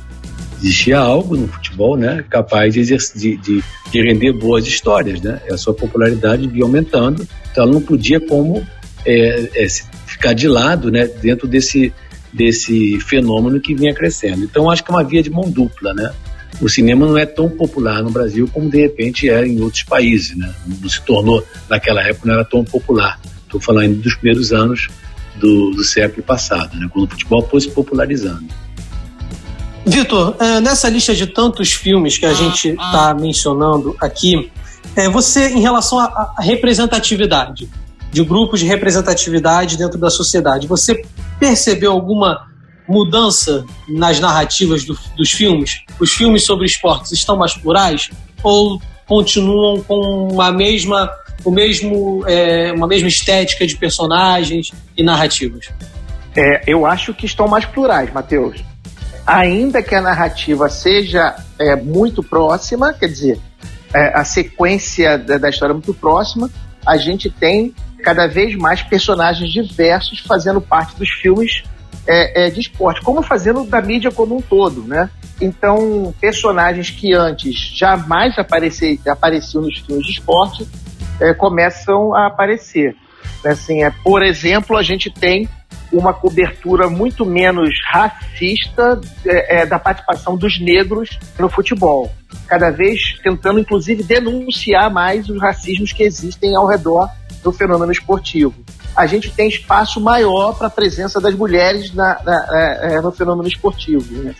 Existia 0.58 0.98
algo 0.98 1.36
no 1.36 1.46
futebol 1.48 1.96
né, 1.96 2.24
capaz 2.30 2.72
de, 2.72 2.82
de, 2.84 3.36
de, 3.36 3.62
de 3.92 4.02
render 4.02 4.32
boas 4.32 4.66
histórias. 4.66 5.20
Né? 5.20 5.40
A 5.50 5.56
sua 5.56 5.74
popularidade 5.74 6.48
vinha 6.48 6.64
aumentando, 6.64 7.26
então 7.50 7.64
ela 7.64 7.72
não 7.72 7.82
podia 7.82 8.18
como 8.18 8.66
é, 9.04 9.50
é, 9.54 9.66
ficar 10.06 10.32
de 10.32 10.48
lado 10.48 10.90
né, 10.90 11.06
dentro 11.06 11.46
desse, 11.46 11.92
desse 12.32 12.98
fenômeno 13.00 13.60
que 13.60 13.74
vinha 13.74 13.94
crescendo. 13.94 14.44
Então 14.44 14.70
acho 14.70 14.82
que 14.82 14.90
é 14.90 14.94
uma 14.94 15.04
via 15.04 15.22
de 15.22 15.30
mão 15.30 15.50
dupla. 15.50 15.92
Né? 15.92 16.10
O 16.60 16.68
cinema 16.68 17.06
não 17.06 17.18
é 17.18 17.26
tão 17.26 17.48
popular 17.48 18.02
no 18.02 18.10
Brasil 18.10 18.48
como 18.52 18.70
de 18.70 18.80
repente 18.80 19.28
é 19.28 19.46
em 19.46 19.60
outros 19.60 19.82
países, 19.82 20.36
né? 20.36 20.54
Não 20.80 20.88
se 20.88 21.02
tornou, 21.02 21.44
naquela 21.68 22.02
época, 22.02 22.28
não 22.28 22.34
era 22.34 22.44
tão 22.44 22.64
popular. 22.64 23.20
Estou 23.44 23.60
falando 23.60 23.96
dos 23.96 24.14
primeiros 24.14 24.52
anos 24.52 24.88
do, 25.36 25.70
do, 25.72 25.84
século 25.84 26.22
passado, 26.22 26.76
né? 26.78 26.88
Quando 26.90 27.06
o 27.06 27.10
futebol 27.10 27.46
foi 27.50 27.60
se 27.60 27.70
popularizando. 27.70 28.46
Vitor, 29.84 30.36
é, 30.40 30.60
nessa 30.60 30.88
lista 30.88 31.14
de 31.14 31.26
tantos 31.26 31.72
filmes 31.72 32.18
que 32.18 32.26
a 32.26 32.32
gente 32.32 32.70
está 32.70 33.14
mencionando 33.14 33.94
aqui, 34.00 34.50
é, 34.96 35.08
você, 35.08 35.48
em 35.50 35.60
relação 35.60 35.98
à 35.98 36.34
representatividade, 36.38 37.68
de 38.10 38.24
grupos 38.24 38.60
de 38.60 38.66
representatividade 38.66 39.76
dentro 39.76 39.98
da 39.98 40.10
sociedade, 40.10 40.66
você 40.66 41.04
percebeu 41.38 41.92
alguma 41.92 42.48
mudança 42.88 43.64
nas 43.88 44.20
narrativas 44.20 44.84
do, 44.84 44.98
dos 45.16 45.30
filmes? 45.30 45.82
Os 45.98 46.12
filmes 46.12 46.44
sobre 46.44 46.66
esportes 46.66 47.12
estão 47.12 47.36
mais 47.36 47.54
plurais 47.54 48.10
ou 48.42 48.80
continuam 49.06 49.82
com 49.82 50.28
uma 50.32 50.50
mesma, 50.52 51.10
o 51.44 51.50
mesmo, 51.50 52.24
é, 52.26 52.72
uma 52.72 52.86
mesma 52.86 53.08
estética 53.08 53.66
de 53.66 53.76
personagens 53.76 54.72
e 54.96 55.02
narrativas? 55.02 55.68
É, 56.36 56.62
eu 56.66 56.84
acho 56.84 57.14
que 57.14 57.24
estão 57.24 57.48
mais 57.48 57.64
plurais, 57.64 58.12
Matheus. 58.12 58.62
Ainda 59.26 59.82
que 59.82 59.94
a 59.94 60.00
narrativa 60.00 60.68
seja 60.68 61.34
é, 61.58 61.74
muito 61.74 62.22
próxima, 62.22 62.92
quer 62.92 63.08
dizer, 63.08 63.40
é, 63.92 64.18
a 64.18 64.24
sequência 64.24 65.18
da, 65.18 65.38
da 65.38 65.48
história 65.48 65.72
é 65.72 65.74
muito 65.74 65.94
próxima, 65.94 66.50
a 66.86 66.96
gente 66.96 67.30
tem 67.30 67.74
cada 68.02 68.28
vez 68.28 68.54
mais 68.54 68.82
personagens 68.82 69.50
diversos 69.50 70.20
fazendo 70.20 70.60
parte 70.60 70.96
dos 70.96 71.08
filmes 71.10 71.64
é, 72.06 72.46
é, 72.46 72.50
de 72.50 72.60
esporte, 72.60 73.02
como 73.02 73.22
fazendo 73.22 73.64
da 73.64 73.80
mídia 73.80 74.10
como 74.10 74.36
um 74.36 74.40
todo, 74.40 74.82
né? 74.84 75.10
Então, 75.40 76.14
personagens 76.20 76.90
que 76.90 77.12
antes 77.12 77.54
jamais 77.76 78.38
aparecer, 78.38 78.98
apareciam 79.06 79.62
nos 79.62 79.78
filmes 79.80 80.06
de 80.06 80.12
esporte 80.12 80.66
é, 81.20 81.34
começam 81.34 82.14
a 82.14 82.26
aparecer. 82.26 82.96
Assim, 83.44 83.82
é, 83.82 83.90
por 83.90 84.22
exemplo, 84.22 84.76
a 84.76 84.82
gente 84.82 85.10
tem 85.10 85.48
uma 85.92 86.12
cobertura 86.12 86.88
muito 86.88 87.24
menos 87.24 87.70
racista 87.86 89.00
é, 89.24 89.60
é, 89.60 89.66
da 89.66 89.78
participação 89.78 90.36
dos 90.36 90.60
negros 90.60 91.18
no 91.38 91.48
futebol. 91.48 92.12
Cada 92.46 92.70
vez 92.70 93.18
tentando, 93.22 93.60
inclusive, 93.60 94.02
denunciar 94.02 94.90
mais 94.90 95.28
os 95.28 95.40
racismos 95.40 95.92
que 95.92 96.02
existem 96.02 96.56
ao 96.56 96.66
redor 96.66 97.08
do 97.42 97.52
fenômeno 97.52 97.92
esportivo 97.92 98.65
a 98.96 99.06
gente 99.06 99.30
tem 99.30 99.48
espaço 99.48 100.00
maior 100.00 100.56
para 100.56 100.68
a 100.68 100.70
presença 100.70 101.20
das 101.20 101.34
mulheres 101.34 101.92
na, 101.92 102.18
na, 102.24 102.46
é, 102.52 102.94
é, 102.94 103.00
no 103.00 103.12
fenômeno 103.12 103.46
esportivo. 103.46 104.22
Né? 104.22 104.34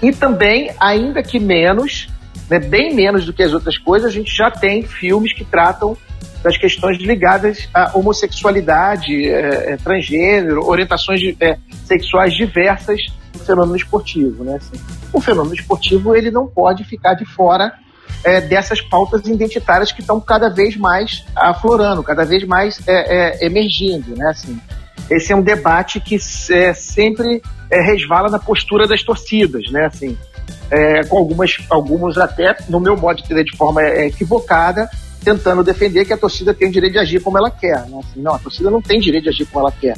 E 0.00 0.12
também, 0.12 0.70
ainda 0.78 1.22
que 1.22 1.40
menos, 1.40 2.08
né, 2.48 2.60
bem 2.60 2.94
menos 2.94 3.26
do 3.26 3.32
que 3.32 3.42
as 3.42 3.52
outras 3.52 3.76
coisas, 3.76 4.08
a 4.08 4.14
gente 4.14 4.34
já 4.34 4.50
tem 4.50 4.82
filmes 4.84 5.32
que 5.32 5.44
tratam 5.44 5.96
das 6.42 6.56
questões 6.56 6.98
ligadas 6.98 7.68
à 7.74 7.90
homossexualidade, 7.98 9.28
é, 9.28 9.72
é, 9.72 9.76
transgênero, 9.76 10.64
orientações 10.64 11.18
de, 11.18 11.36
é, 11.40 11.58
sexuais 11.84 12.32
diversas 12.34 13.00
no 13.34 13.40
fenômeno 13.40 13.76
esportivo. 13.76 14.44
Né? 14.44 14.56
Assim, 14.56 14.80
o 15.12 15.20
fenômeno 15.20 15.56
esportivo 15.56 16.14
ele 16.14 16.30
não 16.30 16.46
pode 16.46 16.84
ficar 16.84 17.14
de 17.14 17.24
fora 17.24 17.72
é, 18.24 18.40
dessas 18.40 18.80
pautas 18.80 19.26
identitárias 19.26 19.92
que 19.92 20.00
estão 20.00 20.20
cada 20.20 20.48
vez 20.48 20.76
mais 20.76 21.24
aflorando, 21.34 22.02
cada 22.02 22.24
vez 22.24 22.44
mais 22.44 22.80
é, 22.86 23.42
é, 23.42 23.46
emergindo, 23.46 24.16
né? 24.16 24.28
Assim, 24.30 24.60
esse 25.10 25.32
é 25.32 25.36
um 25.36 25.42
debate 25.42 26.00
que 26.00 26.16
é, 26.50 26.74
sempre 26.74 27.42
é, 27.70 27.80
resvala 27.80 28.28
na 28.28 28.38
postura 28.38 28.86
das 28.86 29.02
torcidas, 29.02 29.70
né? 29.70 29.86
Assim, 29.86 30.18
é, 30.70 31.04
com 31.04 31.18
algumas, 31.18 31.56
alguns 31.70 32.18
até, 32.18 32.56
no 32.68 32.80
meu 32.80 32.96
modo 32.96 33.22
de 33.22 33.34
ver 33.34 33.44
de 33.44 33.56
forma 33.56 33.82
equivocada, 33.82 34.88
tentando 35.24 35.62
defender 35.64 36.04
que 36.04 36.12
a 36.12 36.18
torcida 36.18 36.52
tem 36.52 36.68
o 36.68 36.72
direito 36.72 36.92
de 36.94 36.98
agir 36.98 37.20
como 37.20 37.38
ela 37.38 37.50
quer. 37.50 37.86
Né? 37.88 38.00
Assim, 38.00 38.20
não, 38.20 38.34
a 38.34 38.38
torcida 38.38 38.70
não 38.70 38.82
tem 38.82 39.00
direito 39.00 39.24
de 39.24 39.30
agir 39.30 39.46
como 39.46 39.66
ela 39.66 39.74
quer. 39.78 39.96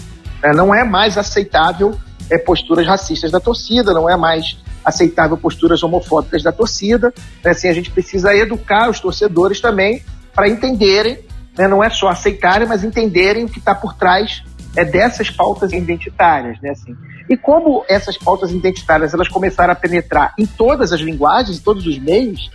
não 0.54 0.74
é 0.74 0.84
mais 0.84 1.18
aceitável 1.18 1.98
posturas 2.38 2.86
racistas 2.86 3.30
da 3.32 3.40
torcida, 3.40 3.92
não 3.92 4.08
é 4.08 4.16
mais 4.16 4.56
aceitável 4.84 5.36
posturas 5.36 5.82
homofóbicas 5.82 6.42
da 6.42 6.52
torcida. 6.52 7.12
Né? 7.44 7.50
Assim, 7.50 7.68
a 7.68 7.72
gente 7.72 7.90
precisa 7.90 8.34
educar 8.34 8.88
os 8.88 9.00
torcedores 9.00 9.60
também 9.60 10.02
para 10.34 10.48
entenderem, 10.48 11.18
né? 11.56 11.68
não 11.68 11.82
é 11.82 11.90
só 11.90 12.08
aceitarem, 12.08 12.66
mas 12.66 12.84
entenderem 12.84 13.44
o 13.44 13.48
que 13.48 13.58
está 13.58 13.74
por 13.74 13.94
trás 13.94 14.42
é, 14.76 14.84
dessas 14.84 15.30
pautas 15.30 15.72
identitárias. 15.72 16.60
Né? 16.60 16.70
Assim, 16.70 16.96
e 17.28 17.36
como 17.36 17.84
essas 17.88 18.16
pautas 18.16 18.50
identitárias 18.50 19.14
elas 19.14 19.28
começaram 19.28 19.72
a 19.72 19.76
penetrar 19.76 20.34
em 20.38 20.46
todas 20.46 20.92
as 20.92 21.00
linguagens, 21.00 21.58
em 21.58 21.62
todos 21.62 21.86
os 21.86 21.98
meios, 21.98 22.50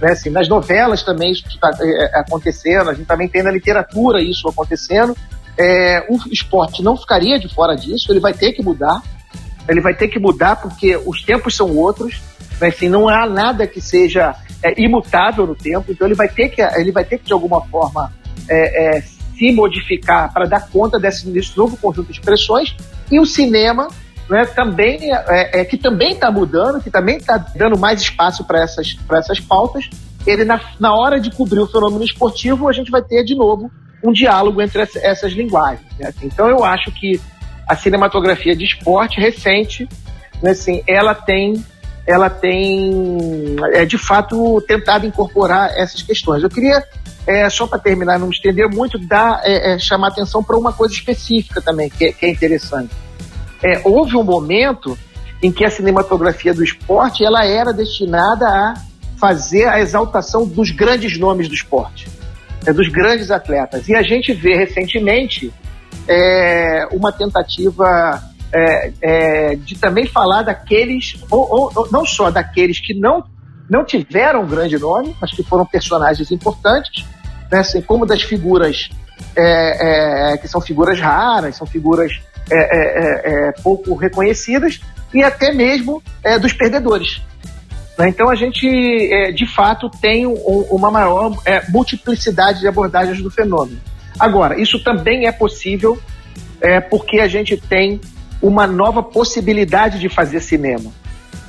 né? 0.00 0.12
assim, 0.12 0.30
nas 0.30 0.48
novelas 0.48 1.02
também 1.02 1.32
isso 1.32 1.46
está 1.48 1.70
é, 1.80 2.18
é, 2.18 2.20
acontecendo, 2.20 2.90
a 2.90 2.94
gente 2.94 3.06
também 3.06 3.28
tem 3.28 3.42
na 3.42 3.50
literatura 3.50 4.22
isso 4.22 4.48
acontecendo. 4.48 5.16
É, 5.58 6.06
o 6.08 6.16
esporte 6.32 6.82
não 6.82 6.96
ficaria 6.96 7.38
de 7.38 7.52
fora 7.52 7.74
disso, 7.74 8.10
ele 8.10 8.20
vai 8.20 8.32
ter 8.32 8.52
que 8.52 8.62
mudar 8.62 9.02
ele 9.68 9.80
vai 9.80 9.94
ter 9.94 10.08
que 10.08 10.18
mudar 10.18 10.56
porque 10.56 10.96
os 10.96 11.22
tempos 11.22 11.54
são 11.54 11.76
outros, 11.76 12.20
né? 12.60 12.68
assim, 12.68 12.88
não 12.88 13.08
há 13.08 13.26
nada 13.28 13.66
que 13.66 13.80
seja 13.80 14.34
é, 14.62 14.80
imutável 14.80 15.46
no 15.46 15.54
tempo, 15.54 15.90
então 15.90 16.06
ele 16.06 16.14
vai 16.14 16.28
ter 16.28 16.48
que, 16.48 16.62
ele 16.62 16.92
vai 16.92 17.04
ter 17.04 17.18
que 17.18 17.24
de 17.24 17.32
alguma 17.32 17.60
forma 17.66 18.12
é, 18.48 18.98
é, 18.98 19.00
se 19.00 19.52
modificar 19.52 20.32
para 20.32 20.46
dar 20.46 20.68
conta 20.68 20.98
desse, 20.98 21.28
desse, 21.30 21.56
novo 21.56 21.76
conjunto 21.76 22.06
de 22.06 22.18
expressões 22.18 22.74
e 23.10 23.18
o 23.18 23.24
cinema 23.24 23.88
né, 24.28 24.44
também 24.44 25.12
é, 25.12 25.60
é 25.60 25.64
que 25.64 25.76
também 25.76 26.12
está 26.12 26.30
mudando, 26.30 26.82
que 26.82 26.90
também 26.90 27.16
está 27.16 27.38
dando 27.56 27.78
mais 27.78 28.00
espaço 28.00 28.44
para 28.44 28.62
essas, 28.62 28.96
essas 29.12 29.40
pautas. 29.40 29.88
Ele 30.26 30.44
na, 30.44 30.60
na 30.78 30.94
hora 30.94 31.18
de 31.18 31.30
cobrir 31.30 31.60
o 31.60 31.66
fenômeno 31.66 32.04
esportivo, 32.04 32.68
a 32.68 32.72
gente 32.72 32.90
vai 32.90 33.02
ter 33.02 33.24
de 33.24 33.34
novo 33.34 33.70
um 34.04 34.12
diálogo 34.12 34.60
entre 34.60 34.82
essas 34.82 35.32
linguagens. 35.32 35.86
Né? 35.98 36.12
Então 36.22 36.48
eu 36.48 36.64
acho 36.64 36.90
que 36.92 37.20
a 37.70 37.76
cinematografia 37.76 38.56
de 38.56 38.64
esporte 38.64 39.20
recente, 39.20 39.88
né, 40.42 40.50
assim, 40.50 40.82
ela 40.88 41.14
tem 41.14 41.64
ela 42.04 42.28
tem 42.28 43.54
é, 43.72 43.84
de 43.84 43.96
fato 43.96 44.60
tentado 44.66 45.06
incorporar 45.06 45.70
essas 45.78 46.02
questões. 46.02 46.42
Eu 46.42 46.50
queria 46.50 46.82
é, 47.24 47.48
só 47.48 47.68
para 47.68 47.78
terminar, 47.78 48.18
não 48.18 48.26
me 48.26 48.34
estender 48.34 48.68
muito, 48.68 48.98
dar, 48.98 49.40
é, 49.44 49.74
é, 49.74 49.78
chamar 49.78 50.08
atenção 50.08 50.42
para 50.42 50.58
uma 50.58 50.72
coisa 50.72 50.92
específica 50.92 51.62
também, 51.62 51.88
que, 51.88 52.06
é, 52.06 52.12
que 52.12 52.26
é 52.26 52.30
interessante. 52.30 52.90
é, 53.62 53.80
houve 53.84 54.16
um 54.16 54.24
momento 54.24 54.98
em 55.40 55.52
que 55.52 55.64
a 55.64 55.70
cinematografia 55.70 56.52
do 56.52 56.64
esporte 56.64 57.24
ela 57.24 57.44
era 57.44 57.72
destinada 57.72 58.46
a 58.48 58.74
fazer 59.16 59.68
a 59.68 59.78
exaltação 59.78 60.44
dos 60.44 60.72
grandes 60.72 61.16
nomes 61.16 61.46
do 61.46 61.54
esporte, 61.54 62.08
é, 62.66 62.72
dos 62.72 62.88
grandes 62.88 63.30
atletas. 63.30 63.88
E 63.88 63.94
a 63.94 64.02
gente 64.02 64.32
vê 64.32 64.56
recentemente 64.56 65.52
é, 66.10 66.88
uma 66.90 67.12
tentativa 67.12 68.20
é, 68.52 68.92
é, 69.00 69.54
de 69.54 69.78
também 69.78 70.06
falar 70.06 70.42
daqueles, 70.42 71.16
ou, 71.30 71.72
ou, 71.72 71.88
não 71.92 72.04
só 72.04 72.32
daqueles 72.32 72.80
que 72.80 72.92
não, 72.92 73.24
não 73.68 73.84
tiveram 73.84 74.42
um 74.42 74.46
grande 74.46 74.76
nome, 74.76 75.16
mas 75.20 75.30
que 75.30 75.44
foram 75.44 75.64
personagens 75.64 76.32
importantes, 76.32 77.06
né, 77.50 77.60
assim, 77.60 77.80
como 77.80 78.04
das 78.04 78.22
figuras 78.22 78.90
é, 79.36 80.32
é, 80.32 80.36
que 80.36 80.48
são 80.48 80.60
figuras 80.60 80.98
raras, 80.98 81.54
são 81.54 81.66
figuras 81.66 82.20
é, 82.50 83.52
pouco 83.62 83.94
reconhecidas, 83.94 84.80
e 85.14 85.22
até 85.22 85.52
mesmo 85.52 86.02
dos 86.40 86.52
perdedores. 86.52 87.20
Né? 87.96 88.08
Então 88.08 88.28
a 88.28 88.34
gente, 88.34 88.66
de 89.32 89.46
fato, 89.46 89.88
tem 89.88 90.26
um, 90.26 90.34
uma 90.70 90.90
maior 90.90 91.32
multiplicidade 91.68 92.60
de 92.60 92.66
abordagens 92.66 93.22
do 93.22 93.30
fenômeno. 93.30 93.80
Agora, 94.20 94.60
isso 94.60 94.84
também 94.84 95.26
é 95.26 95.32
possível 95.32 95.98
porque 96.90 97.20
a 97.20 97.26
gente 97.26 97.56
tem 97.56 97.98
uma 98.42 98.66
nova 98.66 99.02
possibilidade 99.02 99.98
de 99.98 100.08
fazer 100.08 100.40
cinema. 100.40 100.92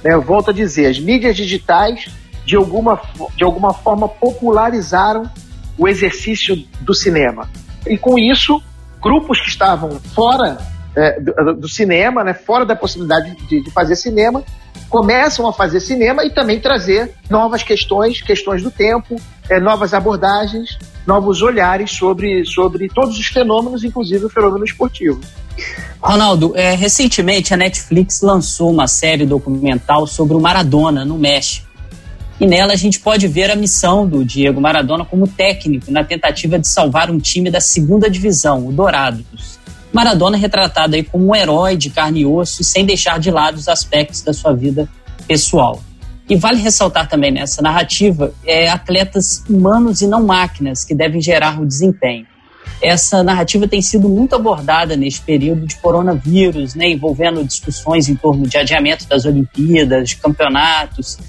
Né? 0.03 0.13
Eu 0.13 0.21
volto 0.21 0.51
a 0.51 0.53
dizer, 0.53 0.87
as 0.87 0.99
mídias 0.99 1.35
digitais, 1.35 2.09
de 2.45 2.55
alguma, 2.55 2.99
de 3.35 3.43
alguma 3.43 3.73
forma, 3.73 4.07
popularizaram 4.07 5.29
o 5.77 5.87
exercício 5.87 6.55
do 6.81 6.93
cinema. 6.93 7.49
E 7.87 7.97
com 7.97 8.19
isso, 8.19 8.61
grupos 9.01 9.39
que 9.41 9.49
estavam 9.49 9.99
fora 10.13 10.57
é, 10.95 11.19
do, 11.19 11.55
do, 11.55 11.69
cinema, 11.69 12.23
né, 12.23 12.33
fora 12.33 12.65
da 12.65 12.75
possibilidade 12.75 13.35
de, 13.47 13.63
de, 13.63 13.71
fazer 13.71 13.95
cinema, 13.95 14.43
começam 14.89 15.47
a 15.47 15.53
fazer 15.53 15.79
cinema 15.79 16.25
e 16.25 16.29
também 16.29 16.59
trazer 16.59 17.13
novas 17.29 17.63
questões, 17.63 18.21
questões 18.21 18.61
do 18.61 18.69
tempo, 18.69 19.15
é, 19.49 19.59
novas 19.59 19.93
abordagens, 19.93 20.77
novos 21.05 21.41
olhares 21.41 21.91
sobre, 21.91 22.45
sobre 22.45 22.87
todos 22.87 23.17
os 23.17 23.25
fenômenos, 23.27 23.83
inclusive 23.83 24.25
o 24.25 24.29
fenômeno 24.29 24.63
esportivo. 24.63 25.19
Ronaldo, 26.01 26.53
é, 26.55 26.73
recentemente 26.75 27.53
a 27.53 27.57
Netflix 27.57 28.21
lançou 28.21 28.71
uma 28.71 28.87
série 28.87 29.25
documental 29.25 30.07
sobre 30.07 30.35
o 30.35 30.39
Maradona 30.39 31.05
no 31.05 31.17
México. 31.17 31.67
E 32.39 32.45
nela 32.47 32.73
a 32.73 32.75
gente 32.75 32.99
pode 32.99 33.27
ver 33.27 33.51
a 33.51 33.55
missão 33.55 34.07
do 34.07 34.25
Diego 34.25 34.59
Maradona 34.59 35.05
como 35.05 35.27
técnico 35.27 35.91
na 35.91 36.03
tentativa 36.03 36.57
de 36.57 36.67
salvar 36.67 37.11
um 37.11 37.19
time 37.19 37.51
da 37.51 37.61
segunda 37.61 38.09
divisão, 38.09 38.67
o 38.67 38.71
Dourados. 38.71 39.59
Maradona 39.93 40.37
é 40.37 40.39
retratado 40.39 40.95
aí 40.95 41.03
como 41.03 41.27
um 41.27 41.35
herói 41.35 41.77
de 41.77 41.89
carne 41.89 42.21
e 42.21 42.25
osso, 42.25 42.63
sem 42.63 42.83
deixar 42.83 43.19
de 43.19 43.29
lado 43.29 43.57
os 43.57 43.67
aspectos 43.67 44.21
da 44.21 44.33
sua 44.33 44.53
vida 44.53 44.89
pessoal. 45.27 45.83
E 46.31 46.35
vale 46.35 46.59
ressaltar 46.59 47.07
também 47.07 47.29
nessa 47.29 47.61
narrativa 47.61 48.33
é, 48.43 48.69
atletas 48.69 49.43
humanos 49.47 50.01
e 50.01 50.07
não 50.07 50.23
máquinas 50.25 50.83
que 50.83 50.95
devem 50.95 51.21
gerar 51.21 51.61
o 51.61 51.65
desempenho 51.65 52.25
essa 52.81 53.21
narrativa 53.21 53.67
tem 53.67 53.81
sido 53.81 54.09
muito 54.09 54.35
abordada 54.35 54.95
neste 54.95 55.21
período 55.21 55.67
de 55.67 55.75
coronavírus, 55.75 56.73
né, 56.73 56.89
envolvendo 56.89 57.43
discussões 57.43 58.09
em 58.09 58.15
torno 58.15 58.47
de 58.47 58.57
adiamento 58.57 59.07
das 59.07 59.23
Olimpíadas, 59.23 60.09
de 60.09 60.15
campeonatos. 60.17 61.19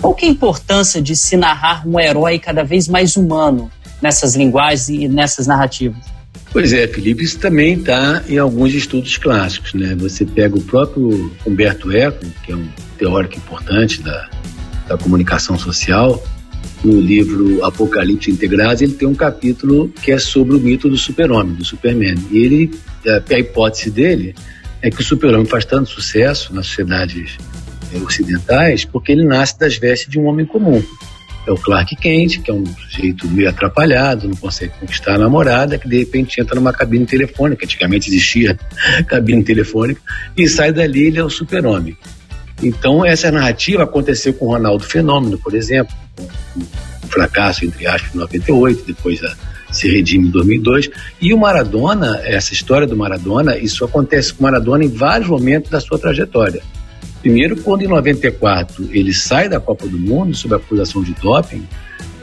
Qual 0.00 0.14
que 0.14 0.26
é 0.26 0.28
a 0.28 0.32
importância 0.32 1.00
de 1.00 1.14
se 1.14 1.36
narrar 1.36 1.86
um 1.86 1.98
herói 1.98 2.38
cada 2.38 2.64
vez 2.64 2.88
mais 2.88 3.16
humano 3.16 3.70
nessas 4.02 4.34
linguagens 4.34 4.88
e 4.88 5.08
nessas 5.08 5.46
narrativas? 5.46 6.15
Pois 6.56 6.72
é, 6.72 6.88
Felipe, 6.88 7.22
isso 7.22 7.38
também 7.38 7.74
está 7.74 8.24
em 8.26 8.38
alguns 8.38 8.72
estudos 8.72 9.18
clássicos. 9.18 9.74
Né? 9.74 9.94
Você 9.96 10.24
pega 10.24 10.56
o 10.56 10.62
próprio 10.62 11.30
Humberto 11.46 11.92
Eco, 11.92 12.24
que 12.42 12.50
é 12.50 12.56
um 12.56 12.66
teórico 12.96 13.36
importante 13.36 14.00
da, 14.00 14.26
da 14.88 14.96
comunicação 14.96 15.58
social, 15.58 16.24
no 16.82 16.98
livro 16.98 17.62
Apocalipse 17.62 18.30
Integrados, 18.30 18.80
ele 18.80 18.94
tem 18.94 19.06
um 19.06 19.14
capítulo 19.14 19.90
que 20.00 20.10
é 20.10 20.18
sobre 20.18 20.56
o 20.56 20.58
mito 20.58 20.88
do 20.88 20.96
super-homem, 20.96 21.54
do 21.54 21.62
Superman. 21.62 22.16
E 22.30 22.38
ele, 22.38 22.70
a 23.06 23.38
hipótese 23.38 23.90
dele 23.90 24.34
é 24.80 24.88
que 24.90 25.02
o 25.02 25.04
super-homem 25.04 25.44
faz 25.44 25.66
tanto 25.66 25.90
sucesso 25.90 26.54
nas 26.54 26.68
sociedades 26.68 27.36
eh, 27.92 27.98
ocidentais 27.98 28.82
porque 28.82 29.12
ele 29.12 29.26
nasce 29.26 29.58
das 29.58 29.76
vestes 29.76 30.08
de 30.08 30.18
um 30.18 30.24
homem 30.24 30.46
comum. 30.46 30.82
É 31.46 31.52
o 31.52 31.56
Clark 31.56 31.94
Kent, 31.96 32.42
que 32.42 32.50
é 32.50 32.54
um 32.54 32.64
sujeito 32.66 33.28
meio 33.28 33.48
atrapalhado, 33.48 34.28
não 34.28 34.36
consegue 34.36 34.72
conquistar 34.80 35.14
a 35.14 35.18
namorada, 35.18 35.78
que 35.78 35.88
de 35.88 35.98
repente 35.98 36.40
entra 36.40 36.56
numa 36.56 36.72
cabine 36.72 37.06
telefônica, 37.06 37.64
antigamente 37.64 38.08
existia 38.08 38.58
cabine 39.06 39.44
telefônica, 39.44 40.00
e 40.36 40.48
sai 40.48 40.72
dali, 40.72 41.06
ele 41.06 41.18
é 41.18 41.24
o 41.24 41.30
super-homem. 41.30 41.96
Então, 42.62 43.04
essa 43.04 43.30
narrativa 43.30 43.84
aconteceu 43.84 44.32
com 44.34 44.46
o 44.46 44.48
Ronaldo 44.48 44.84
Fenômeno, 44.84 45.38
por 45.38 45.54
exemplo, 45.54 45.94
o 46.18 47.06
fracasso, 47.06 47.64
entre 47.64 47.86
aspas, 47.86 48.14
em 48.14 48.18
98, 48.18 48.84
depois 48.86 49.22
a, 49.22 49.36
se 49.70 49.88
redime 49.88 50.28
em 50.28 50.30
2002. 50.30 50.90
E 51.20 51.34
o 51.34 51.38
Maradona, 51.38 52.20
essa 52.24 52.52
história 52.52 52.86
do 52.86 52.96
Maradona, 52.96 53.56
isso 53.58 53.84
acontece 53.84 54.32
com 54.32 54.40
o 54.40 54.42
Maradona 54.44 54.84
em 54.84 54.88
vários 54.88 55.28
momentos 55.28 55.70
da 55.70 55.80
sua 55.80 55.98
trajetória. 55.98 56.62
Primeiro, 57.26 57.56
quando 57.56 57.82
em 57.82 57.88
94 57.88 58.88
ele 58.92 59.12
sai 59.12 59.48
da 59.48 59.58
Copa 59.58 59.88
do 59.88 59.98
Mundo 59.98 60.32
sob 60.32 60.54
acusação 60.54 61.02
de 61.02 61.12
doping, 61.14 61.66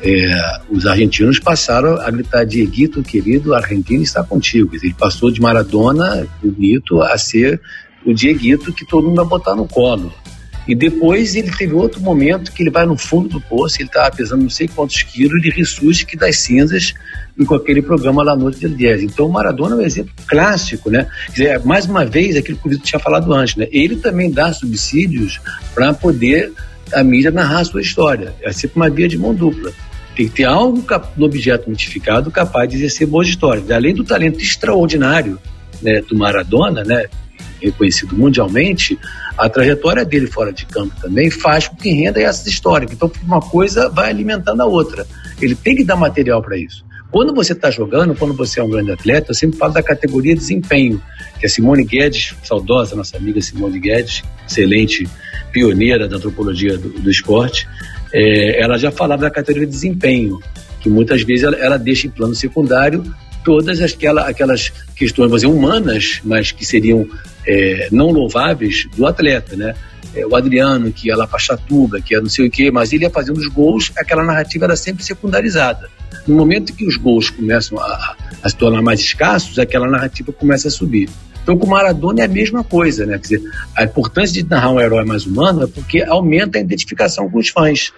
é, 0.01 0.61
os 0.69 0.85
argentinos 0.85 1.41
passaram 1.41 1.99
a 1.99 2.09
gritar 2.09 2.45
Dieguito, 2.45 3.03
querido, 3.03 3.53
a 3.53 3.57
Argentina 3.57 4.01
está 4.01 4.23
contigo. 4.23 4.73
Ele 4.73 4.93
passou 4.93 5.29
de 5.29 5.41
Maradona, 5.41 6.25
bonito, 6.41 7.01
a 7.01 7.17
ser 7.17 7.59
o 8.05 8.13
Dieguito 8.13 8.71
que 8.71 8.85
todo 8.85 9.09
mundo 9.09 9.17
vai 9.17 9.25
botar 9.25 9.55
no 9.55 9.67
colo. 9.67 10.09
E 10.67 10.73
depois 10.73 11.35
ele 11.35 11.51
teve 11.51 11.73
outro 11.73 12.01
momento 12.01 12.51
que 12.51 12.63
ele 12.63 12.69
vai 12.69 12.85
no 12.85 12.97
fundo 12.97 13.27
do 13.27 13.41
poço, 13.41 13.77
ele 13.79 13.89
estava 13.89 14.15
pesando 14.15 14.43
não 14.43 14.49
sei 14.49 14.67
quantos 14.67 15.03
quilos, 15.03 15.43
ele 15.43 15.53
ressurge 15.53 16.05
das 16.15 16.37
cinzas 16.37 16.93
com 17.45 17.55
aquele 17.55 17.81
programa 17.81 18.23
La 18.23 18.35
Noite 18.35 18.59
del 18.59 18.69
10. 18.69 19.03
Então 19.03 19.25
o 19.25 19.31
Maradona 19.31 19.75
é 19.75 19.77
um 19.79 19.81
exemplo 19.81 20.13
clássico, 20.27 20.89
né? 20.89 21.07
Dizer, 21.29 21.59
mais 21.65 21.85
uma 21.85 22.05
vez, 22.05 22.37
aquilo 22.37 22.57
que 22.57 22.67
o 22.67 22.69
Vitor 22.69 22.85
tinha 22.85 22.99
falado 22.99 23.33
antes, 23.33 23.55
né? 23.55 23.67
Ele 23.71 23.97
também 23.97 24.31
dá 24.31 24.53
subsídios 24.53 25.41
para 25.73 25.93
poder 25.93 26.53
a 26.93 27.03
mídia 27.03 27.31
narrar 27.31 27.59
a 27.59 27.65
sua 27.65 27.81
história. 27.81 28.33
É 28.41 28.51
sempre 28.51 28.75
uma 28.77 28.89
via 28.89 29.07
de 29.07 29.17
mão 29.17 29.33
dupla. 29.33 29.71
Tem 30.15 30.27
que 30.27 30.35
ter 30.35 30.43
algo 30.43 30.85
no 31.17 31.25
objeto 31.25 31.69
modificado 31.69 32.29
capaz 32.29 32.69
de 32.69 32.75
exercer 32.75 33.07
boas 33.07 33.27
histórias. 33.27 33.69
Além 33.71 33.95
do 33.95 34.03
talento 34.03 34.39
extraordinário 34.39 35.39
né, 35.81 36.01
do 36.01 36.15
Maradona, 36.15 36.83
né? 36.83 37.07
Reconhecido 37.61 38.15
mundialmente, 38.15 38.97
a 39.37 39.49
trajetória 39.49 40.05
dele 40.05 40.27
fora 40.27 40.51
de 40.51 40.65
campo 40.65 40.93
também 41.01 41.29
faz 41.29 41.67
com 41.67 41.75
que 41.75 41.91
renda 41.91 42.21
essas 42.21 42.47
histórias. 42.47 42.91
Então, 42.91 43.11
uma 43.23 43.41
coisa 43.41 43.89
vai 43.89 44.09
alimentando 44.09 44.61
a 44.61 44.65
outra. 44.65 45.05
Ele 45.41 45.55
tem 45.55 45.75
que 45.75 45.83
dar 45.83 45.95
material 45.95 46.41
para 46.41 46.57
isso. 46.57 46.85
Quando 47.13 47.33
você 47.33 47.53
está 47.53 47.69
jogando, 47.69 48.15
quando 48.15 48.33
você 48.33 48.59
é 48.59 48.63
um 48.63 48.69
grande 48.69 48.91
atleta, 48.91 49.31
eu 49.31 49.35
sempre 49.35 49.57
falo 49.57 49.71
da 49.71 49.83
categoria 49.83 50.35
desempenho, 50.35 50.99
que 51.39 51.45
a 51.45 51.49
Simone 51.49 51.83
Guedes, 51.83 52.33
saudosa 52.43 52.95
nossa 52.95 53.17
amiga 53.17 53.39
Simone 53.39 53.79
Guedes, 53.79 54.23
excelente 54.47 55.07
pioneira 55.51 56.07
da 56.07 56.15
antropologia 56.15 56.75
do, 56.75 56.89
do 56.89 57.11
esporte, 57.11 57.67
é, 58.11 58.59
ela 58.59 58.79
já 58.79 58.89
falava 58.89 59.21
da 59.21 59.29
categoria 59.29 59.67
de 59.67 59.73
desempenho, 59.73 60.39
que 60.81 60.89
muitas 60.89 61.21
vezes 61.21 61.43
ela, 61.43 61.55
ela 61.57 61.77
deixa 61.77 62.07
em 62.07 62.09
plano 62.09 62.33
secundário 62.33 63.03
todas 63.43 63.79
aquela, 63.81 64.27
aquelas 64.27 64.69
questões 64.95 65.31
dizer, 65.31 65.47
humanas, 65.47 66.19
mas 66.23 66.51
que 66.51 66.65
seriam 66.65 67.07
é, 67.47 67.89
não 67.91 68.09
louváveis 68.09 68.87
do 68.95 69.05
atleta, 69.05 69.55
né? 69.55 69.75
É, 70.15 70.25
o 70.25 70.35
Adriano, 70.35 70.91
que 70.91 71.07
ia 71.07 71.15
lá 71.15 71.25
para 71.25 71.39
Chatuba, 71.39 71.99
que 71.99 72.13
ia 72.13 72.21
não 72.21 72.29
sei 72.29 72.47
o 72.47 72.51
quê, 72.51 72.69
mas 72.69 72.93
ele 72.93 73.03
ia 73.03 73.09
fazendo 73.09 73.37
os 73.37 73.47
gols, 73.47 73.91
aquela 73.97 74.23
narrativa 74.23 74.65
era 74.65 74.75
sempre 74.75 75.03
secundarizada. 75.03 75.89
No 76.27 76.35
momento 76.35 76.73
que 76.73 76.85
os 76.85 76.95
gols 76.95 77.29
começam 77.29 77.79
a, 77.79 78.15
a 78.41 78.49
se 78.49 78.55
tornar 78.55 78.81
mais 78.81 78.99
escassos, 78.99 79.57
aquela 79.57 79.87
narrativa 79.87 80.31
começa 80.31 80.67
a 80.67 80.71
subir. 80.71 81.09
Então, 81.41 81.57
com 81.57 81.65
o 81.65 81.69
Maradona 81.69 82.21
é 82.21 82.25
a 82.25 82.29
mesma 82.29 82.63
coisa, 82.63 83.05
né? 83.05 83.17
Quer 83.17 83.37
dizer, 83.37 83.41
a 83.75 83.83
importância 83.83 84.41
de 84.41 84.49
narrar 84.49 84.71
um 84.71 84.79
herói 84.79 85.03
mais 85.03 85.25
humano 85.25 85.63
é 85.63 85.67
porque 85.67 86.01
aumenta 86.01 86.57
a 86.57 86.61
identificação 86.61 87.29
com 87.29 87.39
os 87.39 87.49
fãs. 87.49 87.91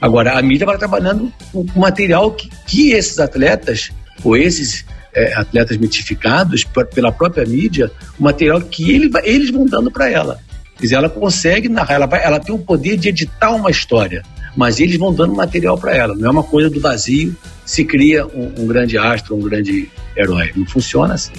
Agora, 0.00 0.36
a 0.36 0.42
mídia 0.42 0.66
vai 0.66 0.76
trabalhando 0.76 1.32
com 1.52 1.64
material 1.80 2.32
que, 2.32 2.50
que 2.66 2.90
esses 2.90 3.18
atletas 3.18 3.90
ou 4.22 4.36
esses 4.36 4.84
é, 5.14 5.34
atletas 5.34 5.76
mitificados 5.76 6.64
pela 6.94 7.12
própria 7.12 7.44
mídia, 7.44 7.90
o 8.18 8.22
material 8.22 8.60
que 8.60 8.90
ele, 8.90 9.10
eles 9.24 9.50
vão 9.50 9.66
dando 9.66 9.90
para 9.90 10.10
ela. 10.10 10.40
Quer 10.76 10.82
dizer, 10.82 10.94
ela 10.96 11.08
consegue 11.08 11.68
narrar, 11.68 11.94
ela, 11.94 12.06
vai, 12.06 12.24
ela 12.24 12.40
tem 12.40 12.54
o 12.54 12.58
poder 12.58 12.96
de 12.96 13.08
editar 13.08 13.50
uma 13.50 13.70
história, 13.70 14.22
mas 14.56 14.80
eles 14.80 14.96
vão 14.96 15.12
dando 15.12 15.34
material 15.34 15.78
para 15.78 15.94
ela. 15.94 16.14
Não 16.14 16.28
é 16.28 16.30
uma 16.30 16.42
coisa 16.42 16.68
do 16.68 16.80
vazio, 16.80 17.36
se 17.64 17.84
cria 17.84 18.26
um, 18.26 18.52
um 18.58 18.66
grande 18.66 18.98
astro, 18.98 19.36
um 19.36 19.40
grande 19.40 19.88
herói. 20.16 20.50
Não 20.56 20.66
funciona 20.66 21.14
assim. 21.14 21.32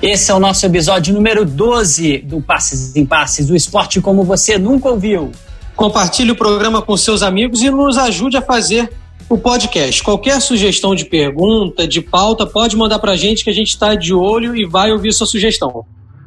Esse 0.00 0.30
é 0.30 0.34
o 0.34 0.40
nosso 0.40 0.64
episódio 0.66 1.14
número 1.14 1.44
12 1.44 2.18
do 2.18 2.40
Passes 2.40 2.96
em 2.96 3.06
Passes, 3.06 3.46
do 3.46 3.54
esporte 3.54 4.00
como 4.00 4.24
você 4.24 4.58
nunca 4.58 4.88
ouviu. 4.88 5.30
Compartilhe 5.76 6.32
o 6.32 6.36
programa 6.36 6.82
com 6.82 6.96
seus 6.96 7.22
amigos 7.22 7.62
e 7.62 7.70
nos 7.70 7.96
ajude 7.96 8.36
a 8.36 8.42
fazer 8.42 8.90
o 9.34 9.38
podcast. 9.38 10.02
Qualquer 10.02 10.40
sugestão 10.40 10.94
de 10.94 11.06
pergunta, 11.06 11.88
de 11.88 12.02
pauta, 12.02 12.46
pode 12.46 12.76
mandar 12.76 12.98
para 12.98 13.12
a 13.12 13.16
gente 13.16 13.42
que 13.42 13.50
a 13.50 13.54
gente 13.54 13.68
está 13.68 13.94
de 13.94 14.12
olho 14.12 14.54
e 14.54 14.66
vai 14.66 14.92
ouvir 14.92 15.12
sua 15.12 15.26
sugestão. 15.26 15.86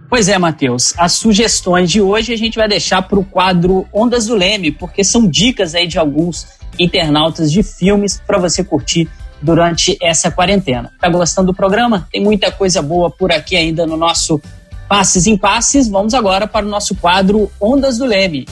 Pois 0.10 0.28
é, 0.28 0.38
Matheus. 0.38 0.94
As 0.98 1.14
sugestões 1.14 1.92
de 1.92 2.02
hoje 2.02 2.34
a 2.34 2.38
gente 2.38 2.56
vai 2.56 2.68
deixar 2.68 3.04
para 3.04 3.20
o 3.20 3.24
quadro 3.24 3.86
Ondas 3.94 4.26
do 4.26 4.36
Leme, 4.36 4.72
porque 4.72 5.04
são 5.04 5.28
dicas 5.28 5.76
aí 5.76 5.88
de 5.88 6.00
alguns 6.00 6.48
internautas 6.80 7.52
de 7.52 7.62
filmes 7.62 8.20
para 8.26 8.40
você 8.40 8.64
curtir 8.64 9.08
durante 9.42 9.98
essa 10.02 10.32
quarentena. 10.32 10.92
Tá 11.00 11.08
gostando 11.08 11.52
do 11.52 11.56
programa? 11.56 12.08
Tem 12.12 12.24
muita 12.24 12.52
coisa 12.52 12.82
boa 12.82 13.12
por 13.12 13.32
aqui 13.32 13.56
ainda 13.56 13.86
no 13.86 13.98
nosso 13.98 14.42
Passes 14.90 15.28
em 15.28 15.38
Passes. 15.38 15.88
Vamos 15.88 16.14
agora 16.14 16.48
para 16.48 16.66
o 16.66 16.70
nosso 16.70 16.96
quadro 16.96 17.52
Ondas 17.62 17.98
do 17.98 18.06
Leme. 18.06 18.48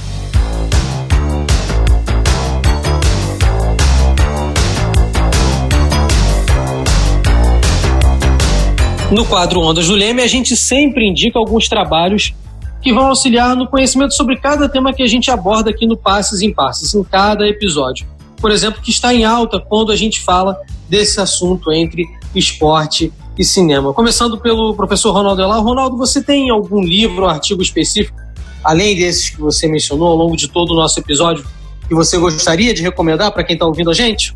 No 9.14 9.26
quadro 9.26 9.62
Ondas 9.62 9.86
do 9.86 9.94
Leme, 9.94 10.24
a 10.24 10.28
gente 10.28 10.58
sempre 10.58 11.08
indica 11.08 11.38
alguns 11.38 11.70
trabalhos 11.70 12.34
que 12.82 12.92
vão 12.92 13.10
auxiliar 13.10 13.56
no 13.56 13.68
conhecimento 13.68 14.16
sobre 14.16 14.38
cada 14.38 14.68
tema 14.68 14.92
que 14.92 15.04
a 15.04 15.08
gente 15.08 15.30
aborda 15.30 15.70
aqui 15.70 15.86
no 15.86 15.96
Passes 15.96 16.42
em 16.42 16.52
Passes, 16.52 16.96
em 16.96 17.04
cada 17.04 17.48
episódio. 17.48 18.08
Por 18.42 18.50
exemplo, 18.50 18.82
que 18.82 18.90
está 18.90 19.14
em 19.14 19.24
alta 19.24 19.60
quando 19.60 19.92
a 19.92 19.96
gente 19.96 20.20
fala 20.20 20.58
desse 20.90 21.22
assunto 21.22 21.72
entre 21.72 22.08
esporte 22.34 23.14
e 23.38 23.44
cinema. 23.46 23.94
Começando 23.94 24.36
pelo 24.40 24.74
professor 24.74 25.12
Ronaldo 25.12 25.44
Elau. 25.44 25.62
Ronaldo, 25.62 25.96
você 25.96 26.20
tem 26.20 26.50
algum 26.50 26.82
livro, 26.82 27.26
um 27.26 27.30
artigo 27.30 27.62
específico, 27.62 28.18
além 28.64 28.96
desses 28.96 29.30
que 29.30 29.40
você 29.40 29.68
mencionou 29.68 30.08
ao 30.08 30.16
longo 30.16 30.36
de 30.36 30.48
todo 30.48 30.72
o 30.72 30.76
nosso 30.76 31.00
episódio, 31.00 31.46
que 31.88 31.94
você 31.94 32.18
gostaria 32.18 32.74
de 32.74 32.82
recomendar 32.82 33.32
para 33.32 33.44
quem 33.44 33.54
está 33.54 33.68
ouvindo 33.68 33.92
a 33.92 33.94
gente? 33.94 34.34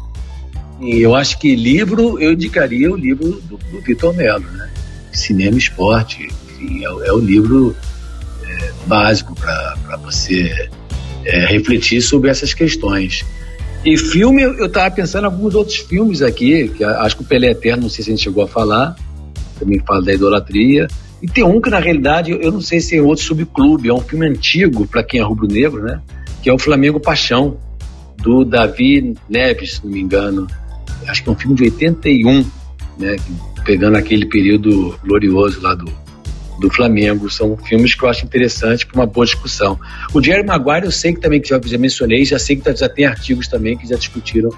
Eu 0.81 1.15
acho 1.15 1.39
que 1.39 1.55
livro, 1.55 2.19
eu 2.19 2.33
indicaria 2.33 2.91
o 2.91 2.95
livro 2.95 3.41
do, 3.41 3.57
do 3.57 3.81
Vitor 3.81 4.15
Melo, 4.15 4.45
né? 4.51 4.69
Cinema 5.11 5.55
e 5.55 5.57
Esporte. 5.57 6.27
Enfim, 6.45 6.85
é, 6.85 7.07
é 7.07 7.11
o 7.11 7.17
livro 7.17 7.75
é, 8.43 8.71
básico 8.85 9.35
para 9.35 9.97
você 10.03 10.69
é, 11.25 11.45
refletir 11.47 12.01
sobre 12.01 12.29
essas 12.29 12.53
questões. 12.53 13.25
E 13.83 13.97
filme, 13.97 14.43
eu 14.43 14.65
estava 14.65 14.91
pensando 14.91 15.23
em 15.23 15.27
alguns 15.27 15.55
outros 15.55 15.77
filmes 15.77 16.21
aqui, 16.21 16.67
que 16.69 16.83
acho 16.83 17.17
que 17.17 17.23
o 17.23 17.25
Pelé 17.25 17.51
Eterno, 17.51 17.83
não 17.83 17.89
sei 17.89 18.03
se 18.03 18.11
a 18.11 18.15
gente 18.15 18.23
chegou 18.23 18.43
a 18.43 18.47
falar, 18.47 18.95
também 19.59 19.79
fala 19.79 20.03
da 20.03 20.13
idolatria. 20.13 20.87
E 21.21 21.27
tem 21.27 21.43
um 21.43 21.59
que, 21.59 21.69
na 21.69 21.79
realidade, 21.79 22.31
eu 22.31 22.51
não 22.51 22.61
sei 22.61 22.79
se 22.79 22.95
é 22.95 23.01
outro 23.01 23.23
subclube, 23.23 23.89
é 23.89 23.93
um 23.93 24.01
filme 24.01 24.27
antigo, 24.27 24.85
para 24.85 25.03
quem 25.03 25.19
é 25.19 25.23
rubro-negro, 25.23 25.81
né? 25.81 26.01
Que 26.43 26.49
é 26.49 26.53
o 26.53 26.59
Flamengo 26.59 26.99
Paixão, 26.99 27.57
do 28.17 28.43
Davi 28.43 29.15
Neves, 29.29 29.75
se 29.75 29.85
não 29.85 29.91
me 29.91 30.01
engano 30.01 30.47
acho 31.07 31.23
que 31.23 31.29
é 31.29 31.31
um 31.31 31.35
filme 31.35 31.55
de 31.55 31.63
81, 31.63 32.45
né? 32.97 33.15
Pegando 33.65 33.97
aquele 33.97 34.25
período 34.25 34.97
glorioso 35.03 35.61
lá 35.61 35.75
do, 35.75 35.91
do 36.59 36.69
Flamengo. 36.69 37.29
São 37.29 37.57
filmes 37.57 37.95
que 37.95 38.03
eu 38.03 38.09
acho 38.09 38.25
interessantes 38.25 38.83
para 38.83 38.99
uma 38.99 39.05
boa 39.05 39.25
discussão. 39.25 39.79
O 40.13 40.21
Jerry 40.21 40.45
Maguire, 40.45 40.85
eu 40.85 40.91
sei 40.91 41.13
que 41.13 41.19
também, 41.19 41.41
que 41.41 41.49
já, 41.49 41.59
já 41.63 41.77
mencionei, 41.77 42.25
já 42.25 42.39
sei 42.39 42.55
que 42.55 42.63
tá, 42.63 42.73
já 42.73 42.89
tem 42.89 43.05
artigos 43.05 43.47
também 43.47 43.77
que 43.77 43.87
já 43.87 43.95
discutiram 43.95 44.49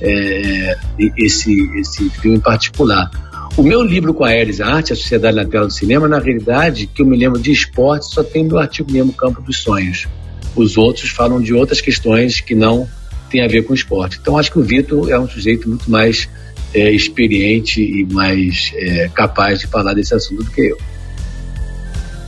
é, 0.00 0.76
esse, 1.16 1.54
esse 1.78 2.10
filme 2.10 2.38
em 2.38 2.40
particular. 2.40 3.10
O 3.56 3.62
meu 3.62 3.82
livro 3.82 4.12
com 4.12 4.24
a 4.24 4.30
Ares, 4.30 4.60
Arte 4.60 4.92
a 4.92 4.96
Sociedade 4.96 5.36
na 5.36 5.44
Tela 5.44 5.66
do 5.66 5.72
Cinema, 5.72 6.08
na 6.08 6.18
realidade, 6.18 6.88
que 6.88 7.02
eu 7.02 7.06
me 7.06 7.16
lembro 7.16 7.40
de 7.40 7.52
esporte, 7.52 8.06
só 8.06 8.22
tem 8.24 8.42
o 8.42 8.48
meu 8.48 8.58
artigo 8.58 8.90
mesmo, 8.90 9.12
Campo 9.12 9.40
dos 9.40 9.58
Sonhos. 9.58 10.08
Os 10.56 10.76
outros 10.76 11.10
falam 11.10 11.40
de 11.40 11.54
outras 11.54 11.80
questões 11.80 12.40
que 12.40 12.54
não 12.54 12.88
tem 13.34 13.44
a 13.44 13.48
ver 13.48 13.62
com 13.62 13.74
esporte. 13.74 14.18
Então 14.20 14.38
acho 14.38 14.52
que 14.52 14.60
o 14.60 14.62
Vitor 14.62 15.10
é 15.10 15.18
um 15.18 15.28
sujeito 15.28 15.68
muito 15.68 15.90
mais 15.90 16.28
é, 16.72 16.88
experiente 16.92 17.82
e 17.82 18.04
mais 18.04 18.70
é, 18.76 19.10
capaz 19.12 19.58
de 19.58 19.66
falar 19.66 19.92
desse 19.92 20.14
assunto 20.14 20.44
do 20.44 20.50
que 20.52 20.68
eu. 20.68 20.78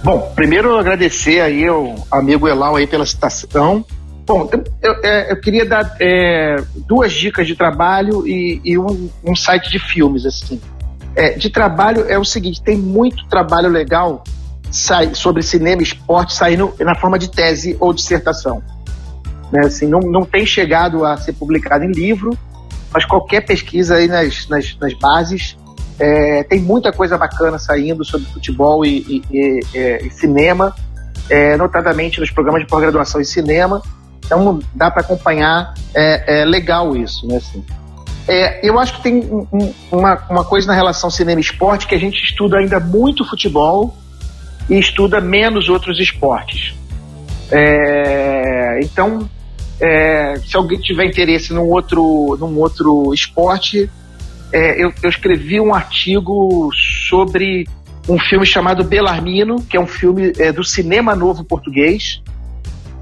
Bom, 0.02 0.32
primeiro 0.34 0.76
agradecer 0.76 1.40
aí 1.40 1.64
ao 1.64 2.04
amigo 2.10 2.48
Elau 2.48 2.74
aí 2.74 2.88
pela 2.88 3.06
citação. 3.06 3.84
Bom, 4.26 4.50
eu, 4.82 4.92
é, 5.04 5.30
eu 5.30 5.40
queria 5.40 5.64
dar 5.64 5.96
é, 6.00 6.56
duas 6.88 7.12
dicas 7.12 7.46
de 7.46 7.54
trabalho 7.54 8.26
e, 8.26 8.60
e 8.64 8.76
um, 8.76 9.08
um, 9.24 9.36
site 9.36 9.70
de 9.70 9.78
filmes 9.78 10.26
assim. 10.26 10.60
É, 11.14 11.30
de 11.30 11.48
trabalho 11.50 12.04
é 12.08 12.18
o 12.18 12.24
seguinte, 12.24 12.60
tem 12.60 12.76
muito 12.76 13.24
trabalho 13.28 13.68
legal 13.68 14.24
sai, 14.72 15.14
sobre 15.14 15.40
cinema 15.44 15.82
e 15.82 15.84
esporte 15.84 16.34
saindo 16.34 16.74
na 16.80 16.96
forma 16.96 17.16
de 17.16 17.30
tese 17.30 17.76
ou 17.78 17.92
dissertação. 17.92 18.60
Né? 19.52 19.66
Assim, 19.66 19.86
não, 19.86 20.00
não 20.00 20.24
tem 20.24 20.44
chegado 20.44 21.04
a 21.04 21.16
ser 21.16 21.32
publicado 21.32 21.84
em 21.84 21.92
livro, 21.92 22.36
mas 22.92 23.04
qualquer 23.04 23.44
pesquisa 23.44 23.96
aí 23.96 24.08
nas, 24.08 24.48
nas, 24.48 24.76
nas 24.78 24.94
bases 24.94 25.56
é, 25.98 26.42
tem 26.44 26.60
muita 26.60 26.92
coisa 26.92 27.16
bacana 27.16 27.58
saindo 27.58 28.04
sobre 28.04 28.26
futebol 28.28 28.84
e, 28.84 29.22
e, 29.30 29.60
e, 29.74 30.06
e 30.06 30.10
cinema, 30.10 30.74
é, 31.28 31.56
notadamente 31.56 32.20
nos 32.20 32.30
programas 32.30 32.62
de 32.62 32.68
pós-graduação 32.68 33.20
em 33.20 33.24
cinema. 33.24 33.82
Então 34.24 34.58
dá 34.74 34.90
para 34.90 35.02
acompanhar, 35.02 35.72
é, 35.94 36.40
é, 36.40 36.44
legal 36.44 36.96
isso, 36.96 37.26
né? 37.26 37.36
Assim. 37.36 37.64
É, 38.28 38.68
eu 38.68 38.78
acho 38.78 38.96
que 38.96 39.02
tem 39.02 39.20
um, 39.20 39.72
uma, 39.90 40.16
uma 40.28 40.44
coisa 40.44 40.66
na 40.66 40.74
relação 40.74 41.08
cinema-esporte 41.08 41.86
que 41.86 41.94
a 41.94 41.98
gente 41.98 42.22
estuda 42.22 42.58
ainda 42.58 42.80
muito 42.80 43.24
futebol 43.24 43.96
e 44.68 44.78
estuda 44.78 45.20
menos 45.20 45.68
outros 45.68 46.00
esportes. 46.00 46.74
É, 47.50 48.80
então, 48.82 49.28
é, 49.80 50.36
se 50.36 50.56
alguém 50.56 50.80
tiver 50.80 51.04
interesse 51.04 51.52
num 51.52 51.68
outro, 51.68 52.36
num 52.38 52.58
outro 52.58 53.12
esporte, 53.12 53.90
é, 54.52 54.82
eu, 54.82 54.92
eu, 55.02 55.10
escrevi 55.10 55.60
um 55.60 55.74
artigo 55.74 56.70
sobre 57.08 57.66
um 58.08 58.18
filme 58.18 58.46
chamado 58.46 58.84
Belarmino, 58.84 59.56
que 59.62 59.76
é 59.76 59.80
um 59.80 59.86
filme 59.86 60.32
é, 60.38 60.52
do 60.52 60.64
cinema 60.64 61.14
novo 61.14 61.44
português, 61.44 62.22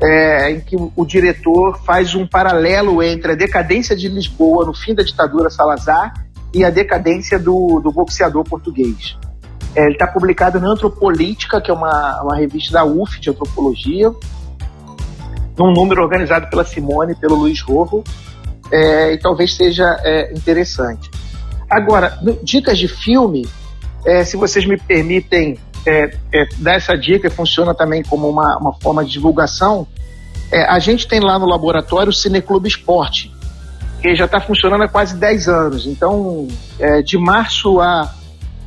é, 0.02 0.50
em 0.50 0.60
que 0.60 0.76
o, 0.76 1.04
diretor 1.04 1.78
faz 1.84 2.14
um 2.14 2.26
paralelo 2.26 3.02
entre 3.02 3.32
a 3.32 3.34
decadência 3.34 3.94
de 3.94 4.08
Lisboa 4.08 4.66
no 4.66 4.74
fim 4.74 4.94
da 4.94 5.02
ditadura 5.02 5.50
Salazar 5.50 6.12
e 6.52 6.64
a 6.64 6.70
decadência 6.70 7.38
do, 7.38 7.80
do 7.82 7.92
boxeador 7.92 8.44
português. 8.44 9.16
É, 9.74 9.84
ele 9.84 9.92
está 9.92 10.06
publicado 10.06 10.60
na 10.60 10.68
Antropolítica, 10.68 11.60
que 11.60 11.70
é 11.70 11.74
uma, 11.74 12.22
uma 12.22 12.36
revista 12.36 12.72
da 12.72 12.84
UF 12.84 13.20
de 13.20 13.30
antropologia, 13.30 14.12
num 15.58 15.72
número 15.72 16.02
organizado 16.02 16.48
pela 16.48 16.64
Simone 16.64 17.12
e 17.12 17.16
pelo 17.16 17.36
Luiz 17.36 17.60
Rojo, 17.60 18.02
é, 18.70 19.12
e 19.12 19.18
talvez 19.18 19.54
seja 19.54 19.84
é, 20.02 20.32
interessante. 20.32 21.10
Agora, 21.70 22.18
dicas 22.42 22.78
de 22.78 22.88
filme, 22.88 23.48
é, 24.04 24.24
se 24.24 24.36
vocês 24.36 24.66
me 24.66 24.76
permitem 24.76 25.58
é, 25.86 26.16
é, 26.32 26.46
dar 26.58 26.74
essa 26.74 26.96
dica, 26.96 27.30
funciona 27.30 27.74
também 27.74 28.02
como 28.02 28.28
uma, 28.28 28.58
uma 28.58 28.72
forma 28.74 29.04
de 29.04 29.10
divulgação, 29.10 29.86
a 30.68 30.78
gente 30.78 31.08
tem 31.08 31.18
lá 31.18 31.36
no 31.36 31.46
laboratório 31.46 32.10
o 32.10 32.12
Cineclube 32.12 32.68
Esporte, 32.68 33.32
que 34.00 34.14
já 34.14 34.26
está 34.26 34.40
funcionando 34.40 34.84
há 34.84 34.88
quase 34.88 35.16
10 35.16 35.48
anos. 35.48 35.86
Então, 35.86 36.46
de 37.04 37.18
março 37.18 37.80
a. 37.80 38.14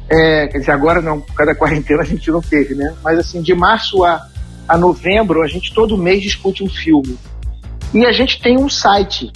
quer 0.07 0.59
dizer, 0.59 0.71
agora 0.71 1.01
não, 1.01 1.19
por 1.19 1.33
causa 1.33 1.53
da 1.53 1.57
quarentena 1.57 2.01
a 2.01 2.05
gente 2.05 2.29
não 2.31 2.41
teve, 2.41 2.75
né? 2.75 2.95
Mas 3.03 3.19
assim, 3.19 3.41
de 3.41 3.53
março 3.53 4.03
a 4.03 4.27
a 4.67 4.77
novembro, 4.77 5.41
a 5.41 5.47
gente 5.47 5.73
todo 5.73 5.97
mês 5.97 6.21
discute 6.21 6.63
um 6.63 6.69
filme. 6.69 7.17
E 7.93 8.05
a 8.05 8.11
gente 8.11 8.41
tem 8.41 8.57
um 8.57 8.67
site 8.67 9.31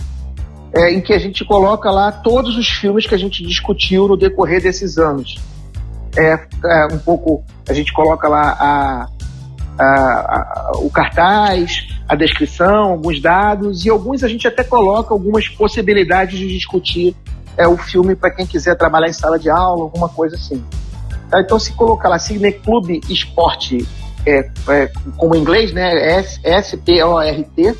é, 0.73 0.91
em 0.91 0.99
que 0.99 1.13
a 1.13 1.19
gente 1.19 1.45
coloca 1.45 1.89
lá 1.89 2.11
todos 2.11 2.57
os 2.57 2.67
filmes 2.67 3.07
que 3.07 3.15
a 3.15 3.17
gente 3.17 3.41
discutiu 3.43 4.07
no 4.07 4.17
decorrer 4.17 4.61
desses 4.61 4.97
anos. 4.97 5.37
É, 6.17 6.33
é 6.33 6.87
um 6.93 6.99
pouco, 6.99 7.43
a 7.69 7.73
gente 7.73 7.93
coloca 7.93 8.27
lá 8.27 8.57
a, 8.59 9.07
a, 9.79 9.85
a, 9.85 10.71
o 10.79 10.89
cartaz, 10.89 11.87
a 12.07 12.15
descrição, 12.15 12.91
alguns 12.91 13.21
dados, 13.21 13.85
e 13.85 13.89
alguns 13.89 14.23
a 14.23 14.27
gente 14.27 14.45
até 14.45 14.65
coloca 14.65 15.13
algumas 15.13 15.47
possibilidades 15.47 16.37
de 16.37 16.47
discutir 16.49 17.15
é, 17.57 17.67
o 17.67 17.77
filme 17.77 18.15
para 18.15 18.31
quem 18.31 18.45
quiser 18.45 18.75
trabalhar 18.75 19.07
em 19.07 19.13
sala 19.13 19.37
de 19.37 19.49
aula, 19.49 19.83
alguma 19.83 20.09
coisa 20.09 20.35
assim. 20.35 20.63
Tá? 21.29 21.41
Então, 21.41 21.59
se 21.59 21.73
colocar 21.73 22.09
lá 22.09 22.19
Cineclube 22.19 23.01
Esporte 23.09 23.87
é, 24.25 24.49
é, 24.69 24.91
como 25.17 25.35
em 25.35 25.39
inglês, 25.39 25.71
né? 25.71 26.19
S-P-O-R-T. 26.43 27.75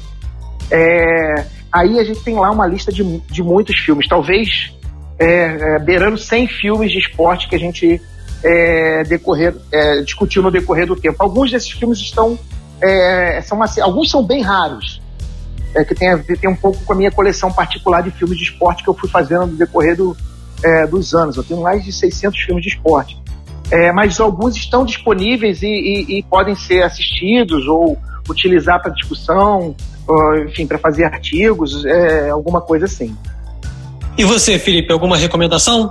É, 0.72 1.46
aí 1.72 2.00
a 2.00 2.04
gente 2.04 2.22
tem 2.24 2.36
lá 2.36 2.50
uma 2.52 2.66
lista 2.66 2.92
de, 2.92 3.20
de 3.20 3.44
muitos 3.44 3.78
filmes, 3.78 4.08
talvez 4.08 4.74
é, 5.20 5.76
é 5.76 5.80
beirando 5.80 6.18
100 6.18 6.48
filmes 6.48 6.92
de 6.92 7.00
esporte 7.00 7.48
que 7.48 7.56
a 7.56 7.60
gente 7.60 8.02
é, 8.44 9.04
decorrer, 9.04 9.56
é, 9.72 10.02
discutiu 10.02 10.42
no 10.42 10.50
decorrer 10.50 10.88
do 10.88 10.96
tempo. 10.96 11.18
Alguns 11.20 11.52
desses 11.52 11.72
filmes 11.72 12.00
estão. 12.00 12.40
são 13.44 13.62
assim, 13.62 13.82
alguns 13.82 14.10
são 14.10 14.24
bem 14.24 14.42
raros, 14.42 15.02
que 15.88 15.96
tem 15.96 16.10
a 16.10 16.16
ver 16.16 16.38
tem 16.38 16.50
um 16.50 16.56
pouco 16.56 16.84
com 16.84 16.94
a 16.94 16.96
minha 16.96 17.12
coleção 17.12 17.52
particular 17.52 18.02
de 18.02 18.12
filmes 18.12 18.38
de 18.38 18.44
esporte 18.44 18.84
que 18.84 18.90
eu 18.90 18.94
fui 18.94 19.10
fazendo 19.10 19.48
no 19.48 19.56
decorrer 19.56 19.96
do, 19.96 20.16
dos 20.90 21.14
anos. 21.14 21.38
Eu 21.38 21.44
tenho 21.44 21.62
mais 21.62 21.84
de 21.84 21.92
600 21.92 22.40
filmes 22.40 22.64
de 22.64 22.70
esporte 22.70 23.22
é, 23.72 23.92
mas 23.92 24.20
alguns 24.20 24.56
estão 24.58 24.84
disponíveis 24.84 25.64
e, 25.64 25.68
e, 25.68 26.20
e 26.20 26.24
podem 26.24 26.54
ser 26.56 26.84
assistidos 26.84 27.66
ou 27.68 27.98
utilizar 28.30 28.82
para 28.82 28.92
discussão, 28.92 29.74
ou, 30.06 30.38
enfim, 30.40 30.68
para 30.68 30.78
fazer 30.78 31.06
artigos, 31.06 31.86
é, 31.86 32.30
alguma 32.30 32.60
coisa 32.60 32.86
assim. 32.86 33.16
E 34.18 34.26
você, 34.26 34.60
Felipe, 34.60 34.92
alguma 34.92 35.16
recomendação? 35.16 35.90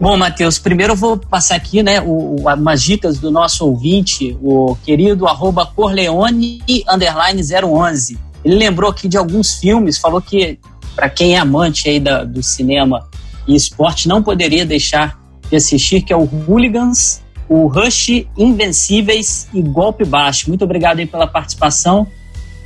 Bom, 0.00 0.16
Matheus, 0.16 0.58
primeiro 0.58 0.92
eu 0.92 0.96
vou 0.96 1.16
passar 1.16 1.56
aqui, 1.56 1.82
né, 1.82 2.00
o, 2.00 2.36
umas 2.36 2.82
dicas 2.82 3.18
do 3.18 3.30
nosso 3.30 3.66
ouvinte, 3.66 4.38
o 4.42 4.76
querido 4.84 5.26
arroba 5.26 5.66
Corleone 5.66 6.62
underline 6.88 7.42
011. 7.42 8.18
Ele 8.48 8.56
lembrou 8.56 8.90
aqui 8.90 9.06
de 9.06 9.18
alguns 9.18 9.56
filmes, 9.56 9.98
falou 9.98 10.22
que 10.22 10.58
para 10.96 11.10
quem 11.10 11.34
é 11.34 11.38
amante 11.38 11.86
aí 11.86 12.00
da, 12.00 12.24
do 12.24 12.42
cinema 12.42 13.06
e 13.46 13.54
esporte 13.54 14.08
não 14.08 14.22
poderia 14.22 14.64
deixar 14.64 15.20
de 15.50 15.56
assistir, 15.56 16.00
que 16.00 16.14
é 16.14 16.16
o 16.16 16.24
Hooligans, 16.24 17.20
o 17.46 17.66
Rush, 17.66 18.24
Invencíveis 18.38 19.48
e 19.52 19.60
Golpe 19.60 20.02
Baixo. 20.02 20.48
Muito 20.48 20.64
obrigado 20.64 20.98
aí 20.98 21.04
pela 21.04 21.26
participação. 21.26 22.06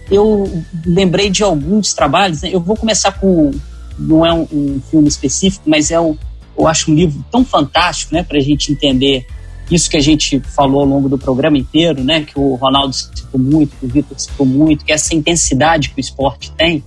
Eu 0.09 0.63
lembrei 0.87 1.29
de 1.29 1.43
alguns 1.43 1.93
trabalhos, 1.93 2.43
né? 2.43 2.51
eu 2.53 2.61
vou 2.61 2.77
começar 2.77 3.11
com, 3.19 3.51
não 3.99 4.25
é 4.25 4.33
um, 4.33 4.47
um 4.53 4.81
filme 4.89 5.09
específico, 5.09 5.69
mas 5.69 5.91
é 5.91 5.99
um, 5.99 6.17
eu 6.57 6.69
acho 6.69 6.93
um 6.93 6.95
livro 6.95 7.25
tão 7.29 7.45
fantástico, 7.45 8.15
né, 8.15 8.23
para 8.23 8.39
a 8.39 8.41
gente 8.41 8.71
entender 8.71 9.27
isso 9.75 9.91
que 9.91 9.97
a 9.97 10.01
gente 10.01 10.41
falou 10.41 10.81
ao 10.81 10.87
longo 10.87 11.09
do 11.09 11.19
programa 11.19 11.59
inteiro, 11.59 12.03
né, 12.03 12.23
que 12.23 12.39
o 12.39 12.55
Ronaldo 12.55 12.93
citou 12.93 13.41
muito, 13.41 13.77
que 13.77 13.87
o 13.87 13.89
Vitor 13.89 14.19
citou 14.19 14.47
muito, 14.47 14.85
que 14.85 14.93
essa 14.93 15.15
intensidade 15.15 15.91
que 15.91 15.99
o 15.99 16.01
esporte 16.01 16.53
tem. 16.53 16.83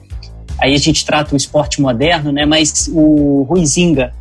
Aí 0.58 0.74
a 0.74 0.78
gente 0.78 1.06
trata 1.06 1.34
o 1.34 1.38
esporte 1.38 1.82
moderno, 1.82 2.32
né, 2.32 2.46
mas 2.46 2.90
o 2.92 3.44
Ruizinga, 3.44 4.14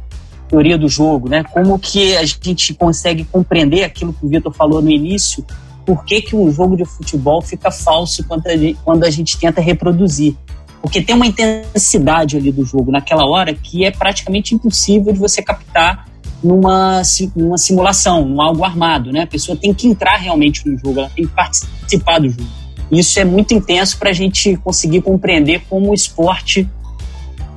teoria 0.48 0.78
do 0.78 0.88
jogo, 0.88 1.28
né, 1.28 1.44
como 1.44 1.78
que 1.78 2.16
a 2.16 2.24
gente 2.24 2.74
consegue 2.74 3.24
compreender 3.24 3.84
aquilo 3.84 4.12
que 4.12 4.24
o 4.24 4.28
Vitor 4.28 4.52
falou 4.52 4.82
no 4.82 4.90
início, 4.90 5.44
por 5.84 6.04
que, 6.04 6.22
que 6.22 6.34
um 6.34 6.50
jogo 6.50 6.76
de 6.76 6.84
futebol 6.84 7.42
fica 7.42 7.70
falso 7.70 8.24
quando 8.24 8.46
a 8.46 8.56
gente, 8.56 8.78
quando 8.82 9.04
a 9.04 9.10
gente 9.10 9.38
tenta 9.38 9.60
reproduzir. 9.60 10.34
Porque 10.80 11.02
tem 11.02 11.14
uma 11.14 11.26
intensidade 11.26 12.36
ali 12.36 12.52
do 12.52 12.64
jogo 12.64 12.90
naquela 12.90 13.26
hora 13.26 13.54
que 13.54 13.84
é 13.84 13.90
praticamente 13.90 14.54
impossível 14.54 15.12
de 15.12 15.18
você 15.18 15.42
captar 15.42 16.06
numa, 16.44 17.02
numa 17.34 17.58
simulação, 17.58 18.24
num 18.24 18.40
algo 18.40 18.62
armado, 18.62 19.10
né? 19.10 19.22
A 19.22 19.26
pessoa 19.26 19.56
tem 19.56 19.72
que 19.72 19.88
entrar 19.88 20.16
realmente 20.18 20.68
no 20.68 20.78
jogo, 20.78 21.00
ela 21.00 21.10
tem 21.10 21.26
que 21.26 21.32
participar 21.32 22.20
do 22.20 22.28
jogo. 22.28 22.46
Isso 22.92 23.18
é 23.18 23.24
muito 23.24 23.54
intenso 23.54 23.98
para 23.98 24.10
a 24.10 24.12
gente 24.12 24.56
conseguir 24.58 25.00
compreender 25.00 25.62
como 25.68 25.90
o 25.90 25.94
esporte 25.94 26.68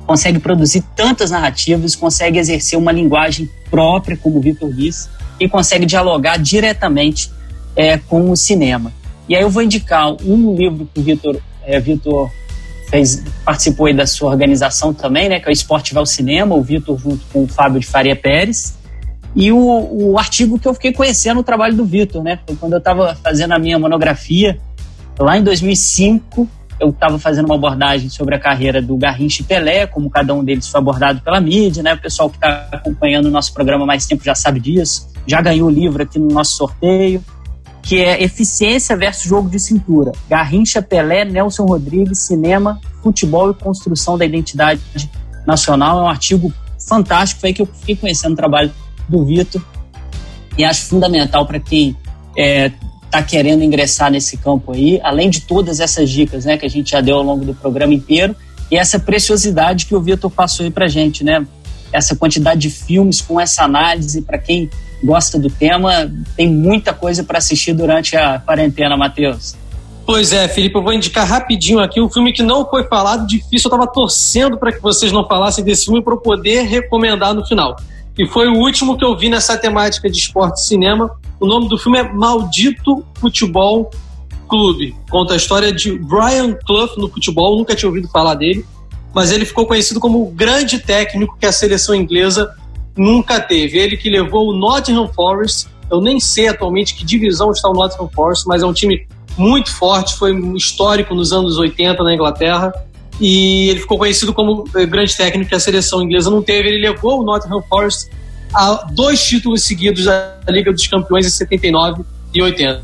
consegue 0.06 0.38
produzir 0.38 0.82
tantas 0.96 1.30
narrativas, 1.30 1.94
consegue 1.94 2.38
exercer 2.38 2.78
uma 2.78 2.90
linguagem 2.90 3.48
própria, 3.70 4.16
como 4.16 4.38
o 4.38 4.40
Vitor 4.40 4.72
disse, 4.72 5.10
e 5.38 5.46
consegue 5.46 5.84
dialogar 5.84 6.38
diretamente 6.38 7.30
é, 7.76 7.98
com 7.98 8.30
o 8.30 8.36
cinema. 8.36 8.90
E 9.28 9.36
aí 9.36 9.42
eu 9.42 9.50
vou 9.50 9.62
indicar 9.62 10.10
um 10.24 10.56
livro 10.56 10.88
que 10.92 11.00
o 11.00 11.02
Vitor 11.02 11.38
é, 11.62 11.78
Vitor 11.78 12.30
fez, 12.90 13.22
participou 13.44 13.86
aí 13.86 13.94
da 13.94 14.06
sua 14.06 14.30
organização 14.30 14.92
também, 14.92 15.28
né, 15.28 15.40
que 15.40 15.46
é 15.46 15.50
o 15.50 15.52
Esporte 15.52 15.94
Vai 15.94 16.00
ao 16.00 16.06
Cinema, 16.06 16.54
o 16.54 16.62
Vitor 16.62 16.98
junto 16.98 17.24
com 17.32 17.44
o 17.44 17.46
Fábio 17.46 17.80
de 17.80 17.86
Faria 17.86 18.16
Pérez. 18.16 18.76
E 19.36 19.52
o, 19.52 19.58
o 19.58 20.18
artigo 20.18 20.58
que 20.58 20.66
eu 20.66 20.74
fiquei 20.74 20.92
conhecendo 20.92 21.40
o 21.40 21.42
trabalho 21.42 21.76
do 21.76 21.84
Vitor, 21.84 22.22
né, 22.22 22.38
foi 22.46 22.56
quando 22.56 22.72
eu 22.72 22.78
estava 22.78 23.14
fazendo 23.22 23.52
a 23.52 23.58
minha 23.58 23.78
monografia, 23.78 24.58
lá 25.18 25.36
em 25.36 25.42
2005, 25.42 26.48
eu 26.80 26.90
estava 26.90 27.18
fazendo 27.18 27.46
uma 27.46 27.56
abordagem 27.56 28.08
sobre 28.08 28.34
a 28.34 28.38
carreira 28.38 28.80
do 28.80 28.96
Garrincha 28.96 29.42
e 29.42 29.44
Pelé, 29.44 29.86
como 29.86 30.08
cada 30.08 30.32
um 30.32 30.44
deles 30.44 30.68
foi 30.68 30.78
abordado 30.78 31.20
pela 31.20 31.40
mídia, 31.40 31.82
né? 31.82 31.94
O 31.94 31.98
pessoal 31.98 32.30
que 32.30 32.36
está 32.36 32.68
acompanhando 32.70 33.26
o 33.26 33.30
nosso 33.30 33.52
programa 33.52 33.84
mais 33.84 34.06
tempo 34.06 34.24
já 34.24 34.34
sabe 34.34 34.60
disso. 34.60 35.08
Já 35.26 35.42
ganhou 35.42 35.68
o 35.68 35.70
livro 35.70 36.02
aqui 36.04 36.20
no 36.20 36.28
nosso 36.28 36.56
sorteio 36.56 37.22
que 37.88 38.02
é 38.02 38.22
Eficiência 38.22 38.94
versus 38.94 39.24
Jogo 39.24 39.48
de 39.48 39.58
Cintura. 39.58 40.12
Garrincha, 40.28 40.82
Pelé, 40.82 41.24
Nelson 41.24 41.64
Rodrigues, 41.64 42.18
Cinema, 42.18 42.78
Futebol 43.02 43.50
e 43.50 43.54
Construção 43.54 44.18
da 44.18 44.26
Identidade 44.26 44.82
Nacional. 45.46 46.00
É 46.00 46.02
um 46.02 46.08
artigo 46.08 46.52
fantástico, 46.86 47.46
aí 47.46 47.54
que 47.54 47.62
eu 47.62 47.66
fiquei 47.66 47.96
conhecendo 47.96 48.34
o 48.34 48.36
trabalho 48.36 48.70
do 49.08 49.24
Vitor 49.24 49.64
e 50.58 50.66
acho 50.66 50.82
fundamental 50.82 51.46
para 51.46 51.58
quem 51.58 51.96
é, 52.36 52.70
está 53.06 53.22
querendo 53.22 53.64
ingressar 53.64 54.10
nesse 54.10 54.36
campo 54.36 54.72
aí, 54.72 55.00
além 55.02 55.30
de 55.30 55.40
todas 55.40 55.80
essas 55.80 56.10
dicas 56.10 56.44
né, 56.44 56.58
que 56.58 56.66
a 56.66 56.70
gente 56.70 56.90
já 56.90 57.00
deu 57.00 57.16
ao 57.16 57.22
longo 57.22 57.42
do 57.42 57.54
programa 57.54 57.94
inteiro, 57.94 58.36
e 58.70 58.76
essa 58.76 58.98
preciosidade 58.98 59.86
que 59.86 59.94
o 59.94 60.00
Vitor 60.02 60.30
passou 60.30 60.64
aí 60.64 60.70
para 60.70 60.88
gente, 60.88 61.24
né? 61.24 61.46
Essa 61.90 62.14
quantidade 62.14 62.60
de 62.60 62.68
filmes 62.68 63.22
com 63.22 63.40
essa 63.40 63.64
análise 63.64 64.20
para 64.20 64.36
quem 64.36 64.68
gosta 65.02 65.38
do 65.38 65.48
tema, 65.48 66.10
tem 66.36 66.48
muita 66.50 66.92
coisa 66.92 67.22
para 67.22 67.38
assistir 67.38 67.72
durante 67.72 68.16
a 68.16 68.38
quarentena, 68.38 68.96
Matheus. 68.96 69.56
Pois 70.04 70.32
é, 70.32 70.48
Felipe, 70.48 70.74
eu 70.74 70.82
vou 70.82 70.92
indicar 70.92 71.26
rapidinho 71.26 71.80
aqui 71.80 72.00
um 72.00 72.08
filme 72.08 72.32
que 72.32 72.42
não 72.42 72.64
foi 72.66 72.84
falado, 72.84 73.26
difícil, 73.26 73.70
eu 73.70 73.74
estava 73.74 73.86
torcendo 73.86 74.56
para 74.56 74.72
que 74.72 74.80
vocês 74.80 75.12
não 75.12 75.26
falassem 75.28 75.62
desse 75.62 75.84
filme 75.84 76.02
para 76.02 76.14
eu 76.14 76.18
poder 76.18 76.62
recomendar 76.62 77.34
no 77.34 77.46
final. 77.46 77.76
E 78.18 78.26
foi 78.26 78.48
o 78.48 78.54
último 78.54 78.96
que 78.96 79.04
eu 79.04 79.16
vi 79.16 79.28
nessa 79.28 79.56
temática 79.56 80.10
de 80.10 80.16
esporte 80.16 80.60
e 80.60 80.66
cinema. 80.66 81.10
O 81.38 81.46
nome 81.46 81.68
do 81.68 81.78
filme 81.78 81.98
é 81.98 82.02
Maldito 82.02 83.04
Futebol 83.20 83.90
Clube. 84.48 84.96
Conta 85.10 85.34
a 85.34 85.36
história 85.36 85.70
de 85.70 85.96
Brian 85.98 86.56
Clough 86.66 86.96
no 86.96 87.08
futebol, 87.08 87.56
nunca 87.56 87.76
tinha 87.76 87.88
ouvido 87.88 88.08
falar 88.08 88.34
dele, 88.34 88.64
mas 89.14 89.30
ele 89.30 89.44
ficou 89.44 89.66
conhecido 89.66 90.00
como 90.00 90.22
o 90.22 90.30
grande 90.30 90.78
técnico 90.78 91.36
que 91.38 91.46
a 91.46 91.52
seleção 91.52 91.94
inglesa 91.94 92.50
nunca 92.98 93.40
teve. 93.40 93.78
Ele 93.78 93.96
que 93.96 94.10
levou 94.10 94.50
o 94.50 94.56
Nottingham 94.56 95.08
Forest, 95.08 95.68
eu 95.90 96.00
nem 96.00 96.20
sei 96.20 96.48
atualmente 96.48 96.94
que 96.94 97.04
divisão 97.04 97.50
está 97.50 97.68
o 97.68 97.72
Nottingham 97.72 98.08
Forest, 98.14 98.46
mas 98.46 98.62
é 98.62 98.66
um 98.66 98.72
time 98.72 99.06
muito 99.36 99.72
forte, 99.72 100.16
foi 100.16 100.36
histórico 100.56 101.14
nos 101.14 101.32
anos 101.32 101.56
80 101.56 102.02
na 102.02 102.14
Inglaterra. 102.14 102.72
E 103.20 103.70
ele 103.70 103.80
ficou 103.80 103.98
conhecido 103.98 104.32
como 104.32 104.64
eh, 104.76 104.86
grande 104.86 105.16
técnico 105.16 105.48
que 105.48 105.54
a 105.54 105.60
seleção 105.60 106.02
inglesa 106.02 106.30
não 106.30 106.42
teve. 106.42 106.68
Ele 106.68 106.88
levou 106.88 107.20
o 107.20 107.24
Nottingham 107.24 107.62
Forest 107.68 108.10
a 108.54 108.86
dois 108.92 109.24
títulos 109.24 109.64
seguidos 109.64 110.04
da 110.04 110.36
Liga 110.48 110.72
dos 110.72 110.86
Campeões 110.86 111.26
em 111.26 111.30
79 111.30 112.02
e 112.34 112.42
80. 112.42 112.82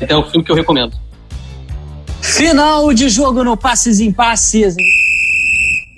É 0.00 0.16
o 0.16 0.24
filme 0.24 0.44
que 0.44 0.50
eu 0.50 0.56
recomendo. 0.56 0.96
Final 2.20 2.92
de 2.94 3.08
jogo 3.08 3.44
no 3.44 3.56
Passes 3.56 4.00
em 4.00 4.10
Passes. 4.10 4.74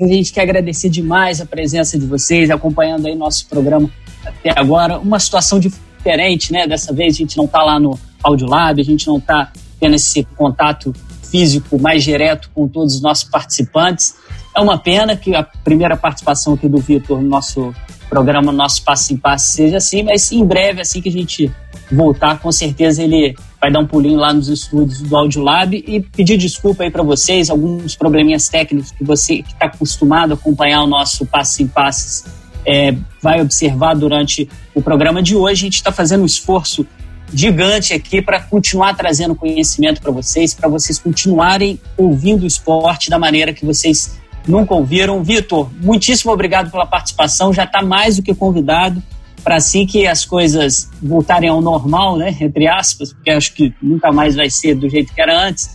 A 0.00 0.06
gente 0.06 0.32
quer 0.32 0.42
agradecer 0.42 0.90
demais 0.90 1.40
a 1.40 1.46
presença 1.46 1.98
de 1.98 2.04
vocês, 2.04 2.50
acompanhando 2.50 3.06
aí 3.06 3.14
nosso 3.14 3.46
programa 3.48 3.90
até 4.24 4.52
agora. 4.54 4.98
Uma 4.98 5.18
situação 5.18 5.58
diferente, 5.58 6.52
né? 6.52 6.66
Dessa 6.66 6.92
vez 6.92 7.14
a 7.14 7.18
gente 7.18 7.36
não 7.36 7.46
está 7.46 7.62
lá 7.62 7.80
no 7.80 7.98
Audiolab, 8.22 8.78
a 8.78 8.84
gente 8.84 9.06
não 9.06 9.16
está 9.16 9.50
tendo 9.80 9.94
esse 9.94 10.22
contato 10.36 10.92
físico 11.30 11.78
mais 11.78 12.04
direto 12.04 12.50
com 12.54 12.68
todos 12.68 12.96
os 12.96 13.00
nossos 13.00 13.24
participantes. 13.24 14.14
É 14.54 14.60
uma 14.60 14.78
pena 14.78 15.16
que 15.16 15.34
a 15.34 15.42
primeira 15.42 15.96
participação 15.96 16.54
aqui 16.54 16.68
do 16.68 16.78
Vitor 16.78 17.20
no 17.20 17.28
nosso 17.28 17.74
programa, 18.08 18.52
no 18.52 18.58
nosso 18.58 18.84
Passo 18.84 19.14
em 19.14 19.16
Passo, 19.16 19.50
seja 19.50 19.78
assim, 19.78 20.02
mas 20.02 20.30
em 20.30 20.44
breve, 20.44 20.80
assim 20.82 21.00
que 21.00 21.08
a 21.08 21.12
gente 21.12 21.50
voltar, 21.90 22.38
com 22.38 22.52
certeza 22.52 23.02
ele 23.02 23.34
vai 23.60 23.70
dar 23.70 23.80
um 23.80 23.86
pulinho 23.86 24.18
lá 24.18 24.32
nos 24.32 24.48
estúdios 24.48 25.00
do 25.00 25.16
Audiolab 25.16 25.74
e 25.76 26.00
pedir 26.00 26.36
desculpa 26.36 26.84
aí 26.84 26.90
para 26.90 27.02
vocês, 27.02 27.50
alguns 27.50 27.96
probleminhas 27.96 28.48
técnicos 28.48 28.90
que 28.90 29.04
você 29.04 29.42
que 29.42 29.52
está 29.52 29.66
acostumado 29.66 30.32
a 30.32 30.34
acompanhar 30.34 30.82
o 30.82 30.86
nosso 30.86 31.24
Passo 31.26 31.62
em 31.62 31.66
Passes 31.66 32.24
é, 32.64 32.94
vai 33.22 33.40
observar 33.40 33.94
durante 33.94 34.48
o 34.74 34.82
programa 34.82 35.22
de 35.22 35.36
hoje. 35.36 35.62
A 35.62 35.66
gente 35.66 35.76
está 35.76 35.92
fazendo 35.92 36.22
um 36.22 36.26
esforço 36.26 36.86
gigante 37.32 37.92
aqui 37.92 38.20
para 38.20 38.40
continuar 38.40 38.94
trazendo 38.94 39.34
conhecimento 39.34 40.00
para 40.00 40.12
vocês, 40.12 40.54
para 40.54 40.68
vocês 40.68 40.98
continuarem 40.98 41.80
ouvindo 41.96 42.42
o 42.42 42.46
esporte 42.46 43.10
da 43.10 43.18
maneira 43.18 43.52
que 43.52 43.64
vocês 43.64 44.18
nunca 44.46 44.74
ouviram. 44.74 45.22
Vitor, 45.22 45.70
muitíssimo 45.80 46.32
obrigado 46.32 46.70
pela 46.70 46.86
participação, 46.86 47.52
já 47.52 47.64
está 47.64 47.82
mais 47.82 48.16
do 48.16 48.22
que 48.22 48.34
convidado 48.34 49.02
para 49.46 49.58
assim 49.58 49.86
que 49.86 50.08
as 50.08 50.24
coisas 50.24 50.90
voltarem 51.00 51.48
ao 51.48 51.60
normal, 51.60 52.16
né, 52.16 52.36
entre 52.40 52.66
aspas, 52.66 53.12
porque 53.12 53.30
acho 53.30 53.54
que 53.54 53.72
nunca 53.80 54.10
mais 54.10 54.34
vai 54.34 54.50
ser 54.50 54.74
do 54.74 54.88
jeito 54.88 55.14
que 55.14 55.22
era 55.22 55.40
antes, 55.40 55.70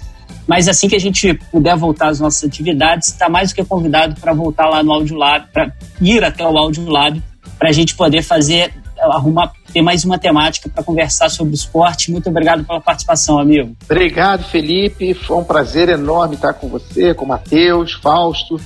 mas 0.45 0.67
assim 0.67 0.89
que 0.89 0.95
a 0.97 0.99
gente 0.99 1.33
puder 1.49 1.77
voltar 1.77 2.09
às 2.09 2.19
nossas 2.19 2.43
atividades, 2.43 3.07
está 3.07 3.29
mais 3.29 3.51
do 3.51 3.55
que 3.55 3.63
convidado 3.63 4.19
para 4.19 4.33
voltar 4.33 4.67
lá 4.67 4.83
no 4.83 4.91
Audiolab, 4.91 5.47
para 5.53 5.71
ir 6.01 6.21
até 6.21 6.45
o 6.45 6.57
Audiolab, 6.57 7.23
para 7.57 7.69
a 7.69 7.71
gente 7.71 7.95
poder 7.95 8.21
fazer, 8.23 8.73
arrumar, 8.99 9.53
ter 9.71 9.81
mais 9.81 10.03
uma 10.03 10.19
temática 10.19 10.67
para 10.67 10.83
conversar 10.83 11.29
sobre 11.29 11.53
o 11.53 11.55
esporte. 11.55 12.11
Muito 12.11 12.27
obrigado 12.27 12.65
pela 12.65 12.81
participação, 12.81 13.39
amigo. 13.39 13.73
Obrigado, 13.85 14.43
Felipe. 14.43 15.13
Foi 15.13 15.37
um 15.37 15.45
prazer 15.45 15.87
enorme 15.87 16.35
estar 16.35 16.51
com 16.55 16.67
você, 16.67 17.13
com 17.13 17.23
o 17.23 17.27
Matheus, 17.29 17.93
Fausto, 17.93 18.59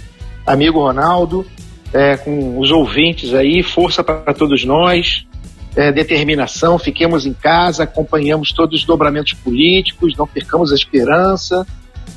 amigo 0.48 0.80
Ronaldo 0.80 1.46
é, 1.96 2.18
com 2.18 2.60
os 2.60 2.72
ouvintes 2.72 3.34
aí, 3.34 3.64
força 3.64 4.04
para 4.04 4.34
todos 4.34 4.66
nós, 4.66 5.26
é, 5.78 5.94
determinação, 5.94 6.78
fiquemos 6.78 7.26
em 7.26 7.34
casa, 7.34 7.84
acompanhamos 7.84 8.52
todos 8.52 8.82
os 8.82 8.86
dobramentos 8.86 9.32
políticos, 9.34 10.14
não 10.18 10.28
percamos 10.28 10.74
a 10.74 10.76
esperança, 10.76 11.66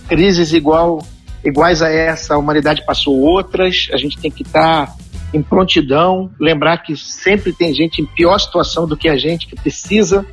crises 0.09 0.53
igual, 0.53 1.07
iguais 1.45 1.81
a 1.81 1.89
essa, 1.89 2.35
a 2.35 2.39
humanidade 2.39 2.85
passou 2.85 3.20
outras, 3.20 3.89
a 3.93 3.97
gente 3.97 4.18
tem 4.18 4.33
que 4.33 4.43
estar 4.43 4.87
tá 4.87 4.95
em 5.33 5.41
prontidão, 5.41 6.29
lembrar 6.41 6.79
que 6.79 6.97
sempre 6.97 7.53
tem 7.53 7.72
gente 7.72 8.03
em 8.03 8.07
pior 8.07 8.37
situação 8.39 8.85
do 8.85 8.97
que 8.97 9.09
a 9.09 9.16
gente, 9.16 9.47
que 9.47 9.55
precisa 9.55 10.26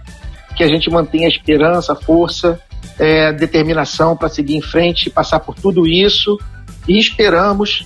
que 0.55 0.63
a 0.63 0.67
gente 0.67 0.89
mantenha 0.89 1.27
a 1.27 1.29
esperança, 1.29 1.93
a 1.93 1.95
força, 1.95 2.59
é, 2.97 3.31
determinação 3.31 4.17
para 4.17 4.29
seguir 4.29 4.55
em 4.55 4.61
frente, 4.61 5.07
passar 5.07 5.39
por 5.39 5.53
tudo 5.53 5.85
isso 5.85 6.35
e 6.87 6.97
esperamos 6.97 7.85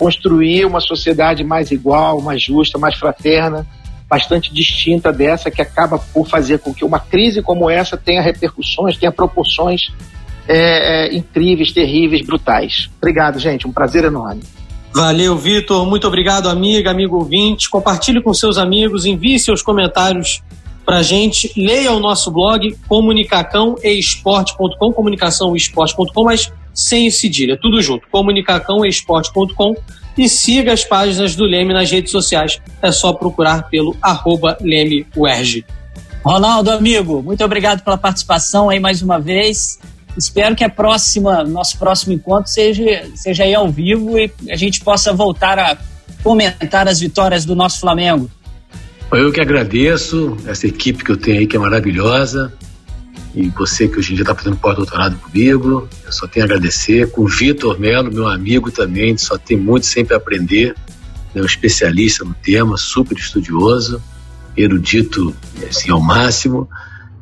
construir 0.00 0.64
uma 0.64 0.80
sociedade 0.80 1.44
mais 1.44 1.70
igual, 1.70 2.22
mais 2.22 2.42
justa, 2.42 2.78
mais 2.78 2.94
fraterna, 2.94 3.66
bastante 4.08 4.50
distinta 4.52 5.12
dessa, 5.12 5.50
que 5.50 5.60
acaba 5.60 5.98
por 5.98 6.26
fazer 6.26 6.60
com 6.60 6.72
que 6.72 6.86
uma 6.86 6.98
crise 6.98 7.42
como 7.42 7.68
essa 7.68 7.98
tenha 7.98 8.22
repercussões, 8.22 8.96
tenha 8.96 9.12
proporções 9.12 9.92
é, 10.48 11.08
é, 11.08 11.14
incríveis, 11.14 11.70
terríveis, 11.70 12.24
brutais. 12.24 12.88
Obrigado, 12.96 13.38
gente. 13.38 13.68
Um 13.68 13.72
prazer 13.72 14.04
enorme. 14.04 14.40
Valeu, 14.94 15.36
Vitor. 15.36 15.84
Muito 15.84 16.08
obrigado, 16.08 16.48
amiga, 16.48 16.90
amigo 16.90 17.18
ouvinte. 17.18 17.68
Compartilhe 17.68 18.22
com 18.22 18.32
seus 18.32 18.56
amigos, 18.56 19.04
envie 19.04 19.38
seus 19.38 19.60
comentários 19.60 20.42
pra 20.84 21.02
gente. 21.02 21.52
Leia 21.54 21.92
o 21.92 22.00
nosso 22.00 22.30
blog 22.30 22.74
comunicacãoesporte.com, 22.88 24.92
comunicaçãoesporte.com, 24.94 26.24
mas 26.24 26.50
sem 26.74 27.10
cedilha, 27.10 27.56
tudo 27.56 27.80
junto, 27.82 28.06
comunicacãoesporte.com 28.10 29.74
e 30.16 30.28
siga 30.28 30.72
as 30.72 30.84
páginas 30.84 31.34
do 31.34 31.44
Leme 31.44 31.72
nas 31.72 31.90
redes 31.90 32.10
sociais. 32.10 32.60
É 32.82 32.92
só 32.92 33.12
procurar 33.12 33.68
pelo 33.68 33.96
arroba 34.02 34.56
LemeUerg. 34.60 35.64
Ronaldo, 36.22 36.70
amigo, 36.70 37.22
muito 37.22 37.42
obrigado 37.42 37.82
pela 37.82 37.96
participação 37.96 38.68
aí 38.68 38.78
mais 38.78 39.00
uma 39.00 39.18
vez. 39.18 39.78
Espero 40.16 40.54
que 40.54 40.64
a 40.64 40.68
próxima, 40.68 41.44
nosso 41.44 41.78
próximo 41.78 42.12
encontro 42.12 42.50
seja, 42.50 43.08
seja 43.14 43.44
aí 43.44 43.54
ao 43.54 43.70
vivo 43.70 44.18
e 44.18 44.30
a 44.50 44.56
gente 44.56 44.80
possa 44.80 45.12
voltar 45.12 45.58
a 45.58 45.78
comentar 46.22 46.88
as 46.88 47.00
vitórias 47.00 47.44
do 47.44 47.54
nosso 47.54 47.80
Flamengo. 47.80 48.30
Eu 49.12 49.32
que 49.32 49.40
agradeço 49.40 50.36
essa 50.46 50.66
equipe 50.66 51.02
que 51.02 51.10
eu 51.10 51.16
tenho 51.16 51.38
aí, 51.38 51.46
que 51.46 51.56
é 51.56 51.58
maravilhosa. 51.58 52.52
E 53.34 53.48
você 53.50 53.86
que 53.86 53.98
hoje 53.98 54.12
em 54.12 54.14
dia 54.16 54.24
está 54.24 54.34
fazendo 54.34 54.56
pós-doutorado 54.56 55.16
comigo, 55.16 55.88
eu 56.04 56.12
só 56.12 56.26
tenho 56.26 56.44
a 56.44 56.46
agradecer. 56.46 57.10
Com 57.10 57.22
o 57.22 57.28
Vitor 57.28 57.78
Melo, 57.78 58.12
meu 58.12 58.26
amigo 58.26 58.70
também, 58.70 59.16
só 59.16 59.38
tem 59.38 59.56
muito 59.56 59.86
sempre 59.86 60.14
a 60.14 60.16
aprender. 60.16 60.74
É 61.34 61.40
um 61.40 61.44
especialista 61.44 62.24
no 62.24 62.34
tema, 62.34 62.76
super 62.76 63.16
estudioso, 63.16 64.02
erudito 64.56 65.34
assim, 65.68 65.90
ao 65.90 66.00
máximo. 66.00 66.68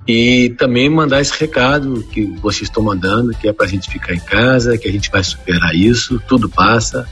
E 0.07 0.55
também 0.59 0.89
mandar 0.89 1.21
esse 1.21 1.39
recado 1.39 2.03
que 2.11 2.25
vocês 2.41 2.63
estão 2.63 2.83
mandando, 2.83 3.33
que 3.33 3.47
é 3.47 3.53
para 3.53 3.67
a 3.67 3.69
gente 3.69 3.91
ficar 3.91 4.15
em 4.15 4.21
casa, 4.21 4.79
que 4.79 4.89
a 4.89 4.93
gente 4.93 5.11
vai 5.11 5.23
superar 5.23 5.75
isso, 5.75 6.19
tudo 6.27 6.49
passa, 6.49 7.07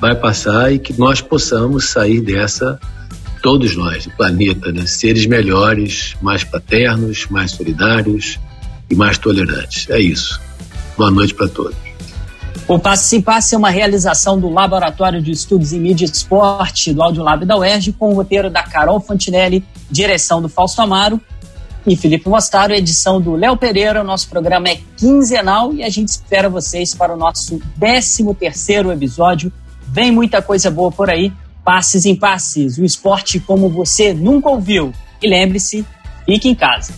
vai 0.00 0.16
passar 0.16 0.72
e 0.72 0.80
que 0.80 0.92
nós 0.98 1.20
possamos 1.20 1.84
sair 1.84 2.20
dessa, 2.20 2.80
todos 3.42 3.76
nós, 3.76 4.06
do 4.06 4.12
planeta, 4.12 4.72
né? 4.72 4.86
seres 4.86 5.26
melhores, 5.26 6.16
mais 6.22 6.44
paternos, 6.44 7.26
mais 7.28 7.50
solidários 7.50 8.38
e 8.88 8.94
mais 8.94 9.18
tolerantes. 9.18 9.90
É 9.90 10.00
isso. 10.00 10.40
Boa 10.96 11.10
noite 11.10 11.34
para 11.34 11.48
todos. 11.48 11.76
O 12.68 12.78
Passe 12.78 13.16
em 13.16 13.20
Passe 13.20 13.54
é 13.54 13.58
uma 13.58 13.70
realização 13.70 14.38
do 14.38 14.48
Laboratório 14.48 15.20
de 15.20 15.32
Estudos 15.32 15.72
em 15.72 15.80
Mídia 15.80 16.06
e 16.06 16.08
Esporte 16.08 16.92
do 16.94 17.02
Audiolab 17.02 17.44
da 17.44 17.58
UERJ, 17.58 17.92
com 17.98 18.12
o 18.12 18.14
roteiro 18.14 18.48
da 18.48 18.62
Carol 18.62 19.00
Fantinelli, 19.00 19.64
direção 19.90 20.40
do 20.40 20.48
Fausto 20.48 20.80
Amaro 20.80 21.20
e 21.84 21.96
Felipe 21.96 22.28
Mostaro, 22.28 22.72
edição 22.72 23.20
do 23.20 23.34
Léo 23.34 23.56
Pereira. 23.56 24.00
O 24.00 24.04
nosso 24.04 24.28
programa 24.28 24.68
é 24.68 24.78
quinzenal 24.96 25.74
e 25.74 25.82
a 25.82 25.90
gente 25.90 26.08
espera 26.08 26.48
vocês 26.48 26.94
para 26.94 27.12
o 27.12 27.16
nosso 27.16 27.60
13 27.80 28.32
terceiro 28.34 28.92
episódio. 28.92 29.52
Vem 29.88 30.12
muita 30.12 30.40
coisa 30.40 30.70
boa 30.70 30.92
por 30.92 31.10
aí. 31.10 31.32
Passes 31.64 32.04
em 32.04 32.16
passes, 32.16 32.78
o 32.78 32.84
esporte 32.84 33.38
como 33.38 33.68
você 33.68 34.12
nunca 34.12 34.48
ouviu. 34.48 34.92
E 35.22 35.28
lembre-se, 35.28 35.86
fique 36.26 36.48
em 36.48 36.54
casa. 36.54 36.92